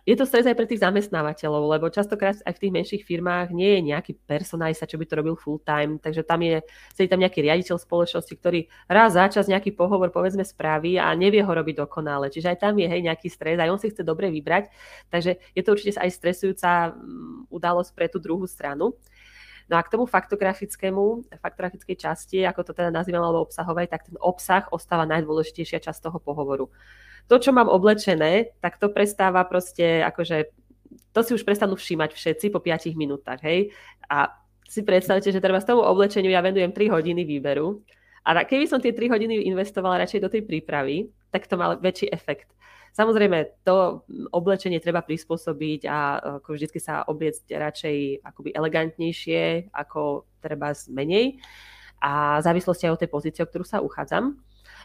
je 0.05 0.13
to 0.21 0.29
stres 0.29 0.45
aj 0.45 0.53
pre 0.53 0.69
tých 0.69 0.85
zamestnávateľov, 0.85 1.65
lebo 1.65 1.89
častokrát 1.89 2.37
aj 2.45 2.53
v 2.53 2.61
tých 2.61 2.75
menších 2.77 3.03
firmách 3.09 3.57
nie 3.57 3.81
je 3.81 3.81
nejaký 3.89 4.13
personalista, 4.29 4.85
čo 4.85 5.01
by 5.01 5.09
to 5.09 5.17
robil 5.17 5.33
full 5.33 5.57
time, 5.65 5.97
takže 5.97 6.29
tam 6.29 6.45
je, 6.45 6.61
sedí 6.93 7.09
tam 7.09 7.25
nejaký 7.25 7.41
riaditeľ 7.41 7.81
spoločnosti, 7.81 8.35
ktorý 8.37 8.69
raz 8.85 9.17
za 9.17 9.25
čas 9.33 9.49
nejaký 9.49 9.73
pohovor 9.73 10.13
povedzme 10.13 10.45
spraví 10.45 11.01
a 11.01 11.09
nevie 11.17 11.41
ho 11.41 11.49
robiť 11.49 11.89
dokonale. 11.89 12.29
Čiže 12.29 12.53
aj 12.53 12.59
tam 12.61 12.77
je 12.77 12.85
hej, 12.85 13.01
nejaký 13.01 13.33
stres, 13.33 13.57
aj 13.57 13.73
on 13.73 13.81
si 13.81 13.89
chce 13.89 14.05
dobre 14.05 14.29
vybrať, 14.29 14.69
takže 15.09 15.41
je 15.57 15.63
to 15.65 15.73
určite 15.73 15.97
aj 15.97 16.11
stresujúca 16.13 16.93
mm, 16.93 17.49
udalosť 17.49 17.91
pre 17.97 18.07
tú 18.13 18.21
druhú 18.21 18.45
stranu. 18.45 18.93
No 19.65 19.81
a 19.81 19.83
k 19.83 19.97
tomu 19.97 20.05
faktografickému, 20.05 21.33
faktografickej 21.41 21.97
časti, 21.97 22.45
ako 22.45 22.61
to 22.69 22.73
teda 22.77 22.93
nazývam, 22.93 23.25
alebo 23.25 23.49
obsahovej, 23.49 23.89
tak 23.89 24.05
ten 24.05 24.21
obsah 24.21 24.69
ostáva 24.69 25.09
najdôležitejšia 25.09 25.81
časť 25.81 26.05
toho 26.05 26.21
pohovoru 26.21 26.69
to, 27.29 27.37
čo 27.41 27.51
mám 27.57 27.73
oblečené, 27.73 28.53
tak 28.61 28.77
to 28.77 28.93
prestáva 28.93 29.45
proste, 29.49 30.05
akože, 30.05 30.53
to 31.15 31.21
si 31.25 31.33
už 31.33 31.43
prestanú 31.47 31.75
všímať 31.79 32.11
všetci 32.13 32.47
po 32.53 32.61
5 32.61 32.93
minútach, 32.95 33.41
hej. 33.41 33.73
A 34.11 34.33
si 34.69 34.83
predstavte, 34.83 35.31
že 35.31 35.41
treba 35.41 35.61
z 35.61 35.71
tomu 35.73 35.85
oblečeniu 35.85 36.33
ja 36.33 36.45
venujem 36.45 36.73
3 36.73 36.91
hodiny 36.91 37.23
výberu. 37.25 37.85
A 38.25 38.41
keby 38.45 38.65
som 38.65 38.81
tie 38.81 38.97
3 38.97 39.13
hodiny 39.13 39.45
investovala 39.53 40.01
radšej 40.01 40.21
do 40.25 40.33
tej 40.33 40.43
prípravy, 40.49 41.13
tak 41.29 41.45
to 41.45 41.61
má 41.61 41.77
väčší 41.77 42.09
efekt. 42.09 42.49
Samozrejme, 42.95 43.67
to 43.67 44.07
oblečenie 44.31 44.79
treba 44.79 45.03
prispôsobiť 45.03 45.81
a 45.91 45.99
ako 46.39 46.55
vždy 46.55 46.79
sa 46.79 47.03
obliecť 47.11 47.51
radšej 47.51 48.23
akoby 48.23 48.55
elegantnejšie, 48.55 49.75
ako 49.75 50.31
treba 50.39 50.71
menej 50.95 51.43
a 51.99 52.39
závislosti 52.39 52.87
aj 52.87 52.95
od 52.95 53.01
tej 53.03 53.11
pozície, 53.11 53.43
o 53.43 53.51
ktorú 53.51 53.67
sa 53.67 53.83
uchádzam 53.83 54.39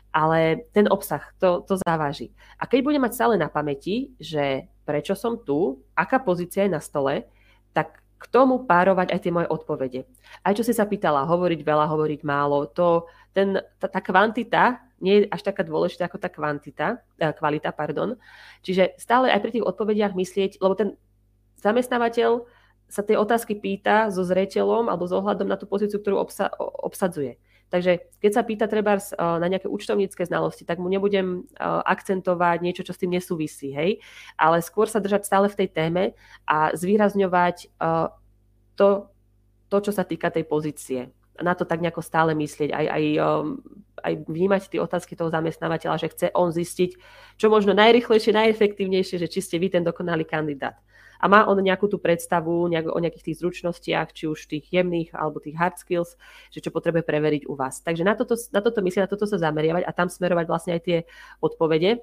ale 0.09 0.65
ten 0.73 0.89
obsah, 0.89 1.21
to, 1.37 1.61
to 1.65 1.77
závaží. 1.85 2.33
A 2.57 2.65
keď 2.65 2.79
budem 2.81 3.01
mať 3.05 3.13
stále 3.13 3.35
na 3.37 3.47
pamäti, 3.49 4.13
že 4.17 4.65
prečo 4.83 5.13
som 5.13 5.37
tu, 5.37 5.85
aká 5.93 6.17
pozícia 6.17 6.65
je 6.65 6.73
na 6.73 6.81
stole, 6.81 7.29
tak 7.73 8.01
k 8.19 8.25
tomu 8.27 8.65
párovať 8.67 9.15
aj 9.15 9.19
tie 9.21 9.31
moje 9.31 9.47
odpovede. 9.47 10.03
Aj 10.43 10.51
čo 10.51 10.65
si 10.65 10.73
sa 10.75 10.89
pýtala, 10.89 11.29
hovoriť 11.29 11.61
veľa, 11.61 11.85
hovoriť 11.87 12.21
málo, 12.25 12.67
to, 12.67 13.07
ten, 13.31 13.61
tá, 13.77 13.87
tá 13.87 14.01
kvantita 14.03 14.81
nie 14.99 15.23
je 15.23 15.31
až 15.31 15.41
taká 15.47 15.63
dôležitá 15.63 16.11
ako 16.11 16.19
tá 16.19 16.27
kvantita, 16.27 16.99
eh, 17.19 17.31
kvalita, 17.31 17.71
pardon. 17.71 18.19
Čiže 18.63 18.99
stále 18.99 19.31
aj 19.31 19.39
pri 19.39 19.51
tých 19.55 19.67
odpovediach 19.67 20.13
myslieť, 20.13 20.59
lebo 20.59 20.75
ten 20.75 20.99
zamestnávateľ 21.63 22.43
sa 22.89 23.05
tie 23.05 23.15
otázky 23.15 23.55
pýta 23.55 24.09
so 24.09 24.25
zreteľom 24.25 24.89
alebo 24.89 25.05
s 25.05 25.13
ohľadom 25.13 25.45
na 25.45 25.55
tú 25.55 25.69
pozíciu, 25.69 26.01
ktorú 26.01 26.25
obsa, 26.25 26.49
obsadzuje. 26.59 27.37
Takže 27.69 28.01
keď 28.17 28.31
sa 28.33 28.41
pýta 28.41 28.65
treba 28.65 28.97
eh, 28.97 29.03
na 29.17 29.47
nejaké 29.47 29.69
účtovnícke 29.69 30.25
znalosti, 30.25 30.65
tak 30.65 30.81
mu 30.81 30.89
nebudem 30.89 31.45
eh, 31.45 31.63
akcentovať 31.63 32.57
niečo, 32.65 32.81
čo 32.81 32.93
s 32.97 33.01
tým 33.01 33.13
nesúvisí, 33.13 33.71
hej? 33.71 34.01
Ale 34.35 34.59
skôr 34.65 34.89
sa 34.89 34.97
držať 34.97 35.29
stále 35.29 35.47
v 35.47 35.57
tej 35.63 35.69
téme 35.69 36.03
a 36.49 36.73
zvýrazňovať 36.73 37.69
eh, 37.69 38.07
to, 38.73 38.87
to 39.69 39.77
čo 39.85 39.91
sa 39.93 40.03
týka 40.03 40.33
tej 40.33 40.49
pozície. 40.49 41.13
Na 41.39 41.55
to 41.55 41.63
tak 41.63 41.79
nejako 41.79 42.03
stále 42.03 42.35
myslieť, 42.35 42.75
aj, 42.75 42.85
aj, 42.91 43.03
aj 44.03 44.13
vnímať 44.27 44.75
tie 44.75 44.83
otázky 44.83 45.15
toho 45.15 45.31
zamestnávateľa, 45.31 45.95
že 45.95 46.11
chce 46.11 46.27
on 46.35 46.51
zistiť, 46.51 46.99
čo 47.39 47.47
možno 47.47 47.71
najrychlejšie, 47.71 48.35
najefektívnejšie, 48.35 49.23
že 49.23 49.31
či 49.31 49.39
ste 49.39 49.55
vy 49.55 49.71
ten 49.71 49.87
dokonalý 49.87 50.27
kandidát 50.27 50.75
a 51.19 51.25
má 51.27 51.43
on 51.45 51.59
nejakú 51.59 51.91
tú 51.91 51.99
predstavu 51.99 52.71
nejak, 52.71 52.95
o 52.95 52.99
nejakých 52.99 53.31
tých 53.31 53.39
zručnostiach, 53.43 54.15
či 54.15 54.31
už 54.31 54.47
tých 54.47 54.71
jemných 54.71 55.11
alebo 55.11 55.43
tých 55.43 55.59
hard 55.59 55.75
skills, 55.75 56.15
že 56.49 56.63
čo 56.63 56.71
potrebuje 56.71 57.03
preveriť 57.03 57.43
u 57.51 57.59
vás. 57.59 57.83
Takže 57.83 58.07
na 58.07 58.15
toto, 58.15 58.39
na 58.55 58.63
toto 58.63 58.79
myslím, 58.79 59.03
na 59.03 59.11
toto 59.11 59.27
sa 59.27 59.35
zameriavať 59.35 59.83
a 59.83 59.91
tam 59.91 60.07
smerovať 60.07 60.45
vlastne 60.47 60.71
aj 60.79 60.81
tie 60.87 60.97
odpovede. 61.43 61.99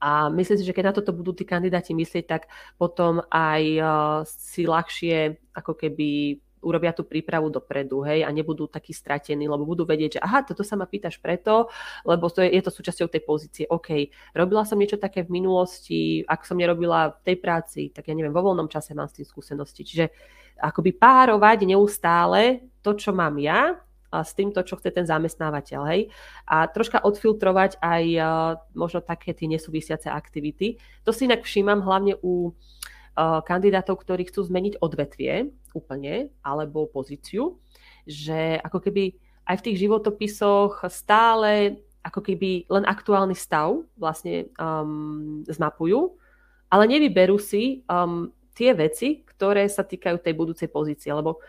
A 0.00 0.32
myslím 0.32 0.56
si, 0.56 0.64
že 0.64 0.72
keď 0.72 0.84
na 0.92 0.96
toto 0.96 1.12
budú 1.12 1.36
tí 1.36 1.44
kandidáti 1.44 1.92
myslieť, 1.92 2.24
tak 2.24 2.48
potom 2.80 3.20
aj 3.28 3.62
uh, 3.80 3.88
si 4.24 4.64
ľahšie 4.64 5.36
ako 5.52 5.76
keby 5.76 6.40
urobia 6.60 6.92
tú 6.92 7.04
prípravu 7.04 7.48
dopredu, 7.48 8.04
hej, 8.04 8.24
a 8.24 8.30
nebudú 8.30 8.68
takí 8.68 8.92
stratení, 8.92 9.48
lebo 9.48 9.64
budú 9.64 9.88
vedieť, 9.88 10.16
že 10.16 10.20
aha, 10.20 10.44
toto 10.44 10.60
sa 10.60 10.76
ma 10.76 10.84
pýtaš 10.84 11.18
preto, 11.18 11.72
lebo 12.04 12.28
to 12.28 12.44
je, 12.44 12.52
je 12.52 12.62
to 12.62 12.70
súčasťou 12.72 13.08
tej 13.08 13.22
pozície. 13.24 13.64
OK, 13.66 14.12
robila 14.36 14.62
som 14.68 14.76
niečo 14.76 15.00
také 15.00 15.24
v 15.24 15.40
minulosti, 15.40 16.22
ak 16.28 16.44
som 16.44 16.60
nerobila 16.60 17.16
v 17.20 17.32
tej 17.32 17.36
práci, 17.40 17.80
tak 17.90 18.08
ja 18.08 18.14
neviem, 18.14 18.32
vo 18.32 18.44
voľnom 18.44 18.68
čase 18.68 18.92
mám 18.92 19.08
s 19.08 19.16
tým 19.16 19.26
skúsenosti. 19.26 19.82
Čiže 19.82 20.04
akoby 20.60 20.92
párovať 20.96 21.64
neustále 21.64 22.68
to, 22.84 22.92
čo 22.92 23.16
mám 23.16 23.40
ja, 23.40 23.80
a 24.10 24.26
s 24.26 24.34
týmto, 24.34 24.66
čo 24.66 24.74
chce 24.74 24.90
ten 24.90 25.06
zamestnávateľ, 25.06 25.80
hej. 25.94 26.10
A 26.50 26.66
troška 26.66 26.98
odfiltrovať 26.98 27.78
aj 27.78 28.04
uh, 28.18 28.26
možno 28.74 28.98
také 29.06 29.30
tie 29.30 29.46
nesúvisiace 29.46 30.10
aktivity. 30.10 30.82
To 31.06 31.14
si 31.14 31.30
inak 31.30 31.46
všímam 31.46 31.78
hlavne 31.86 32.18
u 32.18 32.50
kandidátov, 33.18 34.00
ktorí 34.00 34.28
chcú 34.30 34.46
zmeniť 34.46 34.80
odvetvie, 34.80 35.50
úplne, 35.74 36.34
alebo 36.42 36.90
pozíciu, 36.90 37.58
že 38.06 38.58
ako 38.62 38.78
keby 38.90 39.14
aj 39.46 39.56
v 39.60 39.64
tých 39.70 39.80
životopisoch 39.86 40.86
stále 40.90 41.82
ako 42.00 42.20
keby 42.24 42.64
len 42.72 42.84
aktuálny 42.88 43.36
stav 43.36 43.84
vlastne 43.98 44.48
um, 44.56 45.44
zmapujú, 45.44 46.16
ale 46.72 46.88
nevyberú 46.88 47.36
si 47.36 47.84
um, 47.84 48.32
tie 48.56 48.72
veci, 48.72 49.20
ktoré 49.26 49.68
sa 49.68 49.84
týkajú 49.84 50.16
tej 50.22 50.32
budúcej 50.32 50.68
pozície, 50.72 51.12
lebo 51.12 51.44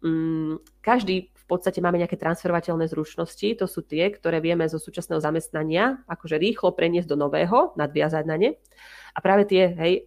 um, 0.00 0.56
každý 0.80 1.28
v 1.36 1.44
podstate 1.44 1.82
máme 1.82 1.98
nejaké 1.98 2.16
transferovateľné 2.16 2.86
zručnosti, 2.86 3.58
to 3.58 3.66
sú 3.66 3.82
tie, 3.82 4.08
ktoré 4.08 4.38
vieme 4.38 4.64
zo 4.70 4.78
súčasného 4.78 5.18
zamestnania 5.18 6.00
akože 6.06 6.38
rýchlo 6.38 6.72
preniesť 6.72 7.10
do 7.10 7.18
nového, 7.18 7.74
nadviazať 7.74 8.24
na 8.24 8.36
ne. 8.38 8.50
A 9.12 9.18
práve 9.18 9.50
tie, 9.50 9.74
hej, 9.74 10.06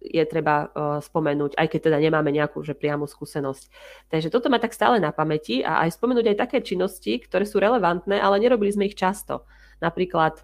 je 0.00 0.24
treba 0.24 0.72
uh, 0.72 0.98
spomenúť, 0.98 1.60
aj 1.60 1.66
keď 1.68 1.80
teda 1.92 1.98
nemáme 2.00 2.32
nejakú 2.32 2.64
že 2.64 2.72
priamu 2.72 3.04
skúsenosť. 3.04 3.68
Takže 4.08 4.32
toto 4.32 4.48
má 4.48 4.56
tak 4.56 4.72
stále 4.72 4.96
na 4.96 5.12
pamäti 5.12 5.60
a 5.60 5.84
aj 5.84 6.00
spomenúť 6.00 6.32
aj 6.32 6.40
také 6.48 6.58
činnosti, 6.64 7.20
ktoré 7.20 7.44
sú 7.44 7.60
relevantné, 7.60 8.16
ale 8.16 8.40
nerobili 8.40 8.72
sme 8.72 8.88
ich 8.88 8.96
často. 8.96 9.44
Napríklad 9.84 10.40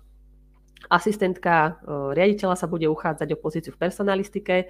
asistentka 0.92 1.80
uh, 1.82 2.12
riaditeľa 2.12 2.54
sa 2.54 2.68
bude 2.68 2.84
uchádzať 2.86 3.28
o 3.32 3.40
pozíciu 3.40 3.72
v 3.72 3.80
personalistike 3.80 4.68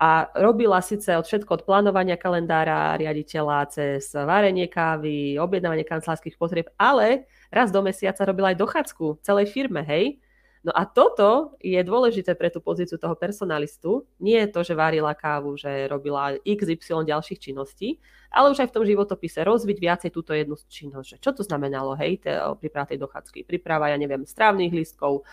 a 0.00 0.30
robila 0.38 0.80
síce 0.80 1.12
od 1.12 1.26
všetko 1.26 1.60
od 1.60 1.62
plánovania 1.68 2.16
kalendára 2.16 2.96
riaditeľa 2.96 3.68
cez 3.68 4.14
varenie 4.14 4.70
kávy, 4.70 5.36
objednávanie 5.36 5.84
kancelárskych 5.84 6.40
potrieb, 6.40 6.72
ale 6.80 7.28
raz 7.52 7.68
do 7.68 7.84
mesiaca 7.84 8.24
robila 8.24 8.54
aj 8.54 8.62
dochádzku 8.62 9.20
celej 9.20 9.52
firme, 9.52 9.84
hej, 9.84 10.22
No 10.60 10.76
a 10.76 10.84
toto 10.84 11.56
je 11.64 11.80
dôležité 11.80 12.36
pre 12.36 12.52
tú 12.52 12.60
pozíciu 12.60 13.00
toho 13.00 13.16
personalistu. 13.16 14.04
Nie 14.20 14.44
je 14.44 14.52
to, 14.52 14.60
že 14.60 14.76
varila 14.76 15.16
kávu, 15.16 15.56
že 15.56 15.88
robila 15.88 16.36
XY 16.44 17.08
ďalších 17.08 17.40
činností, 17.40 17.96
ale 18.28 18.52
už 18.52 18.60
aj 18.60 18.68
v 18.68 18.74
tom 18.76 18.84
životopise 18.84 19.40
rozviť 19.40 19.80
viacej 19.80 20.10
túto 20.12 20.36
jednu 20.36 20.60
činnosť. 20.60 21.16
Že 21.16 21.18
čo 21.24 21.30
to 21.32 21.42
znamenalo, 21.48 21.96
hej, 21.96 22.20
te, 22.20 22.36
príprava 22.60 22.92
tej 22.92 23.00
dochádzky, 23.00 23.48
príprava, 23.48 23.88
ja 23.88 23.96
neviem, 23.96 24.28
strávnych 24.28 24.68
listkov, 24.68 25.24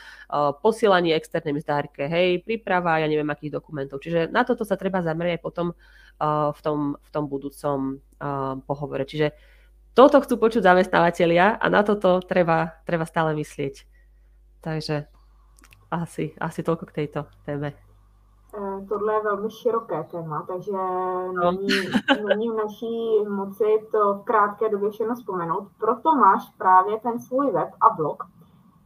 posielanie 0.64 1.12
externej 1.20 1.60
mzdárke, 1.60 2.08
hej, 2.08 2.48
príprava, 2.48 3.04
ja 3.04 3.12
neviem, 3.12 3.28
akých 3.28 3.60
dokumentov. 3.60 4.00
Čiže 4.00 4.32
na 4.32 4.48
toto 4.48 4.64
sa 4.64 4.80
treba 4.80 5.04
zamerať 5.04 5.44
potom 5.44 5.76
v 6.56 6.60
tom, 6.64 6.96
v 7.04 7.10
tom 7.12 7.28
budúcom 7.28 8.00
pohovore. 8.64 9.04
Čiže 9.04 9.36
toto 9.92 10.24
chcú 10.24 10.40
počuť 10.40 10.64
zamestnávateľia 10.64 11.60
a 11.60 11.66
na 11.68 11.84
toto 11.84 12.24
treba, 12.24 12.80
treba 12.88 13.04
stále 13.04 13.36
myslieť. 13.36 13.84
Takže 14.64 15.12
asi, 15.92 16.36
asi 16.40 16.64
toľko 16.64 16.86
k 16.86 16.96
tejto 17.04 17.26
téme. 17.46 17.74
Eh, 18.56 18.86
tohle 18.90 19.14
je 19.14 19.24
velmi 19.24 19.52
široké 19.52 20.04
téma, 20.04 20.46
takže 20.48 20.72
no. 20.72 21.52
není, 21.52 21.68
není 22.28 22.50
v 22.50 22.56
naší 22.56 23.24
moci 23.30 23.88
to 23.92 24.14
v 24.14 24.24
krátké 24.24 24.70
době 24.70 24.90
všechno 24.90 25.16
vzpomenout. 25.16 25.68
Proto 25.80 26.16
máš 26.16 26.50
právě 26.58 27.00
ten 27.00 27.20
svůj 27.20 27.52
web 27.52 27.70
a 27.82 27.90
blog, 27.90 28.24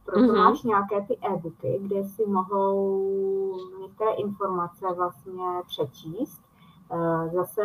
proto 0.04 0.20
mm-hmm. 0.20 0.36
máš 0.36 0.62
nějaké 0.62 1.00
ty 1.00 1.18
e-booky, 1.22 1.78
kde 1.82 2.04
si 2.04 2.26
mohou 2.26 3.56
některé 3.80 4.12
informace 4.12 4.86
vlastně 4.96 5.44
přečíst. 5.66 6.42
Eh, 6.92 7.28
zase 7.28 7.62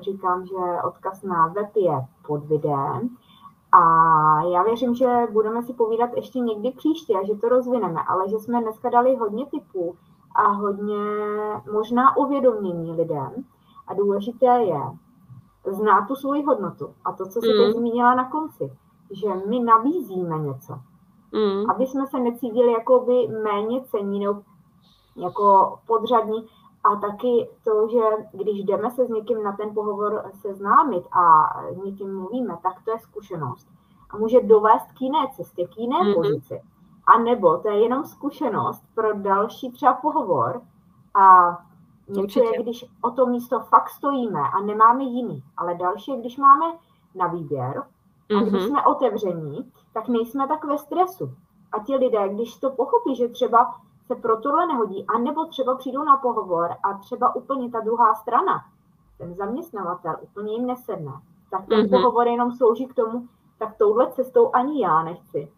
říkám, 0.00 0.46
že 0.46 0.82
odkaz 0.84 1.22
na 1.22 1.46
web 1.46 1.76
je 1.76 2.06
pod 2.26 2.44
videem 2.44 3.16
a 3.72 3.80
já 4.42 4.62
věřím, 4.62 4.94
že 4.94 5.26
budeme 5.32 5.62
si 5.62 5.74
povídat 5.74 6.10
ještě 6.16 6.38
někdy 6.38 6.70
příště 6.70 7.14
a 7.14 7.26
že 7.26 7.34
to 7.34 7.48
rozvineme, 7.48 8.00
ale 8.08 8.28
že 8.28 8.38
jsme 8.38 8.62
dneska 8.62 8.90
dali 8.90 9.16
hodně 9.16 9.46
typů 9.46 9.96
a 10.34 10.48
hodně 10.48 10.96
možná 11.72 12.16
uvědomění 12.16 12.92
lidem. 12.92 13.44
A 13.86 13.94
důležité 13.94 14.46
je 14.46 14.80
znát 15.72 16.06
tu 16.06 16.14
svoji 16.14 16.42
hodnotu. 16.42 16.94
A 17.04 17.12
to, 17.12 17.26
co 17.26 17.40
se 17.40 17.48
mm. 17.48 17.64
teď 17.64 17.76
zmínila 17.76 18.14
na 18.14 18.30
konci, 18.30 18.72
že 19.10 19.28
my 19.48 19.60
nabízíme 19.60 20.38
něco. 20.38 20.78
Mm. 21.32 21.70
Aby 21.70 21.86
jsme 21.86 22.06
se 22.06 22.18
necítili 22.18 22.72
jako 22.72 23.00
by 23.00 23.28
méně 23.42 23.80
cení 23.84 24.20
nebo 24.20 24.42
jako 25.16 25.78
podřadní, 25.86 26.46
a 26.88 26.96
taky 26.96 27.48
to, 27.64 27.88
že 27.88 28.00
když 28.32 28.64
jdeme 28.64 28.90
se 28.90 29.06
s 29.06 29.08
někým 29.08 29.42
na 29.42 29.52
ten 29.52 29.74
pohovor 29.74 30.30
seznámit 30.40 31.04
a 31.12 31.52
někým 31.84 32.18
mluvíme, 32.18 32.58
tak 32.62 32.84
to 32.84 32.90
je 32.90 32.98
zkušenost. 32.98 33.68
A 34.10 34.16
může 34.16 34.40
dovést 34.40 34.92
k 34.92 35.00
jiné 35.00 35.18
cestě, 35.36 35.66
k 35.66 35.78
jiné 35.78 35.96
mm-hmm. 35.96 36.14
pozici. 36.14 36.62
A 37.06 37.18
nebo 37.18 37.58
to 37.58 37.68
je 37.68 37.82
jenom 37.82 38.04
zkušenost 38.04 38.82
pro 38.94 39.12
další 39.14 39.72
třeba 39.72 39.94
pohovor 39.94 40.62
a 41.14 41.58
něco 42.08 42.42
je, 42.42 42.62
když 42.62 42.84
o 43.02 43.10
to 43.10 43.26
místo 43.26 43.60
fakt 43.60 43.88
stojíme 43.88 44.40
a 44.40 44.60
nemáme 44.60 45.04
jiný, 45.04 45.42
ale 45.56 45.74
další 45.74 46.10
je, 46.10 46.16
když 46.16 46.36
máme 46.36 46.66
na 47.14 47.26
výběr 47.26 47.78
a 47.78 48.32
mm-hmm. 48.32 48.42
když 48.42 48.62
mhm. 48.62 48.68
jsme 48.68 48.84
otevření, 48.84 49.72
tak 49.92 50.08
nejsme 50.08 50.48
tak 50.48 50.64
ve 50.64 50.78
stresu. 50.78 51.30
A 51.72 51.78
ti 51.78 51.96
lidé, 51.96 52.28
když 52.28 52.56
to 52.56 52.70
pochopí, 52.70 53.16
že 53.16 53.28
třeba 53.28 53.74
se 54.08 54.14
pro 54.14 54.40
tohle 54.40 54.66
nehodí, 54.66 55.06
anebo 55.14 55.44
třeba 55.44 55.76
přijdou 55.76 56.04
na 56.04 56.16
pohovor 56.16 56.70
a 56.82 56.94
třeba 56.94 57.34
úplně 57.36 57.70
ta 57.70 57.80
druhá 57.80 58.14
strana, 58.14 58.64
ten 59.18 59.34
zaměstnavatel, 59.34 60.16
úplně 60.20 60.52
jim 60.52 60.66
nesedne, 60.66 61.12
tak 61.50 61.66
ten 61.66 61.80
mm-hmm. 61.80 61.90
pohovor 61.90 62.26
jenom 62.28 62.52
slouží 62.52 62.86
k 62.86 62.94
tomu, 62.94 63.28
tak 63.58 63.76
touhle 63.78 64.10
cestou 64.12 64.50
ani 64.52 64.82
já 64.82 65.02
nechci. 65.02 65.52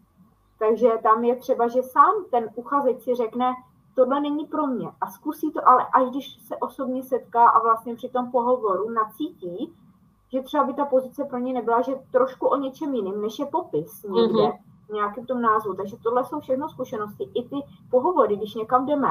Takže 0.59 0.91
tam 1.03 1.23
je 1.23 1.35
třeba, 1.35 1.67
že 1.67 1.83
sám 1.83 2.13
ten 2.31 2.49
uchazeč 2.55 3.01
si 3.01 3.15
řekne, 3.15 3.53
tohle 3.95 4.21
není 4.21 4.45
pro 4.45 4.67
mě 4.67 4.91
a 5.01 5.07
zkusí 5.11 5.51
to, 5.51 5.67
ale 5.67 5.85
až 5.93 6.09
když 6.09 6.41
se 6.47 6.57
osobně 6.57 7.03
setká 7.03 7.49
a 7.49 7.63
vlastně 7.63 7.95
při 7.95 8.09
tom 8.09 8.31
pohovoru 8.31 8.89
nacítí, 8.89 9.73
že 10.31 10.41
třeba 10.41 10.63
by 10.63 10.73
ta 10.73 10.85
pozice 10.85 11.23
pro 11.23 11.37
ně 11.37 11.53
nebyla, 11.53 11.81
že 11.81 11.95
trošku 12.11 12.47
o 12.47 12.57
něčem 12.57 12.93
jiným, 12.93 13.21
než 13.21 13.39
je 13.39 13.45
popis 13.45 14.03
někde, 14.03 14.43
mm-hmm. 14.43 14.57
Nějakým 14.91 15.25
tom 15.25 15.41
názvu. 15.41 15.73
Takže 15.73 15.97
tohle 15.97 16.25
jsou 16.25 16.39
všechno 16.39 16.69
zkušenosti. 16.69 17.23
I 17.23 17.49
ty 17.49 17.55
pohovory, 17.91 18.35
když 18.37 18.55
někam 18.55 18.85
jdeme, 18.85 19.07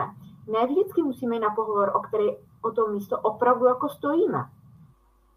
ne 0.53 0.67
vždycky 0.67 1.03
musíme 1.03 1.35
jít 1.35 1.41
na 1.41 1.51
pohovor, 1.51 1.93
o 1.95 2.01
který 2.01 2.27
o 2.63 2.71
to 2.71 2.87
místo 2.87 3.19
opravdu 3.19 3.67
jako 3.67 3.89
stojíme. 3.89 4.45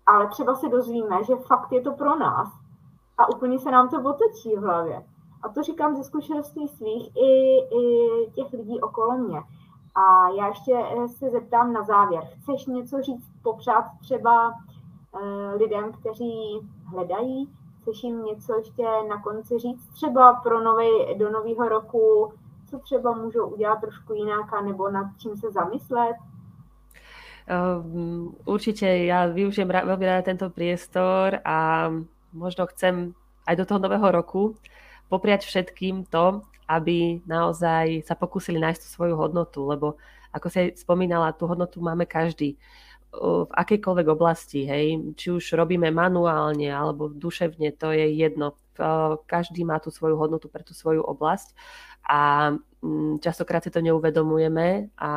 Ale 0.06 0.28
třeba 0.28 0.56
se 0.56 0.70
dozvíme, 0.70 1.24
že 1.24 1.36
fakt 1.36 1.72
je 1.72 1.82
to 1.82 1.92
pro 1.92 2.16
nás 2.16 2.50
a 3.18 3.30
úplně 3.30 3.60
se 3.60 3.72
nám 3.72 3.90
to 3.90 3.98
otočí 3.98 4.56
v 4.56 4.60
hlavě. 4.60 5.06
A 5.44 5.50
to 5.50 5.64
říkám 5.64 5.96
ze 5.96 6.04
zkušeností 6.04 6.68
svých 6.68 7.18
i, 7.18 7.58
i 7.58 8.32
těch 8.32 8.54
lidí 8.54 8.82
okolo 8.82 9.18
mě. 9.18 9.40
A 9.96 10.30
já 10.30 10.48
ještě 10.48 10.86
se 11.18 11.30
zeptám 11.30 11.74
na 11.74 11.84
závěr. 11.84 12.24
Chceš 12.24 12.66
něco 12.66 13.02
říct, 13.02 13.32
popřát 13.44 13.86
třeba 14.02 14.54
Eh, 15.22 15.56
lidem, 15.56 15.92
kteří 15.92 16.60
hledají. 16.86 17.50
Jim 18.04 18.26
něco 18.26 18.58
ještě 18.58 18.84
na 19.10 19.22
konci 19.22 19.60
říct, 19.60 19.88
třeba 19.94 20.34
pro 20.34 20.64
nový, 20.64 21.18
do 21.18 21.30
nového 21.30 21.70
roku, 21.70 22.34
co 22.70 22.80
třeba 22.80 23.12
můžou 23.12 23.48
udělat 23.48 23.82
trošku 23.82 24.14
jinak, 24.14 24.62
nebo 24.66 24.90
nad 24.90 25.08
čím 25.18 25.38
se 25.38 25.52
zamyslet? 25.52 26.16
Um, 27.44 28.40
určite 28.48 28.88
ja 29.04 29.28
využijem 29.28 29.68
veľmi 29.68 30.06
rada 30.08 30.24
tento 30.24 30.48
priestor 30.48 31.44
a 31.44 31.92
možno 32.32 32.64
chcem 32.72 33.12
aj 33.44 33.56
do 33.60 33.68
toho 33.68 33.84
nového 33.84 34.08
roku 34.16 34.56
popriať 35.12 35.44
všetkým 35.44 36.08
to, 36.08 36.40
aby 36.72 37.20
naozaj 37.28 38.08
sa 38.08 38.16
pokúsili 38.16 38.64
nájsť 38.64 38.80
tú 38.80 38.88
svoju 38.88 39.16
hodnotu, 39.20 39.60
lebo 39.68 40.00
ako 40.32 40.48
si 40.48 40.72
spomínala, 40.80 41.36
tú 41.36 41.44
hodnotu 41.46 41.84
máme 41.84 42.08
každý 42.08 42.56
v 43.14 43.52
akejkoľvek 43.54 44.08
oblasti, 44.10 44.66
hej, 44.66 45.14
či 45.14 45.30
už 45.30 45.54
robíme 45.54 45.94
manuálne 45.94 46.66
alebo 46.74 47.14
duševne, 47.14 47.78
to 47.78 47.94
je 47.94 48.10
jedno. 48.10 48.58
Každý 49.30 49.62
má 49.62 49.78
tú 49.78 49.94
svoju 49.94 50.18
hodnotu 50.18 50.50
pre 50.50 50.66
tú 50.66 50.74
svoju 50.74 51.06
oblasť 51.06 51.54
a 52.10 52.54
častokrát 53.24 53.64
si 53.64 53.72
to 53.72 53.80
neuvedomujeme 53.80 54.92
a 55.00 55.12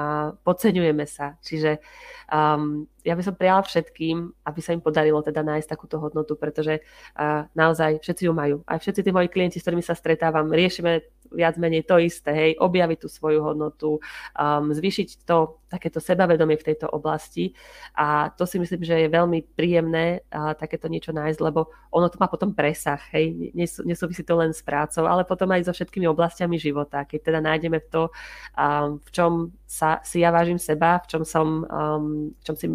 podceňujeme 0.46 1.02
sa. 1.06 1.34
Čiže 1.42 1.82
um, 2.30 2.86
ja 3.02 3.18
by 3.18 3.22
som 3.26 3.34
prijala 3.34 3.66
všetkým, 3.66 4.30
aby 4.46 4.60
sa 4.62 4.70
im 4.74 4.82
podarilo 4.82 5.18
teda 5.22 5.42
nájsť 5.42 5.68
takúto 5.70 5.98
hodnotu, 5.98 6.38
pretože 6.38 6.82
uh, 6.82 7.46
naozaj 7.58 8.02
všetci 8.02 8.22
ju 8.26 8.32
majú. 8.32 8.56
Aj 8.66 8.78
všetci 8.78 9.02
tí 9.02 9.10
moji 9.10 9.28
klienti, 9.30 9.58
s 9.58 9.66
ktorými 9.66 9.82
sa 9.82 9.98
stretávam, 9.98 10.50
riešime 10.50 11.02
viac 11.32 11.58
menej 11.58 11.82
to 11.86 11.98
isté, 11.98 12.30
hej, 12.30 12.50
objaviť 12.58 12.98
tú 13.02 13.08
svoju 13.10 13.42
hodnotu, 13.42 13.98
um, 14.38 14.70
zvýšiť 14.70 15.26
to 15.26 15.58
takéto 15.66 15.98
sebavedomie 15.98 16.54
v 16.54 16.66
tejto 16.72 16.86
oblasti 16.86 17.50
a 17.98 18.30
to 18.30 18.46
si 18.46 18.62
myslím, 18.62 18.86
že 18.86 18.94
je 19.06 19.08
veľmi 19.10 19.42
príjemné 19.58 20.22
uh, 20.30 20.54
takéto 20.54 20.86
niečo 20.86 21.10
nájsť, 21.10 21.38
lebo 21.42 21.74
ono 21.90 22.06
to 22.06 22.22
má 22.22 22.30
potom 22.30 22.54
presah, 22.54 23.00
hej, 23.10 23.50
Nesú, 23.56 23.82
nesúvisí 23.82 24.22
to 24.22 24.38
len 24.38 24.54
s 24.54 24.62
prácou, 24.62 25.10
ale 25.10 25.26
potom 25.26 25.50
aj 25.50 25.66
so 25.66 25.72
všetkými 25.74 26.06
oblastiami 26.06 26.54
života, 26.60 27.02
keď 27.02 27.20
teda 27.32 27.40
nájdeme 27.56 27.80
to, 27.88 28.12
um, 28.52 29.00
v 29.00 29.10
čom 29.10 29.32
sa, 29.64 30.04
si 30.04 30.20
ja 30.20 30.28
vážim 30.28 30.60
seba, 30.60 31.00
v 31.00 31.08
čom 31.08 31.22
som, 31.24 31.64
um, 31.64 32.36
v 32.36 32.42
čom 32.44 32.52
si 32.52 32.68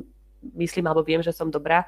myslím 0.58 0.90
alebo 0.90 1.06
viem, 1.06 1.22
že 1.22 1.30
som 1.30 1.54
dobrá, 1.54 1.86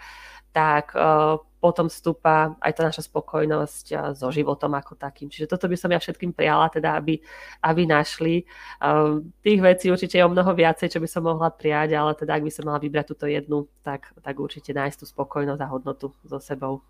tak 0.53 0.93
uh, 0.93 1.41
potom 1.57 1.89
vstúpa 1.89 2.53
aj 2.61 2.71
tá 2.77 2.81
naša 2.85 3.09
spokojnosť 3.09 3.85
uh, 3.89 3.99
so 4.13 4.29
životom 4.29 4.69
ako 4.77 4.93
takým. 4.93 5.33
Čiže 5.33 5.49
toto 5.49 5.65
by 5.65 5.73
som 5.73 5.89
ja 5.89 5.97
všetkým 5.97 6.29
prijala, 6.29 6.69
teda 6.69 6.93
aby, 7.01 7.17
aby 7.65 7.81
našli. 7.89 8.45
Uh, 8.77 9.25
tých 9.41 9.57
vecí 9.57 9.89
určite 9.89 10.21
je 10.21 10.25
o 10.25 10.29
mnoho 10.29 10.53
viacej, 10.53 10.93
čo 10.93 11.01
by 11.01 11.09
som 11.09 11.25
mohla 11.25 11.49
prijať, 11.49 11.97
ale 11.97 12.13
teda 12.13 12.37
ak 12.37 12.45
by 12.45 12.51
som 12.53 12.69
mala 12.69 12.77
vybrať 12.77 13.17
túto 13.17 13.25
jednu, 13.25 13.65
tak, 13.81 14.13
tak 14.21 14.37
určite 14.37 14.77
nájsť 14.77 15.01
tú 15.01 15.05
spokojnosť 15.09 15.61
a 15.65 15.71
hodnotu 15.73 16.13
so 16.21 16.37
sebou. 16.37 16.85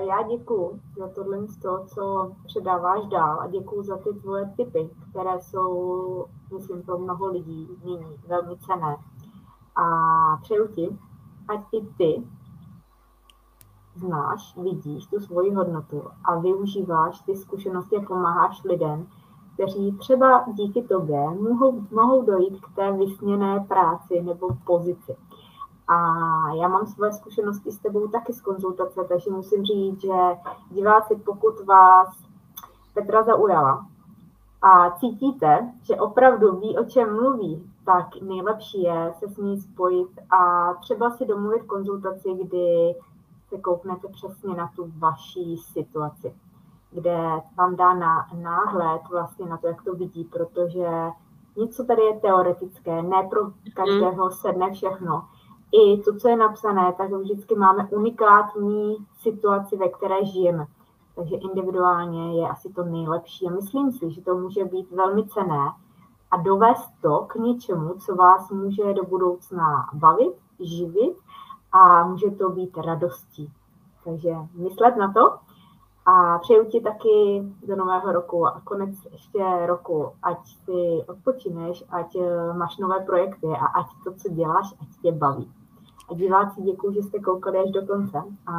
Já 0.00 0.22
děkuji 0.22 0.80
za 0.96 1.08
tohle, 1.08 1.38
to, 1.62 1.84
co 1.86 2.32
předáváš 2.46 3.06
dál 3.06 3.40
a 3.40 3.46
děkuji 3.46 3.82
za 3.82 3.96
ty 3.96 4.12
tvoje 4.20 4.52
typy, 4.56 4.90
které 5.10 5.40
jsou, 5.40 6.26
myslím, 6.54 6.82
pro 6.82 6.98
mnoho 6.98 7.26
lidí 7.26 7.68
nyní 7.84 8.16
velmi 8.28 8.56
cené. 8.58 8.96
A 9.76 9.86
přeju 10.42 10.68
ti, 10.68 10.98
ať 11.48 11.60
i 11.72 11.86
ty 11.86 12.22
znáš, 13.94 14.56
vidíš 14.56 15.06
tu 15.06 15.20
svoji 15.20 15.54
hodnotu 15.54 16.02
a 16.24 16.38
využíváš 16.38 17.20
ty 17.20 17.36
zkušenosti 17.36 17.96
a 17.96 18.02
pomáháš 18.06 18.64
lidem, 18.64 19.06
kteří 19.54 19.92
třeba 19.92 20.44
díky 20.52 20.82
tobě 20.82 21.30
mohou, 21.30 21.84
mohou 21.90 22.22
dojít 22.24 22.60
k 22.60 22.74
té 22.74 22.92
vysněné 22.92 23.60
práci 23.68 24.22
nebo 24.22 24.48
pozici. 24.66 25.16
A 25.92 25.96
já 26.54 26.68
mám 26.68 26.86
své 26.86 27.12
zkušenosti 27.12 27.72
s 27.72 27.78
tebou 27.78 28.08
taky 28.08 28.32
z 28.32 28.40
konzultace, 28.40 29.04
takže 29.08 29.30
musím 29.30 29.64
říct, 29.64 30.00
že 30.00 30.12
diváci, 30.70 31.16
pokud 31.16 31.64
vás 31.66 32.08
Petra 32.94 33.22
zaujala 33.22 33.86
a 34.62 34.90
cítíte, 34.90 35.72
že 35.82 35.96
opravdu 35.96 36.56
ví, 36.56 36.78
o 36.78 36.84
čem 36.84 37.16
mluví, 37.16 37.70
tak 37.84 38.06
nejlepší 38.22 38.82
je 38.82 39.14
se 39.18 39.28
s 39.28 39.36
ní 39.36 39.60
spojit 39.60 40.08
a 40.30 40.72
třeba 40.74 41.10
si 41.10 41.26
domluvit 41.26 41.62
konzultaci, 41.62 42.28
kdy 42.34 42.94
se 43.48 43.58
kouknete 43.58 44.08
přesně 44.08 44.54
na 44.54 44.70
tu 44.76 44.92
vaší 44.98 45.56
situaci, 45.56 46.34
kde 46.90 47.18
vám 47.58 47.76
dá 47.76 47.94
na, 47.94 48.26
náhled 48.42 49.02
vlastně 49.10 49.46
na 49.46 49.56
to, 49.56 49.66
jak 49.66 49.82
to 49.82 49.94
vidí, 49.94 50.24
protože 50.24 50.88
něco 51.56 51.84
tady 51.84 52.02
je 52.02 52.20
teoretické, 52.20 53.02
ne 53.02 53.28
pro 53.30 53.40
každého 53.74 54.30
sedne 54.30 54.72
všechno 54.72 55.28
i 55.72 56.02
to, 56.02 56.16
co 56.16 56.28
je 56.28 56.36
napsané, 56.36 56.92
tak 56.92 57.12
vždycky 57.12 57.54
máme 57.54 57.88
unikátní 57.90 58.96
situaci, 59.18 59.76
ve 59.76 59.88
které 59.88 60.24
žijeme. 60.24 60.66
Takže 61.14 61.36
individuálně 61.36 62.40
je 62.40 62.48
asi 62.48 62.68
to 62.68 62.84
nejlepší. 62.84 63.46
A 63.46 63.50
myslím 63.50 63.92
si, 63.92 64.10
že 64.10 64.22
to 64.22 64.34
může 64.34 64.64
být 64.64 64.90
velmi 64.90 65.28
cené 65.28 65.72
a 66.30 66.36
dovést 66.36 66.90
to 67.02 67.18
k 67.18 67.34
něčemu, 67.34 67.94
co 67.94 68.14
vás 68.14 68.50
může 68.50 68.94
do 68.94 69.04
budoucna 69.04 69.90
bavit, 69.92 70.34
živit 70.60 71.16
a 71.72 72.04
může 72.04 72.30
to 72.30 72.50
být 72.50 72.78
radostí. 72.78 73.52
Takže 74.04 74.34
myslet 74.54 74.96
na 74.96 75.12
to 75.12 75.38
a 76.06 76.38
přeju 76.38 76.64
ti 76.64 76.80
taky 76.80 77.42
do 77.66 77.76
nového 77.76 78.12
roku 78.12 78.46
a 78.46 78.60
konec 78.64 78.90
ještě 79.12 79.66
roku, 79.66 80.12
ať 80.22 80.46
si 80.46 81.04
odpočineš, 81.08 81.84
ať 81.90 82.16
máš 82.52 82.78
nové 82.78 83.00
projekty 83.00 83.46
a 83.46 83.66
ať 83.66 83.86
to, 84.04 84.14
co 84.14 84.28
děláš, 84.28 84.74
ať 84.80 84.88
tě 85.02 85.12
baví. 85.12 85.52
Diváci 86.14 86.62
děkuji, 86.62 86.94
že 86.94 87.02
jste 87.02 87.18
koukali 87.18 87.58
až 87.58 87.70
do 87.70 87.86
konce. 87.86 88.22
A 88.46 88.54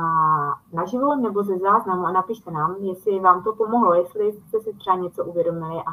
naživo 0.74 1.16
nebo 1.16 1.43
ze 1.43 1.58
záznamu 1.58 2.06
a 2.06 2.12
napište 2.12 2.52
nám, 2.52 2.76
jestli 2.76 3.20
vám 3.20 3.43
to 3.43 3.56
pomohlo, 3.56 3.93
jestli 3.93 4.34
jste 4.34 4.60
si 4.60 4.74
třeba 4.74 4.95
něco 4.95 5.26
uvědomili 5.26 5.76
a 5.76 5.91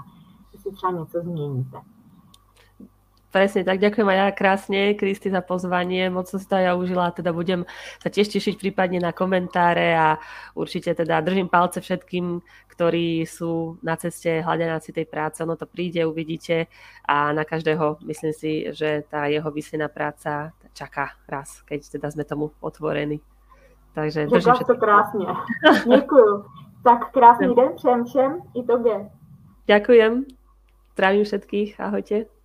jestli 0.52 0.72
třeba 0.72 0.92
něco 0.92 1.20
změníte. 1.20 1.80
Presne 3.28 3.60
tak, 3.60 3.76
ďakujem 3.76 4.08
aj 4.08 4.18
ja 4.24 4.28
krásne, 4.32 4.80
Kristi, 4.96 5.28
za 5.28 5.44
pozvanie, 5.44 6.08
moc 6.08 6.32
som 6.32 6.40
si 6.40 6.48
to 6.48 6.56
ja 6.56 6.72
užila, 6.72 7.12
teda 7.12 7.28
budem 7.36 7.68
sa 8.00 8.08
tiež 8.08 8.32
tešiť 8.32 8.56
prípadne 8.56 9.04
na 9.04 9.12
komentáre 9.12 9.92
a 9.92 10.16
určite 10.56 10.96
teda 10.96 11.20
držím 11.20 11.52
palce 11.52 11.84
všetkým, 11.84 12.40
ktorí 12.72 13.28
sú 13.28 13.76
na 13.84 14.00
ceste 14.00 14.40
hľadanáci 14.40 14.96
tej 14.96 15.04
práce, 15.04 15.44
ono 15.44 15.60
to 15.60 15.68
príde, 15.68 16.08
uvidíte 16.08 16.72
a 17.04 17.36
na 17.36 17.44
každého 17.44 18.00
myslím 18.08 18.32
si, 18.32 18.72
že 18.72 19.04
tá 19.04 19.28
jeho 19.28 19.52
vysnená 19.52 19.92
práca 19.92 20.56
čaká 20.72 21.12
raz, 21.28 21.60
keď 21.68 22.00
teda 22.00 22.08
sme 22.08 22.24
tomu 22.24 22.56
otvorení. 22.64 23.20
Takže 23.92 24.30
držím 24.30 24.62
to 24.64 24.76
krásne. 24.78 25.26
Ďakujem. 25.90 26.34
Tak 26.86 27.10
krásny 27.10 27.54
den 27.54 27.74
přejem 27.76 28.04
všem 28.04 28.30
i 28.54 28.62
tobě. 28.62 29.10
Ďakujem. 29.66 30.24
Zdravím 30.94 31.24
všetkých. 31.24 31.80
Ahojte. 31.80 32.37